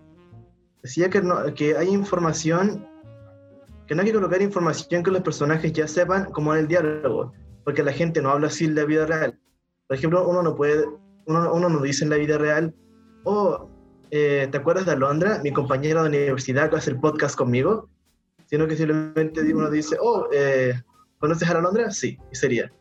decía 0.82 1.10
que, 1.10 1.20
no, 1.20 1.52
que 1.54 1.76
hay 1.76 1.88
información, 1.88 2.86
que 3.86 3.94
no 3.94 4.00
hay 4.00 4.08
que 4.08 4.14
colocar 4.14 4.40
información 4.40 5.02
que 5.02 5.10
los 5.10 5.20
personajes 5.20 5.70
ya 5.74 5.86
sepan 5.86 6.30
como 6.32 6.54
en 6.54 6.60
el 6.60 6.68
diálogo, 6.68 7.34
porque 7.64 7.82
la 7.82 7.92
gente 7.92 8.22
no 8.22 8.30
habla 8.30 8.46
así 8.46 8.64
en 8.64 8.74
la 8.74 8.84
vida 8.86 9.04
real. 9.04 9.38
Por 9.86 9.98
ejemplo, 9.98 10.26
uno 10.26 10.42
no 10.42 10.56
puede, 10.56 10.86
uno, 11.26 11.52
uno 11.52 11.68
no 11.68 11.82
dice 11.82 12.04
en 12.04 12.10
la 12.10 12.16
vida 12.16 12.38
real, 12.38 12.74
oh, 13.24 13.68
eh, 14.10 14.48
¿te 14.50 14.58
acuerdas 14.58 14.86
de 14.86 14.92
Alondra, 14.92 15.40
mi 15.42 15.52
compañera 15.52 16.02
de 16.02 16.08
universidad 16.08 16.70
que 16.70 16.76
hace 16.76 16.90
el 16.90 17.00
podcast 17.00 17.36
conmigo? 17.36 17.88
Sino 18.46 18.66
que 18.66 18.76
simplemente 18.76 19.40
uno 19.52 19.70
dice, 19.70 19.96
oh, 20.00 20.28
eh, 20.32 20.74
¿conoces 21.18 21.48
a 21.48 21.58
Alondra? 21.58 21.90
Sí, 21.90 22.18
y 22.32 22.34
sería. 22.34 22.72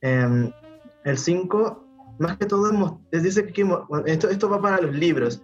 Em, 0.00 0.52
el 1.04 1.18
5, 1.18 1.84
más 2.18 2.36
que 2.36 2.46
todo, 2.46 3.00
les 3.10 3.22
dice 3.22 3.46
que 3.46 3.66
esto, 4.06 4.28
esto 4.28 4.48
va 4.48 4.60
para 4.60 4.80
los 4.80 4.94
libros, 4.94 5.42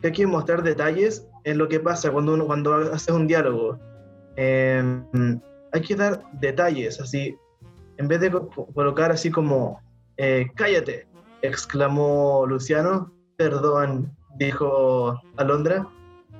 que 0.00 0.08
hay 0.08 0.12
que 0.12 0.26
mostrar 0.26 0.62
detalles 0.62 1.26
en 1.44 1.58
lo 1.58 1.68
que 1.68 1.80
pasa 1.80 2.10
cuando 2.10 2.34
uno 2.34 2.46
cuando 2.46 2.74
haces 2.74 3.14
un 3.14 3.26
diálogo. 3.26 3.78
Em, 4.36 5.40
hay 5.72 5.80
que 5.80 5.96
dar 5.96 6.22
detalles, 6.40 7.00
así, 7.00 7.36
en 7.96 8.08
vez 8.08 8.20
de 8.20 8.30
colocar 8.30 9.10
así 9.10 9.30
como, 9.30 9.80
eh, 10.16 10.46
cállate, 10.54 11.08
exclamó 11.42 12.46
Luciano, 12.46 13.12
Perdón, 13.50 14.10
dijo 14.38 15.20
Alondra. 15.36 15.86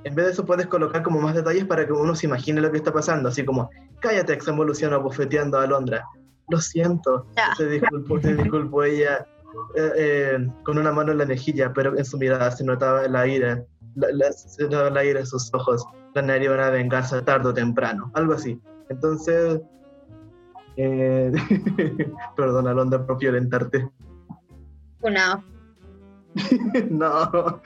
En 0.05 0.15
vez 0.15 0.25
de 0.25 0.31
eso 0.31 0.43
puedes 0.43 0.65
colocar 0.65 1.03
como 1.03 1.21
más 1.21 1.35
detalles 1.35 1.65
para 1.65 1.85
que 1.85 1.93
uno 1.93 2.15
se 2.15 2.25
imagine 2.25 2.59
lo 2.61 2.71
que 2.71 2.77
está 2.77 2.91
pasando, 2.91 3.29
así 3.29 3.45
como, 3.45 3.69
cállate, 3.99 4.33
exevoluciona 4.33 4.97
bofeteando 4.97 5.59
a 5.59 5.63
Alondra. 5.65 6.03
Lo 6.49 6.59
siento, 6.59 7.27
se 7.57 7.67
disculpó, 7.67 8.19
se 8.21 8.35
disculpó 8.35 8.83
ella 8.83 9.27
eh, 9.75 9.91
eh, 9.97 10.49
con 10.63 10.79
una 10.79 10.91
mano 10.91 11.11
en 11.11 11.19
la 11.19 11.25
mejilla, 11.27 11.71
pero 11.73 11.95
en 11.95 12.03
su 12.05 12.17
mirada 12.17 12.49
se 12.49 12.63
notaba 12.63 13.07
la 13.07 13.27
ira, 13.27 13.63
la, 13.95 14.07
la- 14.11 14.31
se 14.31 14.63
notaba 14.63 14.89
la 14.89 15.03
ira 15.05 15.19
en 15.19 15.27
sus 15.27 15.53
ojos. 15.53 15.85
Planearía 16.13 16.51
una 16.51 16.71
venganza 16.71 17.23
tarde 17.23 17.49
o 17.49 17.53
temprano, 17.53 18.09
algo 18.15 18.33
así. 18.33 18.59
Entonces, 18.89 19.61
eh, 20.77 21.31
perdón, 22.35 22.67
Alondra, 22.67 23.05
por 23.05 23.19
violentarte. 23.19 23.87
Funado. 24.99 25.43
no. 26.89 27.61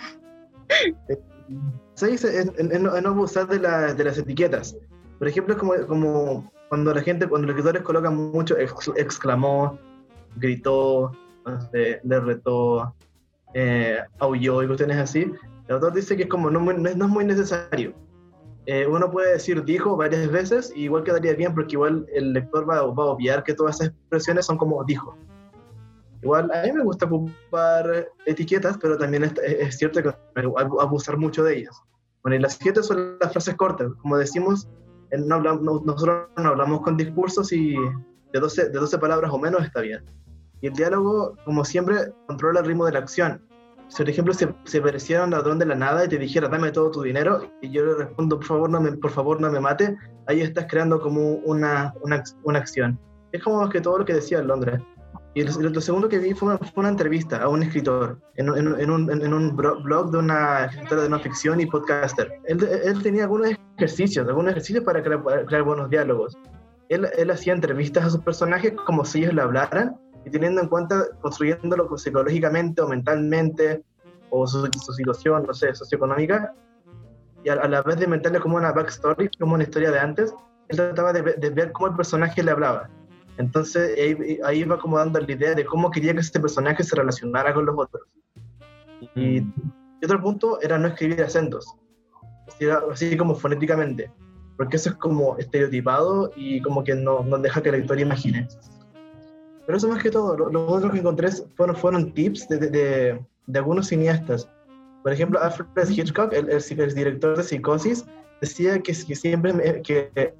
Se 1.95 2.07
dice 2.07 2.41
en, 2.41 2.71
en- 2.71 2.83
no- 2.83 2.91
abusar 2.91 3.47
de, 3.47 3.59
la- 3.59 3.93
de 3.93 4.03
las 4.03 4.17
etiquetas. 4.17 4.75
Por 5.17 5.27
ejemplo, 5.27 5.53
es 5.53 5.59
como, 5.59 5.73
como 5.87 6.51
cuando 6.69 6.93
la 6.93 7.01
gente, 7.01 7.27
cuando 7.27 7.47
los 7.47 7.55
escritores 7.55 7.81
colocan 7.83 8.15
mucho, 8.15 8.57
ex- 8.57 8.91
exclamó, 8.95 9.77
gritó, 10.37 11.11
no 11.45 11.61
sé, 11.71 11.99
le 12.03 12.19
retó, 12.19 12.93
eh, 13.53 13.99
aulló 14.19 14.63
y 14.63 14.67
cuestiones 14.67 14.97
así. 14.97 15.31
El 15.67 15.75
autor 15.75 15.93
dice 15.93 16.15
que 16.15 16.23
es 16.23 16.29
como 16.29 16.49
no, 16.49 16.59
no 16.59 16.89
es, 16.89 16.95
no 16.95 17.05
es 17.05 17.11
muy 17.11 17.25
necesario. 17.25 17.93
Eh, 18.65 18.85
uno 18.87 19.09
puede 19.09 19.33
decir 19.33 19.63
dijo 19.65 19.97
varias 19.97 20.29
veces 20.31 20.71
y 20.75 20.83
igual 20.83 21.03
quedaría 21.03 21.33
bien 21.33 21.55
porque 21.55 21.73
igual 21.73 22.05
el 22.13 22.33
lector 22.33 22.69
va, 22.69 22.81
va 22.83 23.03
a 23.03 23.07
obviar 23.07 23.43
que 23.43 23.55
todas 23.55 23.77
esas 23.81 23.87
expresiones 23.93 24.45
son 24.45 24.57
como 24.57 24.83
dijo. 24.83 25.17
Igual, 26.21 26.51
a 26.51 26.63
mí 26.63 26.71
me 26.73 26.83
gusta 26.83 27.05
ocupar 27.05 28.09
etiquetas, 28.25 28.77
pero 28.77 28.97
también 28.97 29.23
es, 29.23 29.33
es- 29.43 29.77
cierto 29.77 30.01
que 30.03 30.13
abusar 30.79 31.17
mucho 31.17 31.43
de 31.43 31.57
ellas. 31.59 31.81
Bueno, 32.23 32.35
y 32.35 32.39
las 32.39 32.55
etiquetas 32.55 32.87
son 32.87 33.17
las 33.21 33.31
frases 33.31 33.55
cortas. 33.55 33.87
Como 34.01 34.17
decimos, 34.17 34.67
no 35.17 35.35
hablamos, 35.35 35.61
no- 35.61 35.81
nosotros 35.85 36.27
no 36.37 36.49
hablamos 36.49 36.81
con 36.81 36.97
discursos 36.97 37.51
y 37.53 37.75
de 38.33 38.39
12, 38.39 38.69
de 38.69 38.79
12 38.79 38.97
palabras 38.97 39.31
o 39.31 39.39
menos 39.39 39.63
está 39.63 39.81
bien. 39.81 40.03
Y 40.61 40.67
el 40.67 40.73
diálogo, 40.73 41.35
como 41.45 41.63
siempre, 41.63 42.13
controla 42.27 42.59
el 42.59 42.65
ritmo 42.65 42.85
de 42.85 42.91
la 42.91 42.99
acción. 42.99 43.41
Si, 43.87 44.03
por 44.03 44.09
ejemplo, 44.09 44.33
se, 44.33 44.53
se 44.65 44.81
pareciera 44.81 45.23
un 45.23 45.31
ladrón 45.31 45.57
de 45.57 45.65
la 45.65 45.73
nada 45.73 46.05
y 46.05 46.09
te 46.09 46.17
dijera, 46.19 46.47
dame 46.49 46.71
todo 46.71 46.91
tu 46.91 47.01
dinero, 47.01 47.49
y 47.61 47.71
yo 47.71 47.83
le 47.85 47.95
respondo, 47.95 48.35
por 48.37 48.45
favor, 48.45 48.69
no 48.69 48.79
me, 48.81 48.91
por 48.91 49.09
favor, 49.09 49.41
no 49.41 49.49
me 49.49 49.59
mate, 49.59 49.97
ahí 50.27 50.41
estás 50.41 50.67
creando 50.69 50.99
como 50.99 51.35
una, 51.37 51.93
una, 52.03 52.21
una 52.43 52.59
acción. 52.59 52.99
Es 53.31 53.41
como 53.41 53.61
más 53.61 53.69
que 53.71 53.81
todo 53.81 53.97
lo 53.97 54.05
que 54.05 54.13
decía 54.13 54.43
Londres. 54.43 54.79
Y 55.35 55.43
lo, 55.43 55.69
lo 55.69 55.81
segundo 55.81 56.09
que 56.09 56.17
vi 56.17 56.33
fue 56.33 56.49
una, 56.49 56.57
fue 56.57 56.81
una 56.81 56.89
entrevista 56.89 57.37
a 57.43 57.47
un 57.47 57.61
escritor 57.61 58.19
en, 58.35 58.49
en, 58.49 58.79
en 58.79 58.89
un, 58.89 59.11
en 59.11 59.33
un 59.33 59.55
blog 59.55 60.11
de 60.11 60.17
una 60.17 60.65
escritora 60.65 61.03
de 61.03 61.09
no 61.09 61.19
ficción 61.19 61.61
y 61.61 61.67
podcaster. 61.67 62.31
Él, 62.45 62.63
él 62.63 63.03
tenía 63.03 63.23
algunos 63.23 63.51
ejercicios, 63.77 64.27
algunos 64.27 64.51
ejercicios 64.51 64.83
para 64.83 65.03
crear, 65.03 65.23
para 65.23 65.45
crear 65.45 65.63
buenos 65.63 65.89
diálogos. 65.89 66.35
Él, 66.89 67.07
él 67.15 67.29
hacía 67.29 67.53
entrevistas 67.53 68.05
a 68.05 68.09
sus 68.09 68.21
personajes 68.21 68.73
como 68.85 69.05
si 69.05 69.19
ellos 69.19 69.35
le 69.35 69.43
hablaran 69.43 69.95
y 70.25 70.31
teniendo 70.31 70.61
en 70.61 70.67
cuenta, 70.67 71.05
construyéndolo 71.21 71.95
psicológicamente 71.95 72.81
o 72.81 72.87
mentalmente 72.87 73.83
o 74.31 74.47
su, 74.47 74.67
su 74.83 74.93
situación, 74.93 75.45
no 75.45 75.53
sé, 75.53 75.73
socioeconómica, 75.75 76.53
y 77.43 77.49
a, 77.49 77.53
a 77.53 77.67
la 77.67 77.81
vez 77.83 77.97
de 77.97 78.05
inventarle 78.05 78.39
como 78.39 78.57
una 78.57 78.71
backstory, 78.71 79.29
como 79.39 79.53
una 79.53 79.63
historia 79.63 79.91
de 79.91 79.99
antes, 79.99 80.33
él 80.67 80.77
trataba 80.77 81.13
de, 81.13 81.21
de 81.21 81.49
ver 81.51 81.71
cómo 81.71 81.87
el 81.87 81.95
personaje 81.95 82.43
le 82.43 82.51
hablaba. 82.51 82.89
Entonces 83.39 83.97
ahí, 83.97 84.39
ahí 84.43 84.63
va 84.65 84.77
como 84.77 84.97
dando 84.97 85.19
la 85.19 85.31
idea 85.31 85.55
de 85.55 85.65
cómo 85.65 85.89
quería 85.89 86.13
que 86.13 86.19
este 86.19 86.39
personaje 86.39 86.83
se 86.83 86.95
relacionara 86.95 87.53
con 87.53 87.65
los 87.65 87.75
otros. 87.77 88.03
Y, 89.15 89.37
y 89.39 90.05
otro 90.05 90.21
punto 90.21 90.61
era 90.61 90.77
no 90.77 90.89
escribir 90.89 91.23
acentos, 91.23 91.65
así, 92.47 92.65
así 92.69 93.17
como 93.17 93.33
fonéticamente, 93.33 94.11
porque 94.57 94.75
eso 94.75 94.89
es 94.89 94.95
como 94.97 95.37
estereotipado 95.37 96.31
y 96.35 96.61
como 96.61 96.83
que 96.83 96.93
no, 96.95 97.23
no 97.23 97.37
deja 97.37 97.63
que 97.63 97.69
el 97.69 97.75
lector 97.77 97.97
imagine. 97.99 98.45
Pero 99.65 99.77
eso 99.77 99.87
más 99.87 100.03
que 100.03 100.11
todo, 100.11 100.35
lo, 100.37 100.49
lo 100.51 100.67
otro 100.67 100.91
que 100.91 100.99
encontré 100.99 101.29
fueron, 101.55 101.75
fueron 101.75 102.13
tips 102.13 102.47
de, 102.49 102.57
de, 102.57 102.69
de- 102.69 103.25
de 103.47 103.57
algunos 103.59 103.87
cineastas. 103.87 104.47
Por 105.01 105.11
ejemplo, 105.13 105.41
Alfred 105.41 105.89
Hitchcock, 105.89 106.33
el, 106.33 106.49
el, 106.49 106.61
el 106.79 106.93
director 106.93 107.37
de 107.37 107.43
Psicosis, 107.43 108.05
decía 108.41 108.73
que, 108.79 108.91
que 108.93 109.15
siempre, 109.15 109.81
que, 109.81 110.35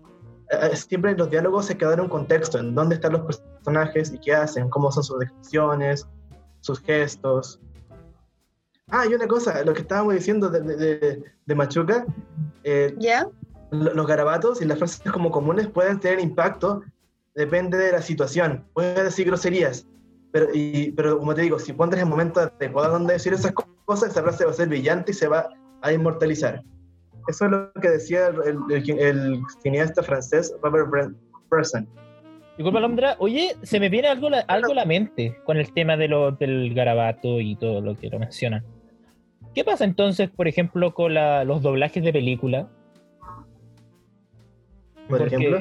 siempre 0.74 1.16
los 1.16 1.30
diálogos 1.30 1.66
se 1.66 1.78
quedaron 1.78 2.06
en 2.06 2.10
contexto, 2.12 2.58
en 2.60 2.74
dónde 2.76 2.96
están 2.96 3.14
los 3.14 3.38
personajes 3.62 4.12
y 4.14 4.20
qué 4.20 4.34
hacen, 4.34 4.70
cómo 4.70 4.92
son 4.92 5.04
sus 5.04 5.20
descripciones, 5.20 6.08
sus 6.62 6.80
gestos. 6.82 7.60
Ah, 8.92 9.06
y 9.10 9.14
una 9.14 9.28
cosa, 9.28 9.64
lo 9.64 9.74
que 9.74 9.82
estábamos 9.82 10.16
diciendo 10.16 10.50
de, 10.50 10.62
de, 10.62 11.24
de- 11.46 11.56
Machuca, 11.56 12.06
eh, 12.64 12.96
lo- 13.72 13.94
los 13.94 14.08
garabatos 14.08 14.62
y 14.62 14.66
las 14.66 14.80
frases 14.80 15.12
como 15.12 15.30
comunes 15.30 15.68
pueden 15.68 16.00
tener 16.00 16.20
impacto, 16.20 16.82
depende 17.36 17.78
de 17.78 17.92
la 17.92 18.02
situación. 18.02 18.66
Puedes 18.74 19.04
decir 19.04 19.28
groserías, 19.28 19.86
pero, 20.32 20.48
y, 20.54 20.92
pero 20.94 21.20
como 21.20 21.36
te 21.36 21.42
digo, 21.42 21.60
si 21.60 21.74
pones 21.74 22.00
el 22.00 22.08
momento 22.08 22.40
adecuado 22.40 22.94
donde 22.94 23.14
decir 23.14 23.32
esas 23.34 23.52
co- 23.52 23.68
cosas, 23.86 24.10
esa 24.10 24.24
frase 24.24 24.46
va 24.46 24.52
a 24.52 24.56
ser 24.56 24.68
brillante 24.70 25.12
y 25.12 25.16
se 25.16 25.28
va 25.28 25.48
a 25.82 25.94
inmortalizar. 25.94 26.64
Eso 27.30 27.46
es 27.46 27.52
lo 27.52 27.72
que 27.74 27.90
decía 27.90 28.28
el, 28.28 28.58
el- 28.72 29.00
el 29.00 29.42
cineasta 29.62 30.02
francés 30.04 30.54
Robert 30.64 30.88
Bre- 30.90 31.16
Bresson. 31.50 31.88
Disculpa, 32.58 32.80
Londra. 32.82 33.16
Oye, 33.20 33.56
se 33.62 33.80
me 33.80 33.88
viene 33.88 34.10
algo, 34.10 34.28
algo 34.48 34.72
a 34.72 34.76
la 34.76 34.84
mente 34.86 35.38
con 35.46 35.56
el 35.58 35.72
tema 35.72 35.96
de 35.96 36.08
lo, 36.10 36.32
del 36.32 36.74
garabato 36.74 37.40
y 37.40 37.56
todo 37.56 37.80
lo 37.82 37.96
que 37.96 38.10
lo 38.10 38.20
mencionan. 38.20 38.64
¿Qué 39.56 39.64
pasa 39.64 39.86
entonces, 39.86 40.30
por 40.30 40.48
ejemplo, 40.48 40.94
con 40.94 41.14
la- 41.14 41.44
los 41.46 41.62
doblajes 41.62 42.04
de 42.04 42.12
película? 42.12 42.68
Por 45.08 45.22
ejemplo. 45.22 45.60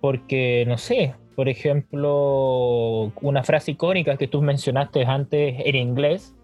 porque, 0.00 0.64
no 0.66 0.76
sé, 0.78 1.14
por 1.36 1.48
ejemplo, 1.48 3.12
una 3.20 3.42
frase 3.44 3.72
icónica 3.72 4.16
que 4.16 4.28
tú 4.28 4.40
mencionaste 4.42 5.04
antes 5.04 5.56
en 5.64 5.76
inglés, 5.76 6.34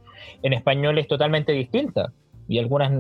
en 0.42 0.52
español 0.52 0.98
es 0.98 1.08
totalmente 1.08 1.52
distinta. 1.52 2.12
Y 2.48 2.58
algunas, 2.58 2.92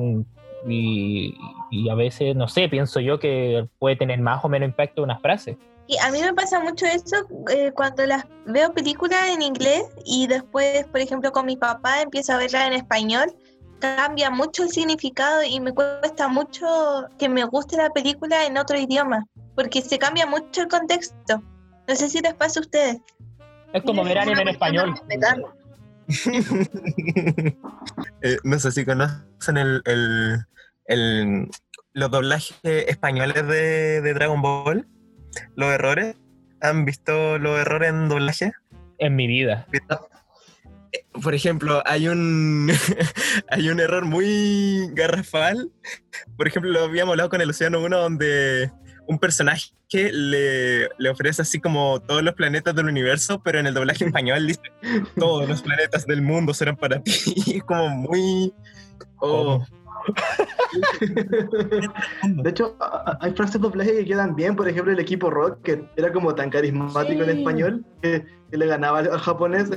y, 0.66 1.36
y 1.70 1.88
a 1.88 1.94
veces, 1.94 2.36
no 2.36 2.48
sé, 2.48 2.68
pienso 2.68 3.00
yo 3.00 3.18
que 3.18 3.66
puede 3.78 3.96
tener 3.96 4.20
más 4.20 4.44
o 4.44 4.48
menos 4.48 4.68
impacto 4.68 5.02
una 5.02 5.18
frase. 5.18 5.56
Y 5.86 5.98
a 5.98 6.10
mí 6.12 6.20
me 6.20 6.32
pasa 6.32 6.60
mucho 6.60 6.86
eso 6.86 7.16
eh, 7.50 7.72
cuando 7.72 8.06
las 8.06 8.24
veo 8.46 8.72
películas 8.72 9.28
en 9.28 9.42
inglés 9.42 9.82
y 10.04 10.28
después, 10.28 10.86
por 10.86 11.00
ejemplo, 11.00 11.32
con 11.32 11.46
mi 11.46 11.56
papá 11.56 12.00
empiezo 12.00 12.32
a 12.32 12.36
verla 12.36 12.68
en 12.68 12.74
español, 12.74 13.34
cambia 13.80 14.30
mucho 14.30 14.62
el 14.62 14.68
significado 14.68 15.42
y 15.42 15.58
me 15.58 15.72
cuesta 15.72 16.28
mucho 16.28 16.66
que 17.18 17.28
me 17.28 17.42
guste 17.44 17.76
la 17.76 17.90
película 17.90 18.46
en 18.46 18.56
otro 18.56 18.78
idioma, 18.78 19.26
porque 19.56 19.82
se 19.82 19.98
cambia 19.98 20.26
mucho 20.26 20.62
el 20.62 20.68
contexto. 20.68 21.42
No 21.88 21.96
sé 21.96 22.08
si 22.08 22.20
les 22.20 22.34
pasa 22.34 22.60
a 22.60 22.62
ustedes. 22.62 22.98
Es 23.72 23.82
como 23.82 24.04
ver 24.04 24.18
anime 24.18 24.42
en 24.42 24.48
español. 24.48 24.94
Eh, 28.22 28.36
no 28.44 28.58
sé 28.58 28.70
si 28.72 28.84
conocen 28.84 29.56
el, 29.56 29.80
el- 29.86 30.38
el- 30.86 31.48
los 31.92 32.10
doblajes 32.10 32.54
españoles 32.62 33.46
de, 33.46 34.00
de 34.02 34.14
Dragon 34.14 34.42
Ball, 34.42 34.86
los 35.56 35.72
errores. 35.72 36.16
¿Han 36.60 36.84
visto 36.84 37.38
los 37.38 37.58
errores 37.58 37.88
en 37.88 38.08
doblaje? 38.08 38.52
En 38.98 39.16
mi 39.16 39.26
vida. 39.26 39.66
Por 41.22 41.34
ejemplo, 41.34 41.82
hay 41.86 42.08
un 42.08 42.70
hay 43.50 43.70
un 43.70 43.80
error 43.80 44.04
muy 44.04 44.88
garrafal. 44.92 45.70
Por 46.36 46.46
ejemplo, 46.48 46.70
lo 46.70 46.84
habíamos 46.84 47.12
hablado 47.12 47.30
con 47.30 47.40
el 47.40 47.50
Océano 47.50 47.80
1 47.82 47.96
donde 47.98 48.70
un 49.10 49.18
personaje 49.18 49.72
le, 49.92 50.88
le 50.98 51.10
ofrece 51.10 51.42
así 51.42 51.60
como 51.60 51.98
todos 52.00 52.22
los 52.22 52.34
planetas 52.34 52.74
del 52.76 52.86
universo, 52.86 53.42
pero 53.42 53.58
en 53.58 53.66
el 53.66 53.74
doblaje 53.74 54.04
español 54.04 54.46
dice 54.46 54.60
todos 55.16 55.48
los 55.48 55.62
planetas 55.62 56.06
del 56.06 56.22
mundo 56.22 56.54
serán 56.54 56.76
para 56.76 57.02
ti. 57.02 57.12
Y 57.46 57.56
es 57.56 57.64
como 57.64 57.88
muy... 57.88 58.52
oh. 59.18 59.64
De 62.22 62.50
hecho, 62.50 62.76
hay 63.20 63.32
frases 63.32 63.54
de 63.54 63.58
doblaje 63.68 63.92
que 63.96 64.04
quedan 64.06 64.34
bien. 64.36 64.54
Por 64.56 64.68
ejemplo, 64.68 64.92
el 64.92 64.98
equipo 65.00 65.28
Rock, 65.28 65.60
que 65.62 65.84
era 65.96 66.12
como 66.12 66.34
tan 66.34 66.50
carismático 66.50 67.22
en 67.22 67.30
español, 67.38 67.84
que, 68.02 68.24
que 68.50 68.56
le 68.56 68.66
ganaba 68.66 69.00
al, 69.00 69.10
japonés. 69.18 69.70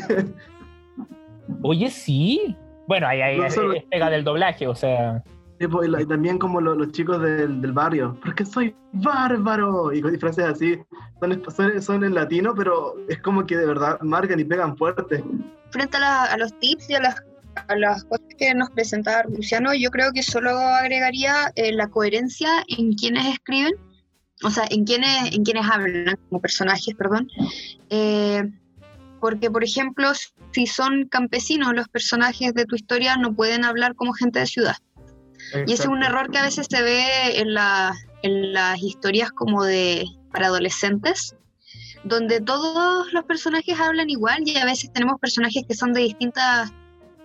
Oye, 1.64 1.90
sí. 1.90 2.56
Bueno, 2.88 3.08
ahí, 3.08 3.22
ahí 3.22 3.38
No 3.38 3.46
es- 3.48 3.54
solo- 3.56 3.74
es 3.74 3.84
pega 3.86 4.10
del 4.10 4.24
doblaje, 4.24 4.68
o 4.68 4.76
sea. 4.76 5.24
Pues, 5.72 5.90
y 6.02 6.06
también 6.06 6.38
como 6.40 6.60
lo- 6.60 6.76
los 6.76 6.92
chicos 6.92 7.22
del, 7.22 7.72
barrio, 7.72 8.18
porque 8.24 8.46
soy 8.46 8.76
bárbaro, 8.92 9.94
y, 9.94 10.00
y 10.00 10.18
frases 10.18 10.46
así, 10.46 10.80
son, 11.56 11.82
son, 11.82 12.04
en 12.04 12.14
latino, 12.14 12.54
pero 12.56 12.96
es 13.08 13.22
como 13.22 13.46
que 13.46 13.56
de 13.56 13.66
verdad 13.66 14.00
marcan 14.02 14.40
y 14.40 14.44
pegan 14.44 14.76
fuerte. 14.76 15.24
frente 15.72 15.98
a, 15.98 16.00
la- 16.00 16.38
los 16.38 16.58
tips 16.60 16.90
y 16.90 16.96
a 16.96 17.02
las, 17.02 17.16
a 17.68 17.76
las 17.76 18.04
cosas 18.04 18.28
que 18.38 18.54
nos 18.54 18.70
presentaba 18.72 19.24
Luciano, 19.30 19.74
yo 19.74 19.90
creo 19.90 20.12
que 20.12 20.22
solo 20.24 20.50
agregaría 20.52 21.52
eh, 21.56 21.72
la 21.72 21.88
coherencia 21.88 22.50
en 22.68 22.94
quienes 22.94 23.26
escriben, 23.28 23.74
o 24.44 24.50
sea, 24.50 24.66
en 24.70 24.84
quienes, 24.84 25.34
en 25.34 25.44
quienes 25.44 25.66
hablan 25.70 26.18
como 26.30 26.42
personajes, 26.42 26.94
perdón. 26.98 27.30
Eh, 27.90 28.52
porque, 29.22 29.50
por 29.50 29.64
ejemplo, 29.64 30.12
si 30.52 30.68
son 30.68 31.08
campesinos 31.08 31.74
los 31.74 31.88
personajes 31.88 32.54
de 32.54 32.66
tu 32.66 32.76
historia, 32.76 33.16
no 33.16 33.34
pueden 33.34 33.64
hablar 33.64 33.96
como 33.96 34.12
gente 34.12 34.40
de 34.40 34.48
ciudad. 34.48 34.76
Y 35.68 35.74
ese 35.74 35.84
es 35.84 35.90
un 35.90 36.04
error 36.04 36.30
que 36.32 36.38
a 36.40 36.44
veces 36.44 36.68
se 36.70 36.82
ve 36.82 37.40
en, 37.40 37.54
la- 37.54 37.94
en 38.22 38.54
las 38.54 38.82
historias 38.82 39.32
como 39.32 39.64
de 39.64 40.06
para 40.32 40.48
adolescentes, 40.48 41.36
donde 42.06 42.42
todos 42.42 43.12
los 43.14 43.24
personajes 43.26 43.80
hablan 43.80 44.10
igual 44.10 44.40
y 44.46 44.58
a 44.58 44.66
veces 44.66 44.92
tenemos 44.94 45.20
personajes 45.20 45.64
que 45.68 45.76
son 45.76 45.94
de 45.94 46.02
distintas 46.02 46.72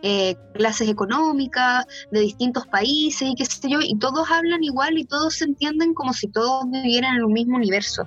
eh, 0.03 0.37
clases 0.55 0.89
económicas, 0.89 1.85
de 2.11 2.21
distintos 2.21 2.67
países 2.69 3.29
y 3.31 3.35
qué 3.35 3.45
sé 3.45 3.69
yo, 3.69 3.81
y 3.83 3.99
todos 3.99 4.31
hablan 4.31 4.63
igual 4.63 4.97
y 4.99 5.05
todos 5.05 5.35
se 5.35 5.45
entienden 5.45 5.95
como 5.95 6.13
si 6.13 6.29
todos 6.29 6.65
vivieran 6.71 7.17
en 7.17 7.25
un 7.25 7.33
mismo 7.33 7.57
universo. 7.57 8.05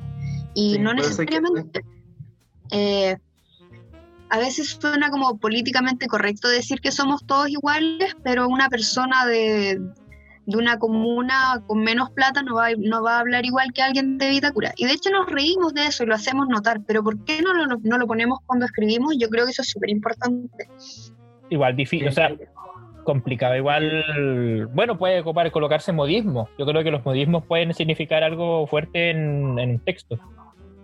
Y 0.53 0.73
Sí, 0.73 0.79
no 0.79 0.93
necesariamente... 0.93 1.81
eh, 2.71 3.17
a 4.29 4.39
veces 4.39 4.77
suena 4.79 5.09
como 5.09 5.37
políticamente 5.37 6.07
correcto 6.07 6.47
decir 6.47 6.79
que 6.79 6.93
somos 6.93 7.25
todos 7.25 7.49
iguales, 7.49 8.13
pero 8.23 8.47
una 8.47 8.69
persona 8.69 9.25
de, 9.25 9.77
de 10.45 10.57
una 10.57 10.79
comuna 10.79 11.61
con 11.67 11.81
menos 11.83 12.09
plata 12.11 12.41
no 12.41 12.55
va, 12.55 12.67
a- 12.67 12.75
no 12.77 13.03
va 13.03 13.17
a 13.17 13.19
hablar 13.19 13.45
igual 13.45 13.71
que 13.73 13.81
alguien 13.81 14.17
de 14.17 14.29
Vitacura. 14.29 14.73
Y 14.75 14.85
de 14.85 14.93
hecho 14.93 15.09
nos 15.11 15.27
reímos 15.27 15.73
de 15.73 15.85
eso 15.85 16.03
y 16.03 16.07
lo 16.07 16.15
hacemos 16.15 16.47
notar, 16.47 16.81
pero 16.87 17.03
¿por 17.03 17.23
qué 17.25 17.41
no 17.41 17.53
lo, 17.53 17.77
no 17.81 17.97
lo 17.97 18.07
ponemos 18.07 18.39
cuando 18.45 18.65
escribimos? 18.65 19.15
Yo 19.19 19.29
creo 19.29 19.45
que 19.45 19.51
eso 19.51 19.61
es 19.61 19.69
súper 19.69 19.89
importante. 19.89 20.67
Igual 21.49 21.75
difícil, 21.75 22.07
o 22.07 22.11
sea, 22.11 22.31
complicado. 23.03 23.55
Igual, 23.55 24.67
bueno, 24.73 24.97
puede 24.97 25.19
ocupar, 25.21 25.51
colocarse 25.51 25.91
modismo. 25.91 26.49
Yo 26.57 26.65
creo 26.65 26.83
que 26.83 26.91
los 26.91 27.03
modismos 27.05 27.45
pueden 27.45 27.73
significar 27.73 28.23
algo 28.23 28.65
fuerte 28.67 29.11
en, 29.11 29.59
en 29.59 29.71
un 29.71 29.79
texto. 29.79 30.17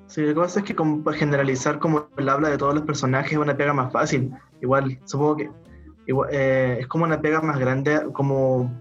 Sí, 0.07 0.21
lo 0.21 0.29
que 0.29 0.39
pasa 0.41 0.59
es 0.59 0.65
que 0.65 0.75
como 0.75 1.03
para 1.03 1.17
generalizar 1.17 1.79
como 1.79 2.07
el 2.17 2.29
habla 2.29 2.49
de 2.49 2.57
todos 2.57 2.73
los 2.73 2.83
personajes 2.83 3.33
es 3.33 3.37
una 3.37 3.57
pega 3.57 3.73
más 3.73 3.91
fácil. 3.91 4.31
Igual, 4.61 4.99
supongo 5.05 5.37
que 5.37 5.49
igual, 6.05 6.29
eh, 6.31 6.77
es 6.79 6.87
como 6.87 7.03
una 7.03 7.19
pega 7.19 7.41
más 7.41 7.59
grande, 7.59 7.99
como 8.13 8.71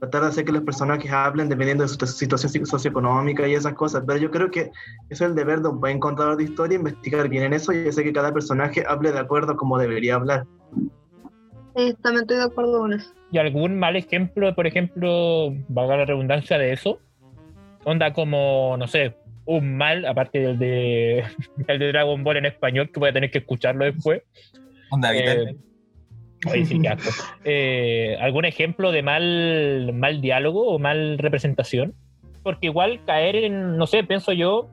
tratar 0.00 0.22
de 0.22 0.28
hacer 0.28 0.44
que 0.44 0.52
los 0.52 0.62
personajes 0.62 1.10
hablen 1.10 1.48
dependiendo 1.48 1.84
de 1.84 1.88
su 1.88 1.96
situación 2.06 2.52
soci- 2.52 2.66
socioeconómica 2.66 3.46
y 3.46 3.54
esas 3.54 3.74
cosas. 3.74 4.04
Pero 4.06 4.18
yo 4.18 4.30
creo 4.30 4.50
que 4.50 4.70
es 5.10 5.20
el 5.20 5.34
deber 5.34 5.60
de 5.60 5.68
un 5.68 5.80
buen 5.80 5.98
contador 5.98 6.36
de 6.36 6.44
historia 6.44 6.76
investigar 6.76 7.28
bien 7.28 7.44
en 7.44 7.52
eso 7.54 7.72
y 7.72 7.88
hacer 7.88 8.04
que 8.04 8.12
cada 8.12 8.32
personaje 8.32 8.84
hable 8.86 9.12
de 9.12 9.18
acuerdo 9.18 9.52
a 9.52 9.56
como 9.56 9.78
debería 9.78 10.16
hablar. 10.16 10.44
Sí, 11.76 11.94
también 12.02 12.22
estoy 12.22 12.38
de 12.38 12.44
acuerdo 12.44 12.78
con 12.78 12.92
eso. 12.92 13.12
¿Y 13.30 13.38
algún 13.38 13.78
mal 13.78 13.96
ejemplo, 13.96 14.54
por 14.54 14.66
ejemplo, 14.66 15.52
valga 15.68 15.98
la 15.98 16.04
redundancia 16.06 16.58
de 16.58 16.72
eso? 16.72 17.00
Onda 17.84 18.12
como, 18.12 18.76
no 18.78 18.86
sé, 18.86 19.14
un 19.44 19.76
mal, 19.76 20.06
aparte 20.06 20.38
del 20.40 20.58
de, 20.58 21.24
el 21.68 21.78
de 21.78 21.88
Dragon 21.88 22.22
Ball 22.24 22.38
en 22.38 22.46
español, 22.46 22.90
que 22.92 23.00
voy 23.00 23.10
a 23.10 23.12
tener 23.12 23.30
que 23.30 23.38
escucharlo 23.38 23.84
después. 23.84 24.22
Onda 24.90 25.10
vital. 25.12 25.56
Oye, 26.52 26.64
sí, 26.64 26.80
qué 26.80 26.88
asco. 26.88 27.10
Eh, 27.44 28.16
¿Algún 28.20 28.44
ejemplo 28.44 28.92
de 28.92 29.02
mal, 29.02 29.92
mal 29.94 30.20
diálogo 30.20 30.68
o 30.68 30.78
mal 30.78 31.18
representación? 31.18 31.94
Porque 32.42 32.66
igual 32.66 33.00
caer 33.04 33.36
en, 33.36 33.76
no 33.76 33.86
sé, 33.86 34.04
pienso 34.04 34.32
yo, 34.32 34.68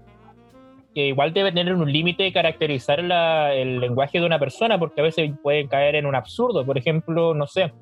que 0.94 1.08
igual 1.08 1.34
debe 1.34 1.52
tener 1.52 1.74
un 1.74 1.92
límite 1.92 2.22
de 2.24 2.32
caracterizar 2.34 3.04
la- 3.04 3.54
el 3.56 3.80
lenguaje 3.80 4.20
de 4.20 4.26
una 4.28 4.38
persona, 4.38 4.78
porque 4.78 5.02
a 5.02 5.04
veces 5.06 5.32
pueden 5.42 5.68
caer 5.68 5.96
en 5.96 6.06
un 6.06 6.14
absurdo. 6.16 6.66
Por 6.66 6.78
ejemplo, 6.78 7.34
no 7.34 7.48
sé, 7.48 7.74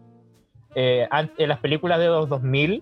eh, 0.75 1.07
en 1.37 1.49
las 1.49 1.59
películas 1.59 1.99
de 1.99 2.05
los 2.07 2.29
2000, 2.29 2.81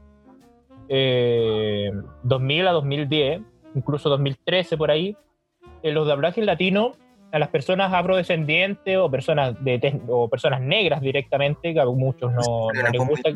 eh, 0.88 1.92
2000 2.24 2.68
a 2.68 2.72
2010, 2.72 3.42
incluso 3.76 4.10
2013 4.10 4.78
por 4.78 4.92
ahí, 4.92 5.16
en 5.84 5.94
los 5.94 6.08
doblajes 6.08 6.46
latinos, 6.46 6.98
a 7.32 7.40
las 7.40 7.50
personas 7.50 7.94
afrodescendientes 7.94 8.98
o 8.98 9.10
personas 9.10 9.56
de 9.64 10.02
o 10.08 10.28
personas 10.30 10.62
negras 10.62 11.02
directamente, 11.02 11.74
que 11.74 11.80
a 11.80 11.86
muchos 11.86 12.32
no, 12.34 12.70
no 12.74 12.90
les 12.92 13.08
gusta, 13.08 13.30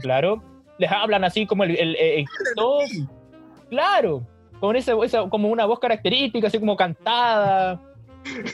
claro, 0.00 0.42
les 0.78 0.90
hablan 0.90 1.24
así 1.24 1.46
como 1.46 1.64
el, 1.64 1.76
el- 1.76 1.96
el- 1.96 2.24
todo, 2.54 2.80
claro, 3.70 4.22
con 4.60 4.76
esa, 4.76 4.92
esa- 5.04 5.28
como 5.28 5.48
una 5.48 5.64
voz 5.66 5.78
característica, 5.80 6.46
así 6.46 6.58
como 6.60 6.76
cantada, 6.76 7.80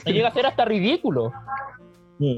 y 0.05 0.13
llega 0.13 0.29
a 0.29 0.33
ser 0.33 0.45
hasta 0.47 0.65
ridículo. 0.65 1.31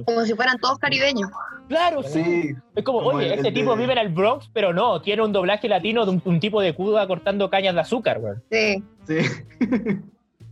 Como 0.06 0.22
si 0.22 0.34
fueran 0.34 0.58
todos 0.60 0.78
caribeños. 0.80 1.30
Claro, 1.68 2.04
Sí. 2.04 2.54
Es 2.76 2.84
como, 2.84 3.00
Como 3.04 3.18
oye, 3.18 3.28
el 3.28 3.34
este 3.34 3.52
de- 3.52 3.52
tipo 3.52 3.76
vive 3.76 3.92
en 3.94 3.98
el 4.00 4.10
Bronx, 4.10 4.50
pero 4.54 4.74
no, 4.74 5.02
tiene 5.02 5.24
un 5.24 5.32
doblaje 5.34 5.68
latino 5.68 6.06
de 6.06 6.12
un, 6.12 6.22
un 6.24 6.40
tipo 6.40 6.62
de 6.62 6.74
cuda 6.74 7.06
cortando 7.08 7.50
cañas 7.50 7.74
de 7.76 7.82
azúcar, 7.82 8.20
güey. 8.20 8.34
Sí. 8.52 8.84
Sí. 9.08 9.18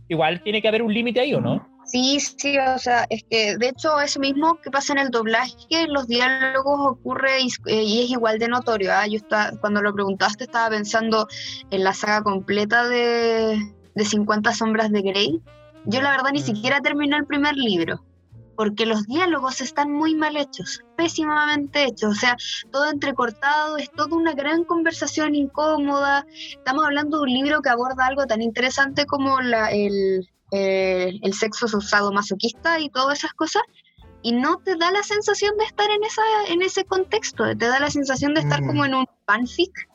Igual 0.08 0.42
tiene 0.42 0.60
que 0.60 0.68
haber 0.68 0.82
un 0.82 0.92
límite 0.92 1.20
ahí, 1.20 1.32
¿o 1.34 1.40
no? 1.40 1.66
Sí, 1.92 2.18
sí, 2.20 2.58
o 2.58 2.78
sea, 2.78 3.06
es 3.10 3.22
que 3.28 3.58
de 3.58 3.68
hecho 3.68 4.00
eso 4.00 4.18
mismo 4.18 4.58
que 4.62 4.70
pasa 4.70 4.94
en 4.94 4.98
el 4.98 5.10
doblaje, 5.10 5.86
los 5.88 6.06
diálogos 6.06 6.92
ocurre 6.92 7.42
y, 7.42 7.48
eh, 7.66 7.82
y 7.82 8.04
es 8.04 8.10
igual 8.10 8.38
de 8.38 8.48
notorio. 8.48 8.94
¿ah? 8.94 9.06
Yo 9.06 9.16
estaba, 9.16 9.50
cuando 9.60 9.82
lo 9.82 9.92
preguntaste 9.92 10.44
estaba 10.44 10.70
pensando 10.70 11.28
en 11.70 11.84
la 11.84 11.92
saga 11.92 12.22
completa 12.22 12.88
de, 12.88 13.74
de 13.94 14.04
50 14.06 14.54
sombras 14.54 14.90
de 14.90 15.02
Grey. 15.02 15.42
Yo 15.84 16.00
la 16.00 16.12
verdad 16.12 16.30
ni 16.32 16.40
siquiera 16.40 16.80
terminé 16.80 17.14
el 17.14 17.26
primer 17.26 17.56
libro, 17.56 18.02
porque 18.56 18.86
los 18.86 19.04
diálogos 19.06 19.60
están 19.60 19.92
muy 19.92 20.14
mal 20.14 20.38
hechos, 20.38 20.80
pésimamente 20.96 21.84
hechos, 21.84 22.12
o 22.12 22.18
sea, 22.18 22.38
todo 22.70 22.90
entrecortado, 22.90 23.76
es 23.76 23.90
toda 23.90 24.16
una 24.16 24.32
gran 24.32 24.64
conversación 24.64 25.34
incómoda. 25.34 26.24
Estamos 26.56 26.86
hablando 26.86 27.18
de 27.18 27.24
un 27.24 27.34
libro 27.34 27.60
que 27.60 27.68
aborda 27.68 28.06
algo 28.06 28.24
tan 28.24 28.40
interesante 28.40 29.04
como 29.04 29.42
la, 29.42 29.70
el, 29.70 30.26
el, 30.52 31.18
el 31.22 31.34
sexo 31.34 31.66
usado 31.76 32.12
masoquista 32.12 32.78
y 32.78 32.88
todas 32.90 33.18
esas 33.18 33.32
cosas, 33.32 33.62
y 34.22 34.30
no 34.32 34.58
te 34.58 34.76
da 34.76 34.92
la 34.92 35.02
sensación 35.02 35.56
de 35.58 35.64
estar 35.64 35.90
en, 35.90 36.04
esa, 36.04 36.22
en 36.48 36.62
ese 36.62 36.84
contexto, 36.84 37.44
te 37.56 37.66
da 37.66 37.80
la 37.80 37.90
sensación 37.90 38.34
de 38.34 38.40
estar 38.40 38.62
Mm. 38.62 38.66
como 38.68 38.84
en 38.84 38.94
un 38.94 39.06
fanfic. 39.26 39.88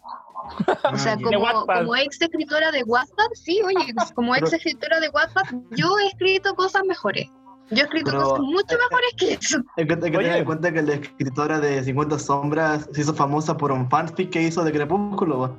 O 0.91 0.97
sea, 0.97 1.13
Ah, 1.13 1.17
ya. 1.19 1.29
De 1.29 1.35
como, 1.37 1.65
como 1.65 1.95
ex 1.95 2.21
escritora 2.21 2.71
de 2.71 2.83
Wattpad, 2.83 3.27
sí, 3.33 3.61
oye, 3.65 3.75
como 4.15 4.35
ex 4.35 4.51
escritora 4.53 4.99
de 4.99 5.09
Wattpad, 5.09 5.43
yo 5.71 5.97
he 5.99 6.07
escrito 6.07 6.53
cosas 6.55 6.83
mejores. 6.85 7.29
Yo 7.69 7.79
he 7.79 7.83
escrito 7.83 8.11
Pero- 8.11 8.23
cosas 8.23 8.39
mucho 8.39 8.75
mejores 8.77 9.11
que 9.17 9.33
eso. 9.33 9.57
Hay 9.77 9.85
que, 9.87 9.93
hay 9.93 9.99
que 9.99 10.09
tener 10.17 10.37
en 10.37 10.45
cuenta 10.45 10.71
que 10.73 10.81
la 10.81 10.93
escritora 10.95 11.59
de 11.59 11.83
50 11.83 12.17
sombras 12.19 12.87
se 12.93 13.01
hizo 13.01 13.13
famosa 13.13 13.57
por 13.57 13.71
un 13.73 13.89
fanfic 13.89 14.29
que 14.29 14.41
hizo 14.41 14.63
de 14.63 14.71
Crepúsculo. 14.71 15.55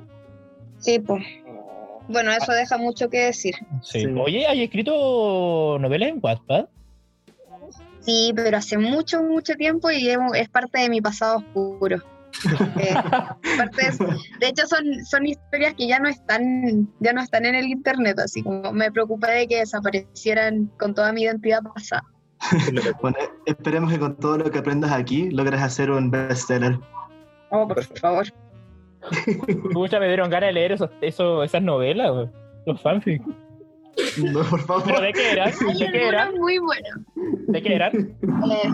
Sí, 0.79 0.97
pues. 0.99 1.23
Bueno, 2.09 2.31
eso 2.31 2.51
deja 2.51 2.77
mucho 2.77 3.09
que 3.09 3.25
decir. 3.25 3.55
Sí. 3.83 4.01
Sí. 4.01 4.07
Oye, 4.07 4.47
¿hay 4.47 4.63
escrito 4.63 5.77
novelas 5.79 6.09
en 6.09 6.19
Wattpad? 6.21 6.65
Sí, 8.01 8.33
pero 8.35 8.57
hace 8.57 8.77
mucho, 8.77 9.21
mucho 9.21 9.53
tiempo 9.53 9.91
y 9.91 10.09
es, 10.09 10.49
parte 10.49 10.79
de 10.79 10.89
mi 10.89 11.01
pasado 11.01 11.37
oscuro. 11.37 11.97
Eh, 12.79 12.95
de, 13.77 14.15
de 14.39 14.47
hecho, 14.47 14.65
son, 14.65 15.05
son 15.05 15.27
historias 15.27 15.75
que 15.75 15.87
ya 15.87 15.99
no 15.99 16.09
están, 16.09 16.91
ya 16.99 17.13
no 17.13 17.21
están 17.21 17.45
en 17.45 17.53
el 17.53 17.67
internet, 17.67 18.17
así 18.17 18.41
como 18.41 18.71
me 18.71 18.91
preocupé 18.91 19.31
de 19.31 19.47
que 19.47 19.57
desaparecieran 19.57 20.71
con 20.79 20.95
toda 20.95 21.13
mi 21.13 21.23
identidad 21.23 21.61
pasada. 21.61 22.03
Bueno, 23.01 23.17
esperemos 23.45 23.91
que 23.91 23.99
con 23.99 24.15
todo 24.15 24.37
lo 24.37 24.49
que 24.49 24.59
aprendas 24.59 24.91
aquí 24.91 25.29
logres 25.29 25.61
hacer 25.61 25.91
un 25.91 26.09
bestseller. 26.09 26.79
Oh, 27.51 27.67
por 27.67 27.83
favor. 27.99 28.27
Pucha, 29.73 29.99
me 29.99 30.07
dieron 30.07 30.29
ganas 30.29 30.49
de 30.49 30.53
leer 30.53 30.71
esos, 30.73 30.89
esos- 31.01 31.45
esas 31.45 31.61
novelas, 31.61 32.11
güey. 32.11 32.27
los 32.65 32.81
fanfics. 32.81 33.25
No, 34.17 34.43
por 34.43 34.49
¿Pero 34.49 34.81
favor. 34.81 35.01
de 35.01 35.13
qué 35.13 35.31
eran? 35.31 35.51
¿De 35.77 35.91
qué 35.91 36.07
eran? 36.07 36.33
muy 36.35 36.57
buenas. 36.59 36.93
¿De 37.47 37.61
qué 37.61 37.75
eran? 37.75 38.15
Eh, 38.51 38.69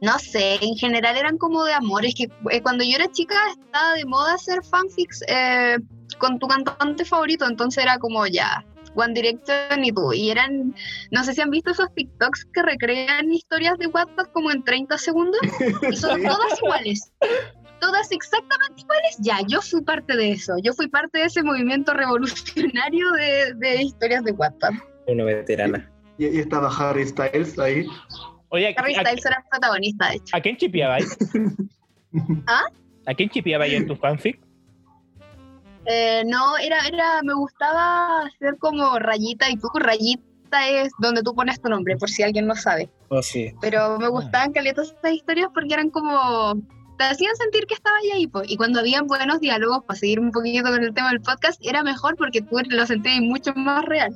no 0.00 0.18
sé, 0.18 0.54
en 0.62 0.74
general 0.76 1.16
eran 1.16 1.36
como 1.38 1.64
de 1.64 1.74
amor. 1.74 2.04
Es 2.04 2.14
que 2.14 2.24
eh, 2.50 2.62
cuando 2.62 2.82
yo 2.84 2.96
era 2.96 3.08
chica 3.12 3.34
estaba 3.50 3.94
de 3.94 4.04
moda 4.06 4.34
hacer 4.34 4.64
fanfics 4.64 5.22
eh, 5.28 5.76
con 6.18 6.38
tu 6.38 6.48
cantante 6.48 7.04
favorito, 7.04 7.46
entonces 7.46 7.84
era 7.84 7.98
como 7.98 8.26
ya, 8.26 8.64
One 8.94 9.12
Direction 9.14 9.84
y 9.84 9.92
tú. 9.92 10.12
Y 10.12 10.30
eran, 10.30 10.74
no 11.12 11.22
sé 11.22 11.34
si 11.34 11.40
han 11.42 11.50
visto 11.50 11.70
esos 11.70 11.92
TikToks 11.94 12.46
que 12.52 12.62
recrean 12.62 13.30
historias 13.32 13.78
de 13.78 13.86
WhatsApp 13.88 14.32
como 14.32 14.50
en 14.50 14.64
30 14.64 14.96
segundos 14.98 15.40
y 15.88 15.94
son 15.96 16.22
todas 16.24 16.58
iguales. 16.62 17.12
Todas 17.80 18.10
exactamente 18.12 18.82
iguales. 18.82 19.16
Ya, 19.20 19.38
yo 19.46 19.60
fui 19.62 19.82
parte 19.82 20.16
de 20.16 20.32
eso. 20.32 20.54
Yo 20.62 20.72
fui 20.74 20.88
parte 20.88 21.18
de 21.18 21.24
ese 21.24 21.42
movimiento 21.42 21.92
revolucionario 21.94 23.10
de, 23.12 23.54
de 23.54 23.82
historias 23.82 24.22
de 24.24 24.32
WhatsApp. 24.32 24.74
Una 25.06 25.24
veterana. 25.24 25.90
Y, 26.18 26.26
y 26.26 26.38
estaba 26.38 26.68
Harry 26.68 27.06
Styles 27.06 27.58
ahí. 27.58 27.86
Oye, 28.50 28.74
¿a, 28.76 28.80
Harry 28.80 28.94
a- 28.94 29.00
Styles 29.00 29.24
era 29.26 29.36
el 29.38 29.44
protagonista, 29.50 30.08
de 30.10 30.16
hecho. 30.16 30.36
a 30.36 30.40
quién 30.40 30.56
chipeabais? 30.56 31.16
¿Ah? 32.46 32.64
¿A 33.06 33.14
quién 33.14 33.30
chipeabais 33.30 33.72
en 33.72 33.86
tu 33.86 33.96
fanfic? 33.96 34.40
Eh, 35.86 36.22
no, 36.26 36.58
era, 36.58 36.86
era, 36.86 37.22
me 37.22 37.32
gustaba 37.34 38.26
hacer 38.26 38.56
como 38.58 38.98
rayita 38.98 39.48
y 39.50 39.56
tú 39.56 39.68
rayita 39.74 40.68
es 40.68 40.92
donde 40.98 41.22
tú 41.22 41.34
pones 41.34 41.60
tu 41.60 41.68
nombre, 41.68 41.96
por 41.96 42.10
si 42.10 42.22
alguien 42.22 42.46
no 42.46 42.54
sabe. 42.54 42.90
Oh, 43.08 43.22
sí. 43.22 43.52
Pero 43.60 43.98
me 43.98 44.08
gustaban 44.08 44.52
caletas 44.52 44.88
estas 44.90 45.12
historias 45.14 45.48
porque 45.54 45.72
eran 45.72 45.90
como, 45.90 46.54
te 47.00 47.06
hacían 47.06 47.34
sentir 47.34 47.66
que 47.66 47.72
estabas 47.72 48.02
ahí, 48.12 48.26
po. 48.26 48.42
y 48.44 48.58
cuando 48.58 48.80
habían 48.80 49.06
buenos 49.06 49.40
diálogos, 49.40 49.84
para 49.86 49.98
seguir 49.98 50.20
un 50.20 50.30
poquito 50.32 50.64
con 50.64 50.82
el 50.82 50.92
tema 50.92 51.08
del 51.08 51.22
podcast, 51.22 51.58
era 51.64 51.82
mejor 51.82 52.14
porque 52.16 52.42
tú 52.42 52.58
lo 52.68 52.86
sentías 52.86 53.20
mucho 53.22 53.54
más 53.54 53.86
real. 53.86 54.14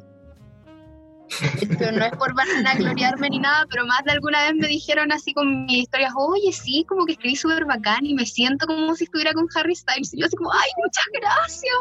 Pero 1.79 1.93
no 1.93 2.05
es 2.05 2.13
por 2.13 2.35
vanagloriarme 2.35 3.31
ni 3.31 3.39
nada, 3.39 3.65
pero 3.71 3.87
más 3.87 4.05
de 4.05 4.13
alguna 4.13 4.43
vez 4.43 4.55
me 4.57 4.69
dijeron 4.69 5.11
así 5.13 5.33
con 5.33 5.65
mis 5.65 5.85
historias, 5.85 6.13
oye, 6.15 6.53
sí, 6.53 6.85
como 6.87 7.07
que 7.07 7.13
escribí 7.13 7.37
súper 7.37 7.65
bacán 7.65 8.05
y 8.05 8.13
me 8.13 8.27
siento 8.27 8.67
como 8.67 8.95
si 8.95 9.05
estuviera 9.05 9.33
con 9.33 9.49
Harry 9.55 9.75
Styles. 9.75 10.13
Y 10.13 10.21
yo 10.21 10.27
así 10.27 10.37
como, 10.37 10.53
ay, 10.53 10.69
muchas 10.77 11.07
gracias. 11.15 11.73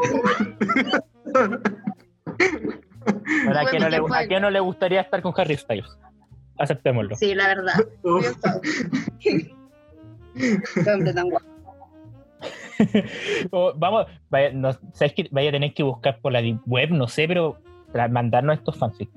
Bueno, 3.43 3.59
¿a, 3.59 3.65
quién 3.65 3.83
no 3.83 3.89
le, 3.89 3.97
¿A 3.97 4.27
quién 4.27 4.41
no 4.41 4.49
le 4.49 4.61
gustaría 4.61 5.01
estar 5.01 5.21
con 5.21 5.33
Harry 5.35 5.57
Styles? 5.57 5.97
Aceptémoslo. 6.57 7.17
Sí, 7.17 7.35
la 7.35 7.47
verdad. 7.47 7.73
Qué 10.35 10.91
hombre 10.91 11.13
tan 11.13 11.29
guapo. 11.29 11.47
O, 13.51 13.73
vamos, 13.75 14.07
vaya, 14.29 14.51
no, 14.51 14.73
¿sabes 14.93 15.13
que 15.13 15.27
Vaya 15.31 15.49
a 15.49 15.53
tener 15.53 15.73
que 15.73 15.83
buscar 15.83 16.19
por 16.19 16.33
la 16.33 16.41
web, 16.65 16.89
no 16.89 17.07
sé, 17.07 17.27
pero 17.27 17.57
para 17.91 18.07
mandarnos 18.07 18.57
estos 18.57 18.77
fanfics. 18.77 19.11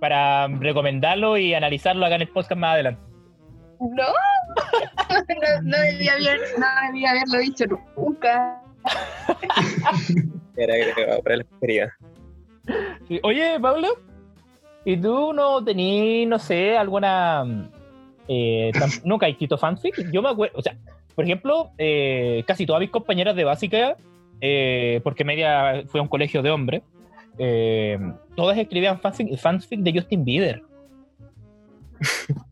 Para 0.00 0.48
recomendarlo 0.48 1.38
y 1.38 1.54
analizarlo 1.54 2.04
acá 2.04 2.16
en 2.16 2.22
el 2.22 2.28
podcast 2.28 2.60
más 2.60 2.74
adelante. 2.74 3.00
No, 3.78 3.86
no, 4.02 5.62
no 5.62 5.78
debía 5.78 6.14
haber, 6.14 6.40
no 6.58 6.66
debía 6.86 7.10
haberlo 7.10 7.38
dicho 7.38 7.64
nunca. 7.96 8.62
Era 10.56 10.74
agregado 10.74 11.22
para 11.22 11.36
la. 11.36 11.44
Sí. 13.06 13.20
Oye, 13.22 13.60
Pablo, 13.60 13.88
¿y 14.84 14.96
tú 14.96 15.32
no 15.32 15.62
tenías, 15.62 16.28
no 16.28 16.38
sé, 16.38 16.76
alguna... 16.76 17.70
Eh, 18.28 18.72
¿Nunca 19.04 19.26
has 19.26 19.32
escrito 19.32 19.58
fanfic? 19.58 20.10
Yo 20.12 20.22
me 20.22 20.30
acuerdo, 20.30 20.58
o 20.58 20.62
sea, 20.62 20.76
por 21.14 21.24
ejemplo, 21.24 21.70
eh, 21.78 22.44
casi 22.46 22.66
todas 22.66 22.80
mis 22.80 22.90
compañeras 22.90 23.34
de 23.36 23.44
básica, 23.44 23.96
eh, 24.40 25.00
porque 25.02 25.24
media 25.24 25.84
fue 25.86 26.00
a 26.00 26.02
un 26.02 26.08
colegio 26.08 26.42
de 26.42 26.50
hombres, 26.50 26.82
eh, 27.38 27.98
todas 28.34 28.58
escribían 28.58 29.00
fanfic, 29.00 29.36
fanfic 29.36 29.80
de 29.80 29.92
Justin 29.92 30.24
Bieber. 30.24 30.62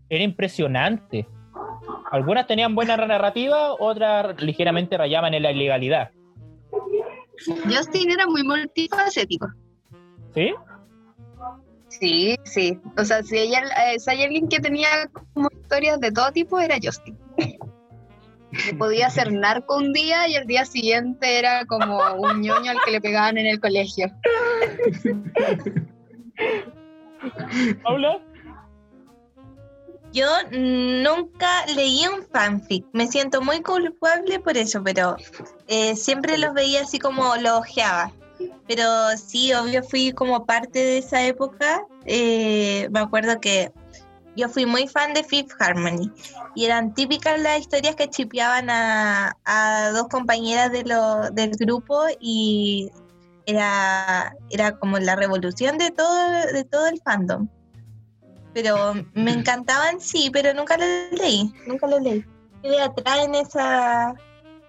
Era 0.08 0.24
impresionante. 0.24 1.26
Algunas 2.10 2.46
tenían 2.46 2.74
buena 2.74 2.96
narrativa, 2.96 3.74
otras 3.74 4.40
ligeramente 4.40 4.96
rayaban 4.96 5.34
en 5.34 5.42
la 5.42 5.52
ilegalidad. 5.52 6.10
Justin 7.64 8.10
era 8.10 8.26
muy 8.26 8.42
multifacético. 8.44 9.48
¿Sí? 10.34 10.54
Sí, 12.04 12.36
sí. 12.44 12.78
O 12.98 13.04
sea, 13.04 13.22
si, 13.22 13.38
ella, 13.38 13.62
eh, 13.86 13.98
si 13.98 14.10
hay 14.10 14.24
alguien 14.24 14.46
que 14.46 14.60
tenía 14.60 14.88
como 15.32 15.48
historias 15.50 15.98
de 16.00 16.12
todo 16.12 16.30
tipo, 16.32 16.60
era 16.60 16.76
Justin. 16.82 17.16
Que 18.52 18.74
podía 18.74 19.08
ser 19.08 19.32
narco 19.32 19.78
un 19.78 19.94
día 19.94 20.28
y 20.28 20.34
el 20.34 20.46
día 20.46 20.66
siguiente 20.66 21.38
era 21.38 21.64
como 21.64 21.98
un 22.18 22.42
ñoño 22.42 22.72
al 22.72 22.76
que 22.84 22.90
le 22.90 23.00
pegaban 23.00 23.38
en 23.38 23.46
el 23.46 23.58
colegio. 23.58 24.12
¿Paula? 27.82 28.20
Yo 30.12 30.26
nunca 30.52 31.64
leí 31.74 32.06
un 32.06 32.22
fanfic. 32.22 32.84
Me 32.92 33.06
siento 33.06 33.40
muy 33.40 33.62
culpable 33.62 34.40
por 34.40 34.58
eso, 34.58 34.82
pero 34.84 35.16
eh, 35.68 35.96
siempre 35.96 36.36
los 36.36 36.52
veía 36.52 36.82
así 36.82 36.98
como 36.98 37.34
los 37.36 37.60
ojeaba. 37.60 38.12
Pero 38.66 39.16
sí, 39.16 39.52
obvio 39.52 39.82
fui 39.82 40.12
como 40.12 40.46
parte 40.46 40.78
de 40.78 40.98
esa 40.98 41.22
época. 41.24 41.86
Eh, 42.06 42.88
me 42.90 43.00
acuerdo 43.00 43.40
que 43.40 43.72
yo 44.36 44.48
fui 44.48 44.66
muy 44.66 44.88
fan 44.88 45.14
de 45.14 45.22
Fifth 45.22 45.52
Harmony 45.58 46.10
y 46.54 46.64
eran 46.64 46.94
típicas 46.94 47.40
las 47.40 47.60
historias 47.60 47.94
que 47.94 48.10
chipeaban 48.10 48.68
a, 48.68 49.36
a 49.44 49.90
dos 49.92 50.08
compañeras 50.08 50.72
de 50.72 50.84
lo, 50.84 51.30
del 51.30 51.52
grupo 51.52 52.04
y 52.20 52.90
era, 53.46 54.34
era 54.50 54.76
como 54.78 54.98
la 54.98 55.16
revolución 55.16 55.78
de 55.78 55.90
todo, 55.90 56.52
de 56.52 56.64
todo 56.64 56.86
el 56.88 57.00
fandom. 57.02 57.48
Pero 58.52 58.94
me 59.14 59.32
encantaban, 59.38 60.00
sí, 60.00 60.30
pero 60.32 60.54
nunca 60.54 60.76
los 60.76 61.20
leí, 61.20 61.52
nunca 61.66 61.86
los 61.86 62.00
leí. 62.02 62.24
¿Qué 62.62 62.70
le 62.70 62.80
atrae 62.80 63.24
en 63.24 63.34
esa, 63.34 64.14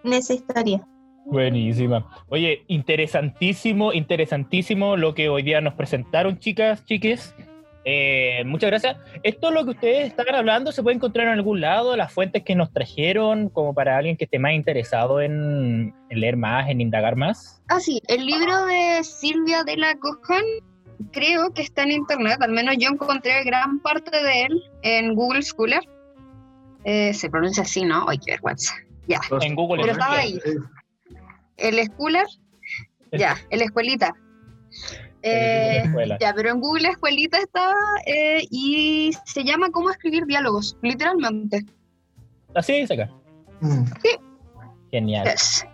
en 0.04 0.14
esa 0.14 0.34
historia? 0.34 0.86
Buenísima. 1.26 2.08
Oye, 2.30 2.64
interesantísimo, 2.68 3.94
interesantísimo 3.94 4.96
lo 4.96 5.16
que 5.16 5.28
hoy 5.30 5.44
día 5.44 5.60
nos 5.60 5.74
presentaron, 5.74 6.40
chicas, 6.40 6.86
chiques. 6.86 7.36
Eh, 7.84 8.44
muchas 8.46 8.72
gracias. 8.72 8.98
Esto 9.22 9.52
lo 9.52 9.64
que 9.64 9.72
ustedes 9.72 10.08
están 10.08 10.34
hablando 10.34 10.72
se 10.72 10.82
puede 10.82 10.96
encontrar 10.96 11.28
en 11.28 11.34
algún 11.34 11.62
lado, 11.62 11.96
las 11.96 12.12
fuentes 12.12 12.44
que 12.44 12.56
nos 12.56 12.72
trajeron, 12.72 13.50
como 13.50 13.74
para 13.74 13.98
alguien 13.98 14.18
que 14.18 14.26
esté 14.26 14.40
más 14.40 14.54
interesado 14.54 15.22
en, 15.22 15.94
en 16.10 16.20
leer 16.20 16.38
más, 16.38 16.70
en 16.70 16.82
indagar 16.82 17.16
más. 17.16 17.62
Ah, 17.70 17.80
sí, 17.80 18.02
el 18.08 18.26
libro 18.26 18.66
de 18.66 19.04
Silvia 19.04 19.64
de 19.64 19.78
la 19.78 19.96
Cojan 19.96 20.44
creo 21.12 21.54
que 21.54 21.62
está 21.62 21.84
en 21.84 21.92
internet, 21.92 22.38
al 22.42 22.52
menos 22.52 22.76
yo 22.80 22.90
encontré 22.90 23.44
gran 23.44 23.80
parte 23.80 24.12
de 24.24 24.44
él 24.44 24.64
en 24.82 25.14
Google 25.14 25.44
Scholar. 25.44 25.84
Eh, 26.86 27.14
se 27.14 27.30
pronuncia 27.30 27.64
así, 27.64 27.84
¿no? 27.84 28.08
Ay, 28.08 28.18
qué 28.24 28.34
vergüenza. 28.34 28.76
Ya. 29.08 29.20
En 29.42 29.56
Google 29.56 29.82
Pero 29.82 29.94
estaba 29.94 30.18
ahí. 30.18 30.40
El 31.58 31.84
Scholar, 31.86 32.26
ya, 33.12 33.38
el 33.50 33.62
Escuelita. 33.62 34.14
Eh, 35.22 35.82
Escuela. 35.86 36.18
ya, 36.20 36.34
pero 36.36 36.52
en 36.52 36.60
Google 36.60 36.90
Escuelita 36.90 37.40
estaba 37.40 37.74
eh, 38.06 38.46
y 38.52 39.12
se 39.26 39.44
llama 39.44 39.70
Cómo 39.72 39.90
escribir 39.90 40.26
diálogos, 40.26 40.78
literalmente. 40.82 41.64
Así 42.54 42.74
dice 42.82 42.94
acá. 42.94 43.10
Genial. 44.92 45.26
Yes. 45.26 45.66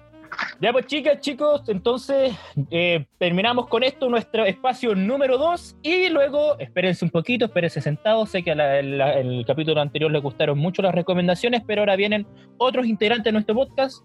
Ya 0.62 0.72
pues 0.72 0.86
chicas, 0.88 1.20
chicos, 1.20 1.64
entonces 1.68 2.34
eh, 2.72 3.06
terminamos 3.20 3.68
con 3.68 3.84
esto, 3.84 4.08
nuestro 4.10 4.46
espacio 4.46 4.96
número 4.96 5.38
2 5.38 5.76
y 5.84 6.10
luego 6.10 6.58
espérense 6.58 7.04
un 7.04 7.12
poquito, 7.12 7.46
espérense 7.46 7.82
sentados, 7.82 8.30
sé 8.32 8.42
que 8.42 8.52
a 8.52 8.56
la- 8.56 8.82
la- 8.82 9.14
el 9.20 9.44
capítulo 9.46 9.82
anterior 9.82 10.10
les 10.10 10.22
gustaron 10.24 10.58
mucho 10.58 10.82
las 10.82 10.96
recomendaciones, 10.96 11.62
pero 11.68 11.82
ahora 11.82 11.96
vienen 11.98 12.26
otros 12.58 12.86
integrantes 12.88 13.26
de 13.26 13.32
nuestro 13.34 13.54
podcast 13.56 14.04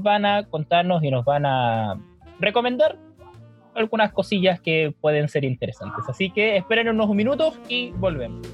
van 0.00 0.24
a 0.24 0.44
contarnos 0.48 1.02
y 1.02 1.10
nos 1.10 1.24
van 1.24 1.46
a 1.46 2.00
recomendar 2.40 2.98
algunas 3.74 4.12
cosillas 4.12 4.60
que 4.60 4.94
pueden 5.00 5.28
ser 5.28 5.44
interesantes. 5.44 6.04
Así 6.08 6.30
que 6.30 6.56
esperen 6.56 6.88
unos 6.88 7.08
minutos 7.10 7.58
y 7.68 7.90
volvemos. 7.92 8.46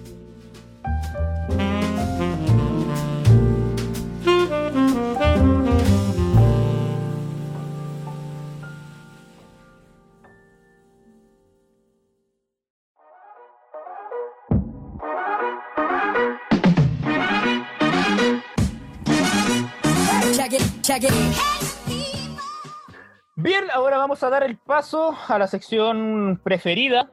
Bien, 23.37 23.65
ahora 23.73 23.97
vamos 23.97 24.25
a 24.25 24.31
dar 24.31 24.43
el 24.43 24.59
paso 24.59 25.17
a 25.29 25.39
la 25.39 25.47
sección 25.47 26.41
preferida, 26.43 27.13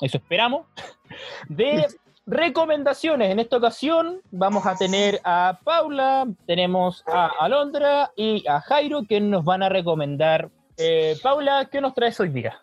eso 0.00 0.18
esperamos, 0.18 0.66
de 1.48 1.86
recomendaciones. 2.26 3.30
En 3.30 3.38
esta 3.38 3.58
ocasión 3.58 4.22
vamos 4.32 4.66
a 4.66 4.74
tener 4.74 5.20
a 5.22 5.60
Paula, 5.62 6.26
tenemos 6.48 7.04
a 7.06 7.30
Alondra 7.38 8.10
y 8.16 8.44
a 8.48 8.60
Jairo 8.60 9.04
que 9.08 9.20
nos 9.20 9.44
van 9.44 9.62
a 9.62 9.68
recomendar. 9.68 10.50
Eh, 10.76 11.16
Paula, 11.22 11.68
¿qué 11.70 11.80
nos 11.80 11.94
traes 11.94 12.18
hoy 12.18 12.30
día? 12.30 12.60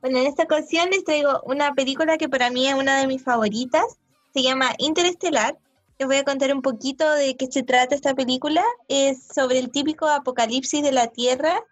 Bueno, 0.00 0.18
en 0.20 0.26
esta 0.26 0.44
ocasión 0.44 0.88
les 0.88 1.04
traigo 1.04 1.42
una 1.44 1.74
película 1.74 2.16
que 2.16 2.30
para 2.30 2.48
mí 2.48 2.66
es 2.66 2.74
una 2.74 2.98
de 2.98 3.06
mis 3.06 3.22
favoritas. 3.22 3.98
Se 4.32 4.42
llama 4.42 4.70
Interestelar. 4.78 5.58
Les 5.98 6.06
voy 6.06 6.16
a 6.16 6.24
contar 6.24 6.52
un 6.54 6.60
poquito 6.60 7.10
de 7.14 7.36
qué 7.36 7.46
se 7.50 7.62
trata 7.62 7.94
esta 7.94 8.14
película. 8.14 8.62
Es 8.88 9.28
sobre 9.34 9.58
el 9.58 9.70
típico 9.70 10.06
apocalipsis 10.06 10.82
de 10.82 10.92
la 10.92 11.06
Tierra, 11.08 11.62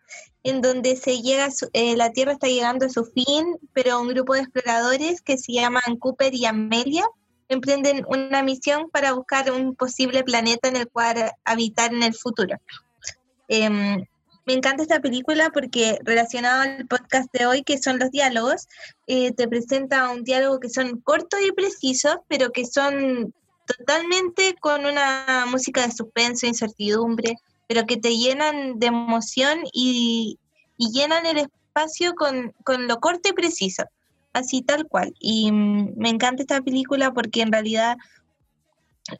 en 0.42 0.62
donde 0.62 0.96
se 0.96 1.20
llega 1.20 1.50
su- 1.50 1.68
eh, 1.74 1.94
la 1.96 2.10
Tierra 2.10 2.32
está 2.32 2.46
llegando 2.46 2.86
a 2.86 2.90
su 2.90 3.04
fin, 3.04 3.58
pero 3.74 4.00
un 4.00 4.08
grupo 4.08 4.32
de 4.34 4.40
exploradores 4.40 5.20
que 5.20 5.36
se 5.36 5.52
llaman 5.52 5.96
Cooper 5.98 6.34
y 6.34 6.46
Amelia 6.46 7.06
emprenden 7.50 8.06
una 8.08 8.42
misión 8.42 8.88
para 8.90 9.12
buscar 9.12 9.52
un 9.52 9.74
posible 9.74 10.24
planeta 10.24 10.68
en 10.68 10.76
el 10.76 10.88
cual 10.88 11.30
habitar 11.44 11.92
en 11.92 12.02
el 12.02 12.14
futuro. 12.14 12.56
Em, 13.48 14.06
me 14.46 14.52
encanta 14.54 14.82
esta 14.82 15.00
película 15.00 15.50
porque 15.52 15.98
relacionado 16.02 16.62
al 16.62 16.86
podcast 16.86 17.30
de 17.32 17.44
hoy, 17.44 17.62
que 17.62 17.76
son 17.78 17.98
los 17.98 18.10
diálogos, 18.10 18.68
eh, 19.06 19.32
te 19.32 19.46
presenta 19.48 20.08
un 20.08 20.24
diálogo 20.24 20.60
que 20.60 20.70
son 20.70 20.98
cortos 21.00 21.40
y 21.46 21.52
precisos, 21.52 22.16
pero 22.28 22.50
que 22.50 22.64
son 22.64 23.34
totalmente 23.66 24.54
con 24.60 24.86
una 24.86 25.46
música 25.48 25.86
de 25.86 25.92
suspenso, 25.92 26.46
incertidumbre, 26.46 27.36
pero 27.66 27.84
que 27.86 27.96
te 27.96 28.16
llenan 28.16 28.78
de 28.78 28.86
emoción 28.86 29.60
y, 29.72 30.38
y 30.76 30.90
llenan 30.92 31.26
el 31.26 31.38
espacio 31.38 32.14
con, 32.14 32.52
con 32.64 32.86
lo 32.86 32.98
corto 33.00 33.28
y 33.28 33.32
preciso, 33.32 33.84
así 34.32 34.62
tal 34.62 34.86
cual. 34.86 35.14
Y 35.18 35.50
mm, 35.50 35.94
me 35.96 36.10
encanta 36.10 36.42
esta 36.42 36.60
película 36.60 37.12
porque 37.12 37.42
en 37.42 37.52
realidad 37.52 37.96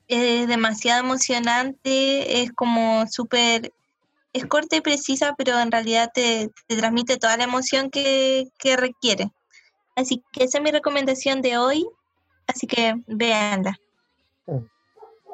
es 0.08 0.48
demasiado 0.48 1.00
emocionante, 1.00 2.42
es 2.42 2.52
como 2.52 3.06
súper 3.06 3.72
es 4.34 4.46
corta 4.46 4.76
y 4.76 4.80
precisa, 4.80 5.34
pero 5.38 5.58
en 5.60 5.70
realidad 5.70 6.10
te, 6.12 6.50
te 6.66 6.76
transmite 6.76 7.18
toda 7.18 7.36
la 7.36 7.44
emoción 7.44 7.88
que, 7.88 8.48
que 8.58 8.76
requiere. 8.76 9.30
Así 9.94 10.22
que 10.32 10.42
esa 10.44 10.58
es 10.58 10.64
mi 10.64 10.72
recomendación 10.72 11.40
de 11.40 11.56
hoy. 11.56 11.86
Así 12.48 12.66
que 12.66 12.94
véanla. 13.06 13.78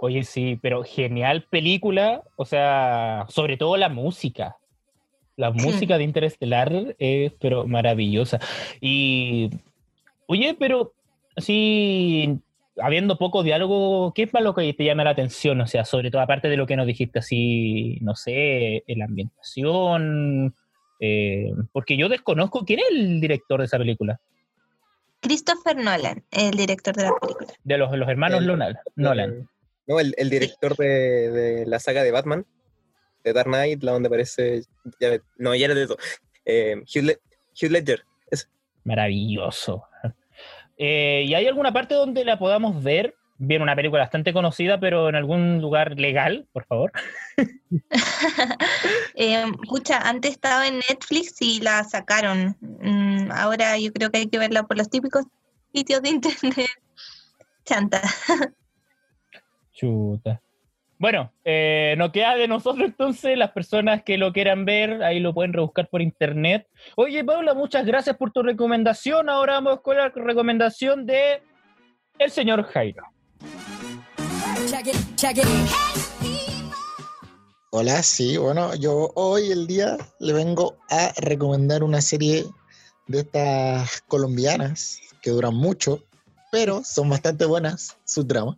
Oye, 0.02 0.24
sí, 0.24 0.58
pero 0.62 0.82
genial 0.82 1.44
película, 1.50 2.22
o 2.36 2.46
sea, 2.46 3.26
sobre 3.28 3.56
todo 3.56 3.76
la 3.76 3.90
música. 3.90 4.56
La 5.36 5.50
música 5.50 5.98
de 5.98 6.04
Interestelar 6.04 6.96
es, 6.98 7.32
pero 7.40 7.66
maravillosa. 7.66 8.40
Y, 8.80 9.50
oye, 10.26 10.56
pero 10.58 10.92
así, 11.36 12.38
habiendo 12.78 13.16
poco 13.16 13.42
diálogo, 13.42 14.12
¿qué 14.14 14.24
es 14.24 14.34
más 14.34 14.42
lo 14.42 14.54
que 14.54 14.72
te 14.72 14.84
llama 14.84 15.04
la 15.04 15.10
atención? 15.10 15.60
O 15.60 15.66
sea, 15.66 15.84
sobre 15.84 16.10
todo, 16.10 16.22
aparte 16.22 16.48
de 16.48 16.56
lo 16.56 16.66
que 16.66 16.76
nos 16.76 16.86
dijiste, 16.86 17.18
así, 17.18 17.98
no 18.00 18.16
sé, 18.16 18.84
la 18.86 19.04
ambientación, 19.04 20.54
eh, 21.00 21.52
porque 21.72 21.96
yo 21.96 22.08
desconozco 22.08 22.64
quién 22.64 22.80
es 22.80 22.86
el 22.90 23.20
director 23.20 23.60
de 23.60 23.66
esa 23.66 23.78
película. 23.78 24.20
Christopher 25.20 25.76
Nolan, 25.76 26.24
el 26.30 26.52
director 26.52 26.94
de 26.94 27.04
la 27.04 27.12
película. 27.20 27.52
De 27.64 27.78
los, 27.78 27.96
los 27.96 28.08
hermanos 28.08 28.40
El- 28.40 28.46
Nolan. 28.46 28.76
Nolan. 28.96 29.48
No, 29.86 30.00
el, 30.00 30.14
el 30.18 30.30
director 30.30 30.76
de, 30.76 31.30
de 31.30 31.66
la 31.66 31.78
saga 31.80 32.02
de 32.02 32.10
Batman, 32.10 32.46
de 33.24 33.32
Dark 33.32 33.48
Knight, 33.48 33.82
la 33.82 33.92
donde 33.92 34.06
aparece. 34.06 34.62
ya- 35.00 35.18
no, 35.36 35.54
ya 35.54 35.66
era 35.66 35.74
de 35.74 35.86
todo. 35.86 35.98
Eh, 36.44 36.76
Hugh, 36.82 37.02
Le- 37.04 37.18
Hugh 37.60 37.70
Ledger. 37.70 38.04
Maravilloso. 38.84 39.84
Eh, 40.82 41.26
¿Y 41.28 41.34
hay 41.34 41.46
alguna 41.46 41.74
parte 41.74 41.94
donde 41.94 42.24
la 42.24 42.38
podamos 42.38 42.82
ver? 42.82 43.14
Bien, 43.42 43.62
una 43.62 43.74
película 43.74 44.02
bastante 44.02 44.34
conocida, 44.34 44.78
pero 44.78 45.08
en 45.08 45.14
algún 45.14 45.62
lugar 45.62 45.98
legal, 45.98 46.46
por 46.52 46.66
favor. 46.66 46.92
Eh, 49.14 49.44
pucha, 49.68 49.98
antes 49.98 50.32
estaba 50.32 50.66
en 50.66 50.76
Netflix 50.88 51.40
y 51.40 51.60
la 51.60 51.84
sacaron. 51.84 52.56
Mm, 52.60 53.30
ahora 53.32 53.78
yo 53.78 53.92
creo 53.92 54.10
que 54.10 54.18
hay 54.18 54.26
que 54.28 54.38
verla 54.38 54.62
por 54.62 54.78
los 54.78 54.88
típicos 54.88 55.24
sitios 55.74 56.00
de 56.02 56.08
internet. 56.10 56.70
Chanta. 57.64 58.00
Chuta. 59.72 60.40
Bueno, 60.98 61.32
eh, 61.44 61.94
no 61.98 62.12
queda 62.12 62.36
de 62.36 62.48
nosotros 62.48 62.84
entonces, 62.86 63.36
las 63.36 63.52
personas 63.52 64.02
que 64.02 64.18
lo 64.18 64.32
quieran 64.32 64.64
ver, 64.64 65.02
ahí 65.02 65.20
lo 65.20 65.34
pueden 65.34 65.52
rebuscar 65.52 65.88
por 65.88 66.02
internet. 66.02 66.66
Oye, 66.96 67.24
Paula, 67.24 67.54
muchas 67.54 67.84
gracias 67.86 68.16
por 68.16 68.32
tu 68.32 68.42
recomendación. 68.42 69.28
Ahora 69.28 69.54
vamos 69.54 69.80
con 69.80 69.96
la 69.96 70.08
recomendación 70.10 71.06
de 71.06 71.42
el 72.18 72.30
señor 72.30 72.64
Jairo. 72.64 73.04
Hola, 77.72 78.04
sí, 78.04 78.36
bueno, 78.36 78.72
yo 78.76 79.10
hoy 79.16 79.50
el 79.50 79.66
día 79.66 79.98
le 80.20 80.32
vengo 80.32 80.76
a 80.88 81.12
recomendar 81.16 81.82
una 81.82 82.00
serie 82.00 82.46
de 83.08 83.20
estas 83.20 84.02
colombianas 84.02 85.00
que 85.22 85.30
duran 85.30 85.56
mucho, 85.56 86.04
pero 86.52 86.84
son 86.84 87.08
bastante 87.08 87.46
buenas 87.46 87.96
su 88.04 88.22
drama. 88.22 88.56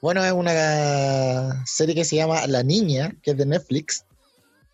Bueno, 0.00 0.24
es 0.24 0.30
una 0.30 1.64
serie 1.66 1.96
que 1.96 2.04
se 2.04 2.14
llama 2.14 2.46
La 2.46 2.62
Niña, 2.62 3.16
que 3.22 3.32
es 3.32 3.36
de 3.36 3.46
Netflix. 3.46 4.04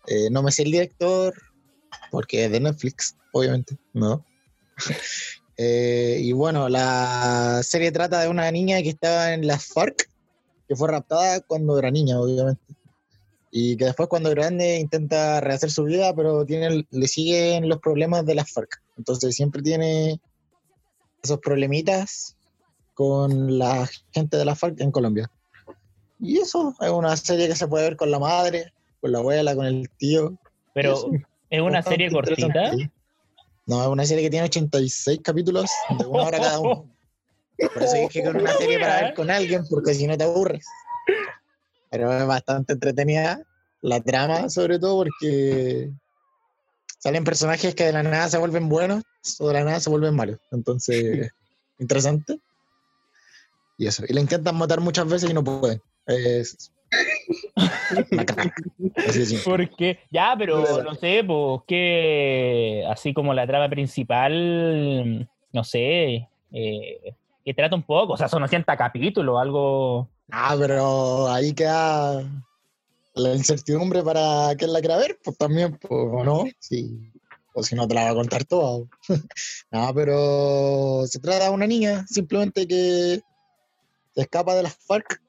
Eh, 0.05 0.29
no 0.29 0.43
me 0.43 0.51
sé 0.51 0.61
el 0.63 0.71
director, 0.71 1.33
porque 2.11 2.45
es 2.45 2.51
de 2.51 2.59
Netflix, 2.59 3.15
obviamente, 3.33 3.75
¿no? 3.93 4.23
Eh, 5.57 6.17
y 6.19 6.33
bueno, 6.33 6.67
la 6.67 7.61
serie 7.63 7.89
trata 7.89 8.19
de 8.19 8.27
una 8.27 8.51
niña 8.51 8.81
que 8.81 8.89
estaba 8.89 9.31
en 9.31 9.47
las 9.47 9.67
FARC, 9.67 10.09
que 10.67 10.75
fue 10.75 10.89
raptada 10.89 11.41
cuando 11.41 11.77
era 11.77 11.91
niña, 11.91 12.19
obviamente 12.19 12.61
y 13.57 13.77
que 13.77 13.85
después 13.85 14.09
cuando 14.09 14.31
grande 14.31 14.79
intenta 14.79 15.39
rehacer 15.39 15.71
su 15.71 15.85
vida, 15.85 16.13
pero 16.13 16.45
tiene, 16.45 16.85
le 16.91 17.07
siguen 17.07 17.69
los 17.69 17.79
problemas 17.79 18.25
de 18.25 18.35
las 18.35 18.51
FARC. 18.51 18.81
Entonces 18.97 19.33
siempre 19.33 19.61
tiene 19.61 20.19
esos 21.23 21.39
problemitas 21.39 22.35
con 22.95 23.57
la 23.57 23.89
gente 24.11 24.35
de 24.35 24.43
la 24.43 24.55
FARC 24.55 24.81
en 24.81 24.91
Colombia. 24.91 25.31
Y 26.19 26.39
eso 26.39 26.75
es 26.81 26.89
una 26.89 27.15
serie 27.15 27.47
que 27.47 27.55
se 27.55 27.69
puede 27.69 27.85
ver 27.85 27.95
con 27.95 28.11
la 28.11 28.19
madre, 28.19 28.73
con 28.99 29.13
la 29.13 29.19
abuela, 29.19 29.55
con 29.55 29.65
el 29.65 29.89
tío. 29.91 30.37
Pero, 30.73 31.09
¿es 31.49 31.61
una 31.61 31.81
serie 31.81 32.11
cortita? 32.11 32.73
No, 33.67 33.81
es 33.81 33.87
una 33.87 34.05
serie 34.05 34.21
que 34.21 34.31
tiene 34.31 34.47
86 34.47 35.21
capítulos 35.23 35.71
de 35.97 36.05
una 36.05 36.23
hora 36.23 36.39
cada 36.39 36.59
uno. 36.59 36.89
Por 37.57 37.83
eso 37.83 37.95
dije 37.95 38.21
que 38.23 38.29
es 38.29 38.35
una 38.35 38.53
serie 38.57 38.79
para 38.79 39.01
ver 39.01 39.13
con 39.13 39.29
alguien, 39.29 39.65
porque 39.69 39.93
si 39.93 40.07
no 40.07 40.17
te 40.17 40.23
aburres. 40.23 40.65
Pero 41.89 42.17
es 42.17 42.25
bastante 42.25 42.73
entretenida 42.73 43.41
la 43.81 44.01
trama, 44.01 44.49
sobre 44.49 44.79
todo 44.79 45.03
porque 45.03 45.91
salen 46.99 47.23
personajes 47.23 47.75
que 47.75 47.85
de 47.85 47.91
la 47.93 48.03
nada 48.03 48.27
se 48.29 48.37
vuelven 48.37 48.67
buenos 48.67 49.03
o 49.39 49.47
de 49.47 49.53
la 49.53 49.63
nada 49.63 49.79
se 49.79 49.89
vuelven 49.89 50.15
malos. 50.15 50.39
Entonces, 50.51 51.31
interesante. 51.79 52.39
Y 53.77 53.87
eso. 53.87 54.03
Y 54.07 54.13
le 54.13 54.21
intentan 54.21 54.55
matar 54.55 54.81
muchas 54.81 55.07
veces 55.07 55.29
y 55.29 55.33
no 55.33 55.43
pueden. 55.43 55.81
Es. 56.07 56.71
Porque, 59.45 59.99
ya, 60.11 60.35
pero 60.37 60.83
no 60.83 60.95
sé, 60.95 61.23
pues 61.25 61.61
que 61.67 62.83
así 62.89 63.13
como 63.13 63.33
la 63.33 63.45
trama 63.45 63.69
principal, 63.69 65.29
no 65.51 65.63
sé, 65.63 66.27
eh, 66.51 67.13
que 67.45 67.53
trata 67.53 67.75
un 67.75 67.83
poco, 67.83 68.13
o 68.13 68.17
sea, 68.17 68.27
son 68.27 68.41
80 68.41 68.75
capítulos, 68.75 69.39
algo. 69.39 70.09
Ah, 70.31 70.55
pero 70.59 71.27
ahí 71.29 71.53
queda 71.53 72.27
la 73.13 73.35
incertidumbre 73.35 74.01
para 74.01 74.55
quien 74.57 74.73
la 74.73 74.79
quiera 74.79 74.97
ver, 74.97 75.19
pues 75.23 75.37
también, 75.37 75.77
pues, 75.77 75.91
o 75.91 76.23
no, 76.23 76.45
sí. 76.59 77.11
O 77.53 77.63
si 77.63 77.75
no 77.75 77.87
te 77.87 77.93
la 77.93 78.05
va 78.05 78.09
a 78.09 78.15
contar 78.15 78.43
toda. 78.45 78.85
no, 79.71 79.93
pero 79.93 81.05
se 81.05 81.19
trata 81.19 81.45
de 81.45 81.49
una 81.51 81.67
niña 81.67 82.03
simplemente 82.07 82.67
que 82.67 83.21
se 84.15 84.21
escapa 84.21 84.55
de 84.55 84.63
las 84.63 84.75
FARC 84.75 85.21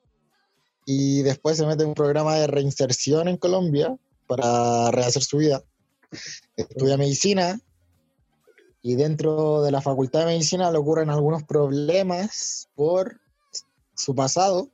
y 0.87 1.21
después 1.21 1.59
se 1.59 1.67
mete 1.67 1.83
en 1.83 1.91
un 1.91 1.95
programa 1.95 2.37
de 2.37 2.47
reinserción 2.47 3.29
en 3.29 3.37
Colombia 3.37 3.95
para 4.27 4.91
rehacer 4.91 5.23
su 5.23 5.37
vida. 5.37 5.62
Estudia 6.57 6.97
medicina 6.97 7.61
y 8.87 8.95
dentro 8.95 9.62
de 9.62 9.72
la 9.72 9.80
facultad 9.80 10.20
de 10.20 10.26
medicina 10.26 10.70
le 10.70 10.78
ocurren 10.78 11.11
algunos 11.11 11.43
problemas 11.43 12.68
por 12.76 13.20
su 13.97 14.14
pasado 14.14 14.70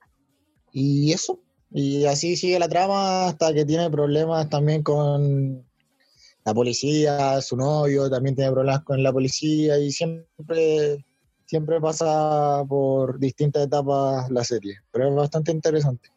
y 0.71 1.13
eso. 1.13 1.41
Y 1.71 2.05
así 2.05 2.37
sigue 2.37 2.59
la 2.59 2.69
trama 2.69 3.29
hasta 3.29 3.55
que 3.55 3.65
tiene 3.65 3.89
problemas 3.89 4.51
también 4.51 4.83
con 4.83 5.65
la 6.45 6.53
policía, 6.53 7.41
su 7.41 7.57
novio 7.57 8.11
también 8.11 8.37
tiene 8.37 8.53
problemas 8.53 8.83
con 8.85 9.03
la 9.03 9.11
policía 9.11 9.79
y 9.79 9.91
siempre, 9.91 11.03
siempre 11.47 11.81
pasa 11.81 12.63
por 12.69 13.19
distintas 13.19 13.65
etapas 13.65 14.31
la 14.31 14.45
serie. 14.45 14.75
Pero 14.91 15.09
es 15.09 15.15
bastante 15.15 15.53
interesante. 15.53 16.11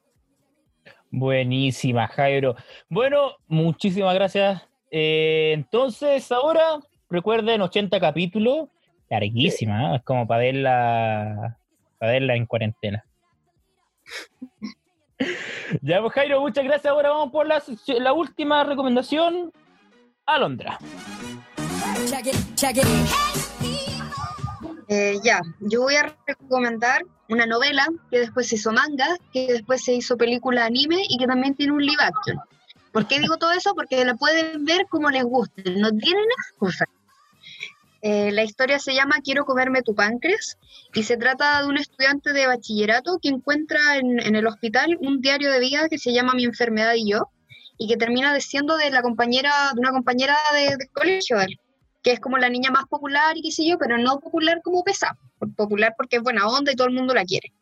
Buenísima, 1.11 2.09
Jairo. 2.09 2.57
Bueno, 2.89 3.37
muchísimas 3.47 4.15
gracias. 4.15 4.63
Eh, 4.91 5.53
entonces, 5.53 6.29
ahora, 6.33 6.81
recuerden, 7.09 7.61
80 7.61 7.99
capítulos, 7.99 8.69
larguísima, 9.09 9.93
¿eh? 9.93 9.95
es 9.97 10.03
como 10.03 10.27
para 10.27 10.41
verla, 10.41 11.57
para 11.97 12.13
verla 12.13 12.35
en 12.35 12.45
cuarentena. 12.45 13.05
ya, 15.81 16.01
pues, 16.01 16.13
Jairo, 16.13 16.41
muchas 16.41 16.63
gracias. 16.63 16.91
Ahora 16.91 17.09
vamos 17.09 17.31
por 17.31 17.47
la, 17.47 17.61
la 17.99 18.13
última 18.13 18.63
recomendación. 18.63 19.51
Alondra. 20.25 20.79
Eh, 24.87 25.17
ya, 25.23 25.41
yo 25.61 25.81
voy 25.81 25.95
a 25.95 26.15
recomendar 26.27 27.01
una 27.29 27.45
novela 27.45 27.87
que 28.11 28.19
después 28.19 28.47
se 28.47 28.55
hizo 28.55 28.71
manga, 28.71 29.07
que 29.33 29.47
después 29.53 29.83
se 29.83 29.93
hizo 29.93 30.17
película 30.17 30.65
anime 30.65 31.03
y 31.09 31.17
que 31.17 31.25
también 31.25 31.55
tiene 31.55 31.73
un 31.73 31.83
live 31.83 32.01
action. 32.01 32.39
¿Por 32.91 33.07
qué 33.07 33.19
digo 33.19 33.37
todo 33.37 33.51
eso? 33.51 33.73
Porque 33.75 34.05
la 34.05 34.15
pueden 34.15 34.63
ver 34.63 34.85
como 34.89 35.09
les 35.09 35.23
guste, 35.23 35.63
no 35.71 35.89
tienen 35.91 36.25
excusa. 36.37 36.85
Eh, 38.07 38.31
la 38.31 38.43
historia 38.43 38.77
se 38.77 38.93
llama 38.93 39.15
Quiero 39.23 39.45
comerme 39.45 39.81
tu 39.81 39.95
páncreas 39.95 40.59
y 40.93 41.01
se 41.01 41.17
trata 41.17 41.63
de 41.63 41.67
un 41.67 41.77
estudiante 41.77 42.33
de 42.33 42.45
bachillerato 42.45 43.17
que 43.19 43.29
encuentra 43.29 43.97
en, 43.97 44.35
el 44.35 44.45
hospital 44.45 44.95
un 45.01 45.21
diario 45.21 45.51
de 45.51 45.59
vida 45.59 45.89
que 45.89 45.97
se 45.97 46.13
llama 46.13 46.35
Mi 46.35 46.43
enfermedad 46.43 46.93
y 46.95 47.09
yo 47.09 47.31
y 47.79 47.87
que 47.87 47.97
termina 47.97 48.39
siendo 48.41 48.77
de 48.77 48.91
la 48.91 49.01
compañera 49.01 49.71
de 49.73 49.79
una 49.79 49.89
compañera 49.89 50.37
de, 50.53 50.77
de 50.77 50.87
colegio 50.89 51.37
que 52.03 52.11
es 52.11 52.19
como 52.19 52.37
la 52.37 52.47
niña 52.47 52.69
más 52.69 52.85
popular 52.85 53.35
y 53.37 53.41
qué 53.41 53.51
sé 53.51 53.65
yo, 53.65 53.79
pero 53.79 53.97
no 53.97 54.19
popular 54.19 54.61
como 54.63 54.83
pesa, 54.83 55.17
popular 55.57 55.95
porque 55.97 56.17
es 56.17 56.21
buena 56.21 56.47
onda 56.47 56.71
y 56.71 56.75
todo 56.75 56.87
el 56.87 56.93
mundo 56.93 57.15
la 57.15 57.25
quiere. 57.25 57.53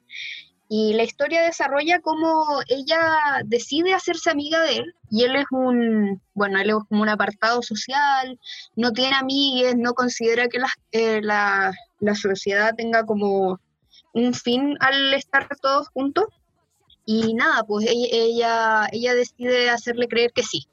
Y 0.75 0.93
la 0.93 1.03
historia 1.03 1.43
desarrolla 1.43 1.99
cómo 2.01 2.59
ella 2.67 2.99
decide 3.45 3.93
hacerse 3.93 4.31
amiga 4.31 4.59
de 4.61 4.77
él 4.77 4.95
y 5.11 5.23
él 5.23 5.35
es 5.35 5.45
un, 5.51 6.19
bueno, 6.33 6.59
él 6.59 6.71
es 6.71 6.75
como 6.89 7.03
un 7.03 7.09
apartado 7.09 7.61
social, 7.61 8.39
no 8.75 8.91
tiene 8.91 9.15
amigues, 9.15 9.75
no 9.77 9.93
considera 9.93 10.47
que 10.47 10.57
la, 10.57 10.69
eh, 10.91 11.21
la, 11.21 11.75
la 11.99 12.15
sociedad 12.15 12.73
tenga 12.75 13.05
como 13.05 13.59
un 14.15 14.33
fin 14.33 14.75
al 14.79 15.13
estar 15.13 15.47
todos 15.61 15.89
juntos. 15.89 16.25
Y 17.05 17.35
nada, 17.35 17.63
pues 17.65 17.85
ella, 17.87 18.07
ella, 18.11 18.87
ella 18.91 19.13
decide 19.13 19.69
hacerle 19.69 20.07
creer 20.07 20.31
que 20.33 20.41
sí. 20.41 20.65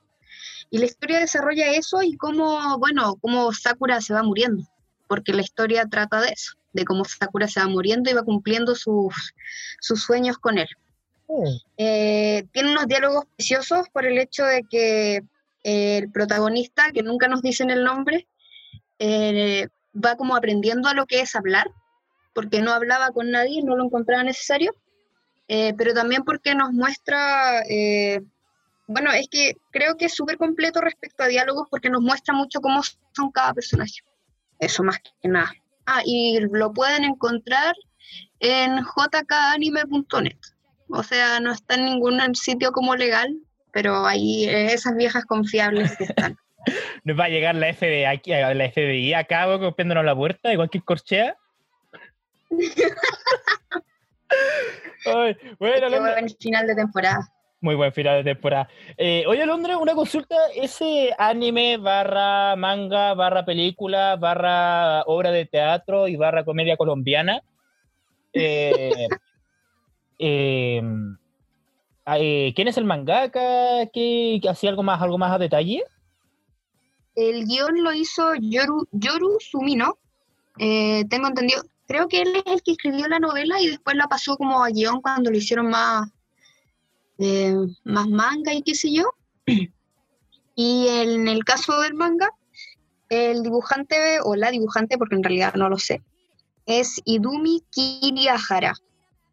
Y 0.70 0.78
la 0.78 0.86
historia 0.86 1.18
desarrolla 1.18 1.72
eso 1.72 2.00
y 2.02 2.16
cómo, 2.16 2.78
bueno, 2.78 3.16
cómo 3.20 3.52
Sakura 3.52 4.00
se 4.00 4.14
va 4.14 4.22
muriendo. 4.22 4.64
porque 5.08 5.32
la 5.34 5.42
historia 5.42 5.84
trata 5.90 6.20
de 6.20 6.28
eso, 6.28 6.52
de 6.72 6.84
cómo 6.84 7.04
Sakura 7.04 7.48
se 7.48 7.60
va 7.60 7.66
muriendo 7.66 8.10
y 8.10 8.14
va 8.14 8.22
cumpliendo 8.22 8.74
sus, 8.74 9.34
sus 9.80 10.02
sueños 10.02 10.38
con 10.38 10.58
él. 10.58 10.68
Eh, 11.76 12.44
tiene 12.52 12.72
unos 12.72 12.86
diálogos 12.88 13.24
preciosos 13.36 13.88
por 13.92 14.04
el 14.04 14.18
hecho 14.18 14.44
de 14.44 14.64
que 14.68 15.22
el 15.62 16.10
protagonista, 16.10 16.90
que 16.92 17.02
nunca 17.02 17.28
nos 17.28 17.42
dicen 17.42 17.70
el 17.70 17.84
nombre, 17.84 18.26
eh, 18.98 19.68
va 19.94 20.16
como 20.16 20.36
aprendiendo 20.36 20.88
a 20.88 20.94
lo 20.94 21.06
que 21.06 21.20
es 21.20 21.34
hablar, 21.34 21.70
porque 22.34 22.60
no 22.60 22.72
hablaba 22.72 23.10
con 23.10 23.30
nadie, 23.30 23.62
no 23.62 23.76
lo 23.76 23.84
encontraba 23.84 24.22
necesario, 24.22 24.74
eh, 25.48 25.74
pero 25.76 25.94
también 25.94 26.22
porque 26.22 26.54
nos 26.54 26.72
muestra, 26.72 27.62
eh, 27.68 28.20
bueno, 28.86 29.10
es 29.12 29.28
que 29.28 29.56
creo 29.70 29.96
que 29.96 30.06
es 30.06 30.14
súper 30.14 30.36
completo 30.36 30.80
respecto 30.80 31.24
a 31.24 31.28
diálogos 31.28 31.66
porque 31.70 31.90
nos 31.90 32.02
muestra 32.02 32.34
mucho 32.34 32.60
cómo 32.60 32.82
son 32.82 33.30
cada 33.32 33.52
personaje. 33.52 34.00
Eso 34.58 34.82
más 34.82 34.98
que 34.98 35.28
nada. 35.28 35.52
Ah, 35.92 36.02
y 36.04 36.38
lo 36.52 36.72
pueden 36.72 37.02
encontrar 37.02 37.74
en 38.38 38.80
jkanime.net. 38.84 40.38
O 40.88 41.02
sea, 41.02 41.40
no 41.40 41.50
está 41.50 41.74
en 41.74 41.84
ningún 41.84 42.20
sitio 42.36 42.70
como 42.70 42.94
legal, 42.94 43.36
pero 43.72 44.06
ahí 44.06 44.44
eh, 44.44 44.72
esas 44.72 44.94
viejas 44.94 45.24
confiables 45.24 45.96
que 45.96 46.04
están. 46.04 46.36
Nos 47.04 47.18
va 47.18 47.24
a 47.24 47.28
llegar 47.28 47.56
la 47.56 47.74
FBI, 47.74 48.04
aquí, 48.04 48.30
la 48.30 48.70
FBI 48.70 49.14
acá, 49.14 49.46
golpeándonos 49.56 50.04
la 50.04 50.14
puerta, 50.14 50.52
igual 50.52 50.70
que 50.70 50.80
Corchea. 50.80 51.36
Ay, 55.06 55.36
bueno, 55.58 55.76
Qué 55.76 55.84
Alondra, 55.86 56.12
buen 56.12 56.36
final 56.38 56.68
de 56.68 56.76
temporada. 56.76 57.32
Muy 57.60 57.74
buen 57.74 57.92
final 57.92 58.22
de 58.22 58.34
temporada. 58.34 58.68
Eh, 58.96 59.24
oye, 59.26 59.44
Londres, 59.46 59.76
una 59.80 59.94
consulta, 59.94 60.36
ese 60.54 61.14
anime 61.18 61.76
barra 61.76 62.56
manga, 62.56 63.14
barra 63.14 63.44
película, 63.44 64.16
barra 64.16 65.02
obra 65.02 65.30
de 65.30 65.46
teatro 65.46 66.08
y 66.08 66.16
barra 66.16 66.44
comedia 66.44 66.76
colombiana, 66.76 67.42
eh, 68.32 69.08
eh, 70.18 70.82
eh, 72.06 72.52
¿quién 72.54 72.68
es 72.68 72.76
el 72.76 72.84
mangaka? 72.84 73.86
¿Qué, 73.92 74.38
qué 74.42 74.48
hacía 74.48 74.70
algo 74.70 74.82
más, 74.82 75.00
algo 75.00 75.18
más 75.18 75.32
a 75.32 75.38
detalle? 75.38 75.82
El 77.14 77.44
guion 77.44 77.82
lo 77.82 77.92
hizo 77.92 78.34
Yoru, 78.34 78.86
Yoru 78.92 79.38
Sumino. 79.40 79.98
Eh, 80.58 81.04
tengo 81.08 81.28
entendido, 81.28 81.62
creo 81.86 82.08
que 82.08 82.22
él 82.22 82.36
es 82.36 82.52
el 82.52 82.62
que 82.62 82.72
escribió 82.72 83.08
la 83.08 83.18
novela 83.18 83.60
y 83.60 83.68
después 83.68 83.96
la 83.96 84.08
pasó 84.08 84.36
como 84.36 84.62
a 84.62 84.68
guion 84.68 85.00
cuando 85.00 85.30
lo 85.30 85.36
hicieron 85.36 85.68
más, 85.70 86.08
eh, 87.20 87.54
más 87.84 88.08
manga 88.08 88.52
y 88.54 88.62
qué 88.62 88.74
sé 88.74 88.92
yo. 88.92 89.04
Y 90.56 90.88
en 90.88 91.26
el 91.26 91.42
caso 91.44 91.80
del 91.80 91.94
manga, 91.94 92.28
el 93.08 93.42
dibujante, 93.42 94.18
o 94.22 94.36
la 94.36 94.50
dibujante, 94.50 94.98
porque 94.98 95.14
en 95.14 95.22
realidad 95.22 95.54
no 95.54 95.70
lo 95.70 95.78
sé, 95.78 96.02
es 96.66 97.00
Idumi 97.06 97.62
Kirihara. 97.70 98.74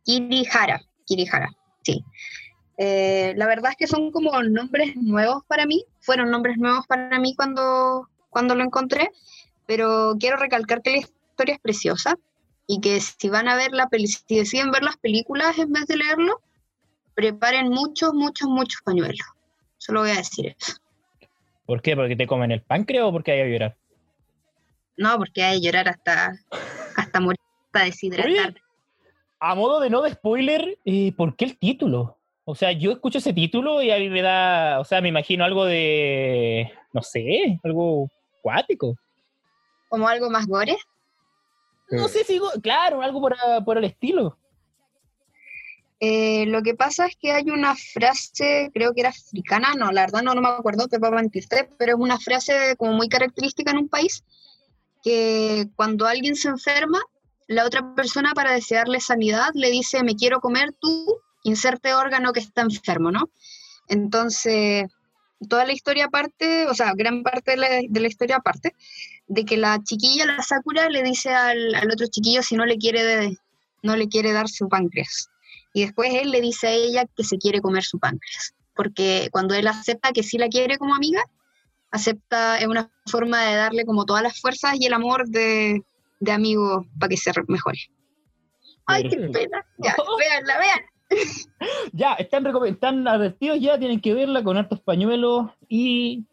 Kirihara, 0.06 0.80
Kirihara, 1.06 1.50
sí. 1.84 2.02
Eh, 2.78 3.34
la 3.36 3.46
verdad 3.46 3.72
es 3.72 3.78
que 3.78 3.88
son 3.88 4.12
como 4.12 4.42
nombres 4.44 4.96
nuevos 4.96 5.44
para 5.48 5.66
mí, 5.66 5.84
fueron 6.00 6.32
nombres 6.32 6.58
nuevos 6.58 6.88
para 6.88 7.20
mí 7.20 7.36
cuando, 7.36 8.08
cuando 8.30 8.56
lo 8.56 8.64
encontré, 8.64 9.12
pero 9.66 10.16
quiero 10.20 10.38
recalcar 10.38 10.82
que 10.82 10.92
la 10.92 10.98
historia 11.00 11.56
es 11.56 11.60
preciosa 11.60 12.16
y 12.68 12.80
que 12.80 13.02
si 13.02 13.28
van 13.28 13.50
a 13.50 13.56
ver 13.56 13.74
la 13.74 13.90
peli, 13.90 14.08
si 14.08 14.24
deciden 14.30 14.72
ver 14.72 14.84
las 14.84 14.98
películas 14.98 15.58
en 15.58 15.74
vez 15.74 15.88
de 15.88 15.98
leerlo, 15.98 16.42
preparen 17.18 17.70
muchos, 17.70 18.14
muchos, 18.14 18.48
muchos 18.48 18.80
pañuelos. 18.84 19.26
Solo 19.80 20.02
voy 20.02 20.12
a 20.12 20.18
decir 20.18 20.56
eso. 20.58 20.74
¿Por 21.66 21.82
qué? 21.82 21.96
¿Porque 21.96 22.16
te 22.16 22.28
comen 22.28 22.52
el 22.52 22.62
páncreas 22.62 23.06
o 23.06 23.12
porque 23.12 23.32
hay 23.32 23.44
que 23.44 23.52
llorar? 23.52 23.76
No, 24.98 25.18
porque 25.18 25.44
hay 25.44 25.60
que 25.60 25.66
llorar 25.66 25.90
hasta, 25.90 26.38
hasta 26.96 27.20
morir, 27.20 27.40
hasta 27.66 27.86
deshidratar. 27.86 28.56
A 29.40 29.56
modo 29.56 29.80
de 29.80 29.90
no 29.90 30.04
de 30.04 30.12
spoiler, 30.12 30.78
eh, 30.86 31.12
¿por 31.14 31.36
qué 31.36 31.46
el 31.46 31.58
título? 31.58 32.18
O 32.46 32.54
sea, 32.54 32.72
yo 32.72 32.92
escucho 32.92 33.18
ese 33.18 33.34
título 33.34 33.82
y 33.82 33.90
a 33.90 33.98
mí 33.98 34.10
me 34.10 34.22
da, 34.22 34.80
o 34.80 34.86
sea, 34.86 35.02
me 35.02 35.10
imagino 35.10 35.44
algo 35.44 35.66
de, 35.66 36.72
no 36.94 37.02
sé, 37.02 37.60
algo 37.64 38.10
cuático. 38.44 38.96
Como 39.90 40.08
algo 40.08 40.30
más 40.30 40.46
gore. 40.46 40.78
No 41.90 42.08
sé 42.10 42.24
si, 42.24 42.40
claro, 42.62 43.02
algo 43.02 43.22
por, 43.22 43.36
por 43.66 43.80
el 43.80 43.86
estilo. 43.86 44.38
Eh, 46.00 46.46
lo 46.48 46.62
que 46.62 46.76
pasa 46.76 47.08
es 47.08 47.16
que 47.16 47.32
hay 47.32 47.50
una 47.50 47.76
frase, 47.76 48.70
creo 48.74 48.94
que 48.94 49.02
era 49.02 49.10
africana, 49.10 49.74
no, 49.76 49.92
la 49.92 50.02
verdad 50.02 50.22
no, 50.22 50.36
me 50.36 50.48
acuerdo, 50.48 50.88
te 50.88 51.00
puedo 51.00 51.14
mentirte, 51.14 51.68
pero 51.80 51.94
es 51.94 52.00
una 52.00 52.20
frase 52.20 52.76
como 52.78 52.94
muy 52.94 53.10
característica 53.10 53.72
en 53.72 53.78
un 53.78 53.90
país, 53.90 54.24
que 55.04 55.68
cuando 55.76 56.06
alguien 56.06 56.36
se 56.36 56.50
enferma, 56.50 57.02
la 57.48 57.66
otra 57.66 57.96
persona 57.96 58.34
para 58.34 58.52
desearle 58.52 59.00
sanidad 59.00 59.50
le 59.56 59.72
dice, 59.72 60.04
me 60.04 60.16
quiero 60.16 60.40
comer 60.40 60.74
tú, 60.80 61.18
inserte 61.44 61.96
órgano 61.96 62.34
que 62.34 62.42
está 62.42 62.62
enfermo, 62.62 63.10
¿no? 63.10 63.30
Entonces, 63.88 64.86
toda 65.50 65.66
la 65.66 65.74
historia 65.74 66.10
parte, 66.10 66.68
o 66.68 66.74
sea, 66.74 66.94
gran 66.96 67.24
parte 67.24 67.52
de 67.52 68.00
la, 68.02 68.08
historia 68.08 68.40
parte, 68.40 68.76
de 69.28 69.46
que 69.46 69.58
la 69.58 69.82
chiquilla, 69.84 70.26
la 70.26 70.44
Sakura, 70.44 70.90
le 70.90 71.04
dice 71.04 71.30
al, 71.30 71.74
otro 71.92 72.08
chiquillo 72.08 72.44
si 72.44 72.56
no 72.56 72.66
le 72.66 72.78
quiere, 72.78 73.38
no 73.82 73.96
le 73.96 74.08
quiere 74.08 74.32
dar 74.32 74.50
su 74.50 74.68
páncreas. 74.68 75.30
Y 75.78 75.82
después 75.82 76.12
él 76.12 76.32
le 76.32 76.42
dice 76.42 76.66
a 76.70 76.72
ella 76.72 77.06
que 77.16 77.24
se 77.24 77.38
quiere 77.38 77.62
comer 77.62 77.84
su 77.84 78.00
páncreas. 78.00 78.56
Porque 78.76 79.30
cuando 79.32 79.54
él 79.54 79.68
acepta 79.68 80.12
que 80.12 80.24
sí 80.24 80.40
la 80.40 80.48
quiere 80.48 80.80
como 80.80 80.96
amiga, 80.96 81.22
acepta, 81.92 82.58
es 82.58 82.66
una 82.66 82.90
forma 83.06 83.46
de 83.46 83.56
darle 83.58 83.86
como 83.86 84.04
todas 84.04 84.24
las 84.24 84.42
fuerzas 84.42 84.74
y 84.80 84.88
el 84.88 84.94
amor 84.94 85.28
de, 85.30 85.84
de 86.20 86.32
amigo 86.32 86.84
para 87.00 87.10
que 87.10 87.18
se 87.18 87.32
re- 87.32 87.44
mejore. 87.48 87.78
Ay, 88.88 89.08
qué 89.08 89.18
pena. 89.18 89.64
Ya, 89.78 89.96
véanla, 90.20 90.58
vean. 90.58 90.80
Ya, 91.94 92.14
están, 92.16 92.48
están 92.66 93.08
advertidos 93.08 93.60
ya, 93.60 93.78
tienen 93.78 94.02
que 94.02 94.16
verla 94.16 94.44
con 94.44 94.58
hartos 94.58 94.82
pañuelos 94.82 95.52
y 95.70 96.26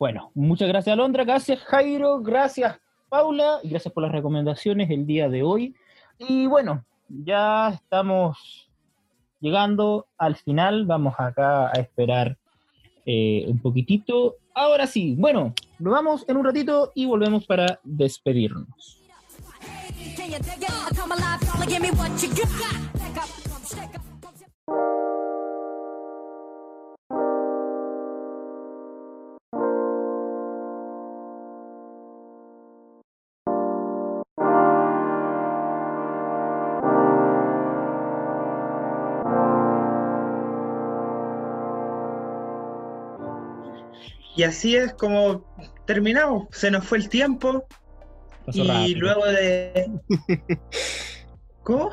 bueno, 0.00 0.32
muchas 0.34 0.66
gracias 0.66 0.94
Alondra, 0.94 1.22
gracias 1.22 1.60
Jairo, 1.60 2.20
gracias 2.20 2.80
Paula 3.08 3.60
y 3.62 3.68
gracias 3.70 3.94
por 3.94 4.02
las 4.02 4.10
recomendaciones 4.12 4.90
el 4.90 5.06
día 5.06 5.28
de 5.28 5.44
hoy. 5.44 5.76
Y 6.18 6.46
bueno, 6.48 6.84
ya 7.08 7.68
estamos 7.68 8.69
llegando 9.40 10.06
al 10.18 10.36
final, 10.36 10.86
vamos 10.86 11.14
acá 11.18 11.68
a 11.68 11.72
esperar 11.72 12.36
eh, 13.06 13.44
un 13.48 13.58
poquitito. 13.58 14.36
Ahora 14.54 14.86
sí, 14.86 15.14
bueno, 15.16 15.54
nos 15.78 15.92
vamos 15.92 16.24
en 16.28 16.36
un 16.36 16.44
ratito 16.44 16.92
y 16.94 17.06
volvemos 17.06 17.46
para 17.46 17.80
despedirnos. 17.82 19.00
Y 44.40 44.42
así 44.42 44.74
es 44.74 44.94
como 44.94 45.44
terminamos. 45.84 46.46
Se 46.50 46.70
nos 46.70 46.86
fue 46.86 46.96
el 46.96 47.10
tiempo. 47.10 47.66
Pasó 48.46 48.64
y 48.64 48.68
rápido. 48.68 49.00
luego 49.00 49.26
de. 49.26 49.90
¿Cómo? 51.62 51.90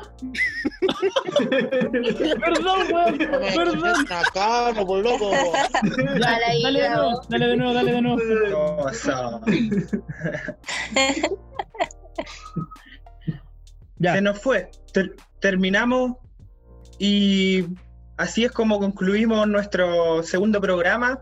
Perdón, 2.40 2.86
weón, 2.90 3.18
perdón. 3.18 4.06
Acá, 4.10 4.72
no, 4.74 4.86
por 4.86 5.04
loco. 5.04 5.30
Ya, 6.18 6.38
dale 6.62 6.80
de 6.80 6.88
nuevo, 6.88 7.20
dale 7.28 7.46
de 7.48 7.56
nuevo, 7.58 7.74
dale 7.74 7.92
de 7.92 8.00
nuevo. 8.00 8.76
Cosa. 8.82 9.40
Se 14.00 14.20
nos 14.22 14.38
fue. 14.40 14.70
Ter- 14.94 15.16
terminamos 15.40 16.12
y 16.98 17.66
así 18.16 18.46
es 18.46 18.52
como 18.52 18.78
concluimos 18.80 19.46
nuestro 19.46 20.22
segundo 20.22 20.62
programa, 20.62 21.20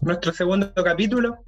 nuestro 0.00 0.32
segundo 0.32 0.72
capítulo, 0.74 1.38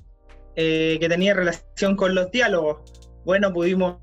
eh, 0.57 0.98
que 1.01 1.09
tenía 1.09 1.34
relación 1.34 1.96
con 1.96 2.14
los 2.14 2.30
diálogos. 2.30 2.78
Bueno, 3.24 3.53
pudimos, 3.53 3.96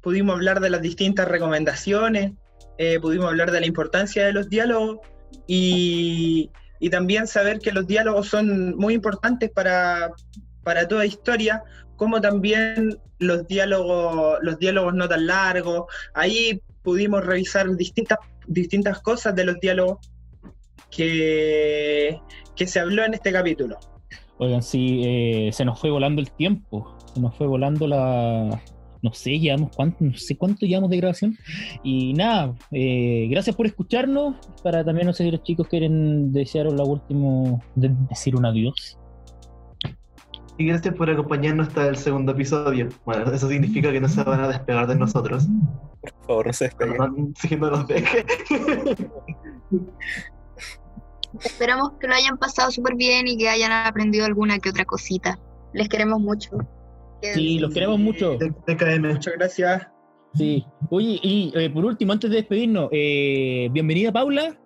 pudimos 0.00 0.34
hablar 0.34 0.60
de 0.60 0.70
las 0.70 0.82
distintas 0.82 1.28
recomendaciones, 1.28 2.32
eh, 2.78 2.98
pudimos 3.00 3.26
hablar 3.26 3.50
de 3.50 3.60
la 3.60 3.66
importancia 3.66 4.24
de 4.24 4.32
los 4.32 4.48
diálogos 4.48 4.98
y, 5.46 6.50
y 6.80 6.90
también 6.90 7.26
saber 7.26 7.60
que 7.60 7.72
los 7.72 7.86
diálogos 7.86 8.28
son 8.28 8.76
muy 8.76 8.94
importantes 8.94 9.50
para, 9.50 10.10
para 10.62 10.88
toda 10.88 11.06
historia, 11.06 11.62
como 11.96 12.20
también 12.20 12.98
los 13.18 13.46
diálogos, 13.46 14.38
los 14.42 14.58
diálogos 14.58 14.94
no 14.94 15.08
tan 15.08 15.26
largos. 15.26 15.84
Ahí 16.14 16.60
pudimos 16.82 17.24
revisar 17.24 17.74
distintas, 17.76 18.18
distintas 18.46 19.00
cosas 19.00 19.34
de 19.34 19.44
los 19.44 19.60
diálogos 19.60 19.98
que, 20.90 22.20
que 22.56 22.66
se 22.66 22.80
habló 22.80 23.04
en 23.04 23.14
este 23.14 23.32
capítulo. 23.32 23.76
Oigan, 24.38 24.62
sí, 24.62 25.02
eh, 25.04 25.50
se 25.52 25.64
nos 25.64 25.80
fue 25.80 25.90
volando 25.90 26.20
el 26.20 26.30
tiempo. 26.30 26.96
Se 27.14 27.20
nos 27.20 27.34
fue 27.36 27.46
volando 27.46 27.86
la. 27.86 28.60
No 29.02 29.12
sé, 29.12 29.38
llevamos 29.38 29.70
cuánto, 29.76 30.02
no 30.02 30.14
sé 30.16 30.36
cuánto 30.36 30.64
llevamos 30.66 30.88
de 30.90 30.96
grabación. 30.96 31.36
Y 31.82 32.14
nada, 32.14 32.54
eh, 32.72 33.26
gracias 33.30 33.54
por 33.54 33.66
escucharnos. 33.66 34.36
Para 34.62 34.82
también 34.84 35.06
no 35.06 35.12
sé 35.12 35.24
si 35.24 35.30
los 35.30 35.42
chicos 35.42 35.68
quieren 35.68 36.32
desearos 36.32 36.74
la 36.74 36.84
última. 36.84 37.60
de- 37.74 37.94
decir 38.08 38.34
un 38.34 38.46
adiós. 38.46 38.98
Y 40.56 40.66
gracias 40.66 40.94
por 40.94 41.10
acompañarnos 41.10 41.66
hasta 41.68 41.88
el 41.88 41.96
segundo 41.96 42.30
episodio. 42.32 42.88
Bueno, 43.04 43.30
eso 43.32 43.48
significa 43.48 43.90
que 43.92 44.00
no 44.00 44.08
se 44.08 44.22
van 44.22 44.40
a 44.40 44.48
despegar 44.48 44.86
de 44.86 44.94
nosotros. 44.94 45.48
Por 46.00 46.12
favor, 46.26 46.46
no 46.46 46.52
se 46.52 46.64
despeguen. 46.66 46.96
No, 46.96 47.14
sí, 47.36 47.56
no 47.56 47.70
nos 47.70 47.86
deje. 47.88 48.24
Esperamos 51.44 51.92
que 52.00 52.06
lo 52.06 52.14
hayan 52.14 52.38
pasado 52.38 52.70
súper 52.70 52.94
bien 52.94 53.28
y 53.28 53.36
que 53.36 53.48
hayan 53.48 53.72
aprendido 53.72 54.24
alguna 54.24 54.58
que 54.58 54.70
otra 54.70 54.84
cosita. 54.84 55.38
Les 55.72 55.88
queremos 55.88 56.20
mucho. 56.20 56.50
Sí, 57.22 57.58
los 57.58 57.72
queremos 57.72 57.98
mucho. 57.98 58.38
Muchas 58.38 59.34
gracias. 59.34 59.86
Sí. 60.34 60.64
Oye, 60.90 61.18
y 61.22 61.52
eh, 61.54 61.70
por 61.70 61.84
último, 61.84 62.12
antes 62.12 62.30
de 62.30 62.36
despedirnos, 62.36 62.88
eh, 62.92 63.68
bienvenida 63.70 64.12
Paula 64.12 64.58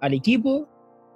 al 0.00 0.14
equipo. 0.14 0.68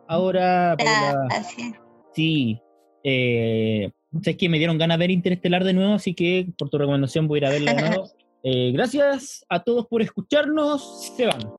Ahora, 0.08 0.76
Paula. 0.78 1.26
Gracias. 1.28 1.74
Sí. 2.14 2.60
Eh, 3.02 3.90
sabes 4.22 4.36
que 4.36 4.48
me 4.48 4.58
dieron 4.58 4.78
ganas 4.78 4.98
de 4.98 5.04
ver 5.04 5.10
Interestelar 5.10 5.64
de 5.64 5.72
nuevo, 5.72 5.94
así 5.94 6.14
que 6.14 6.48
por 6.58 6.70
tu 6.70 6.78
recomendación 6.78 7.28
voy 7.28 7.38
a 7.38 7.40
ir 7.40 7.46
a 7.46 7.50
verla 7.50 7.74
de 7.74 7.82
nuevo. 7.82 8.10
Eh, 8.48 8.70
gracias 8.70 9.44
a 9.48 9.64
todos 9.64 9.88
por 9.88 10.02
escucharnos. 10.02 11.10
Se 11.16 11.26
van. 11.26 11.56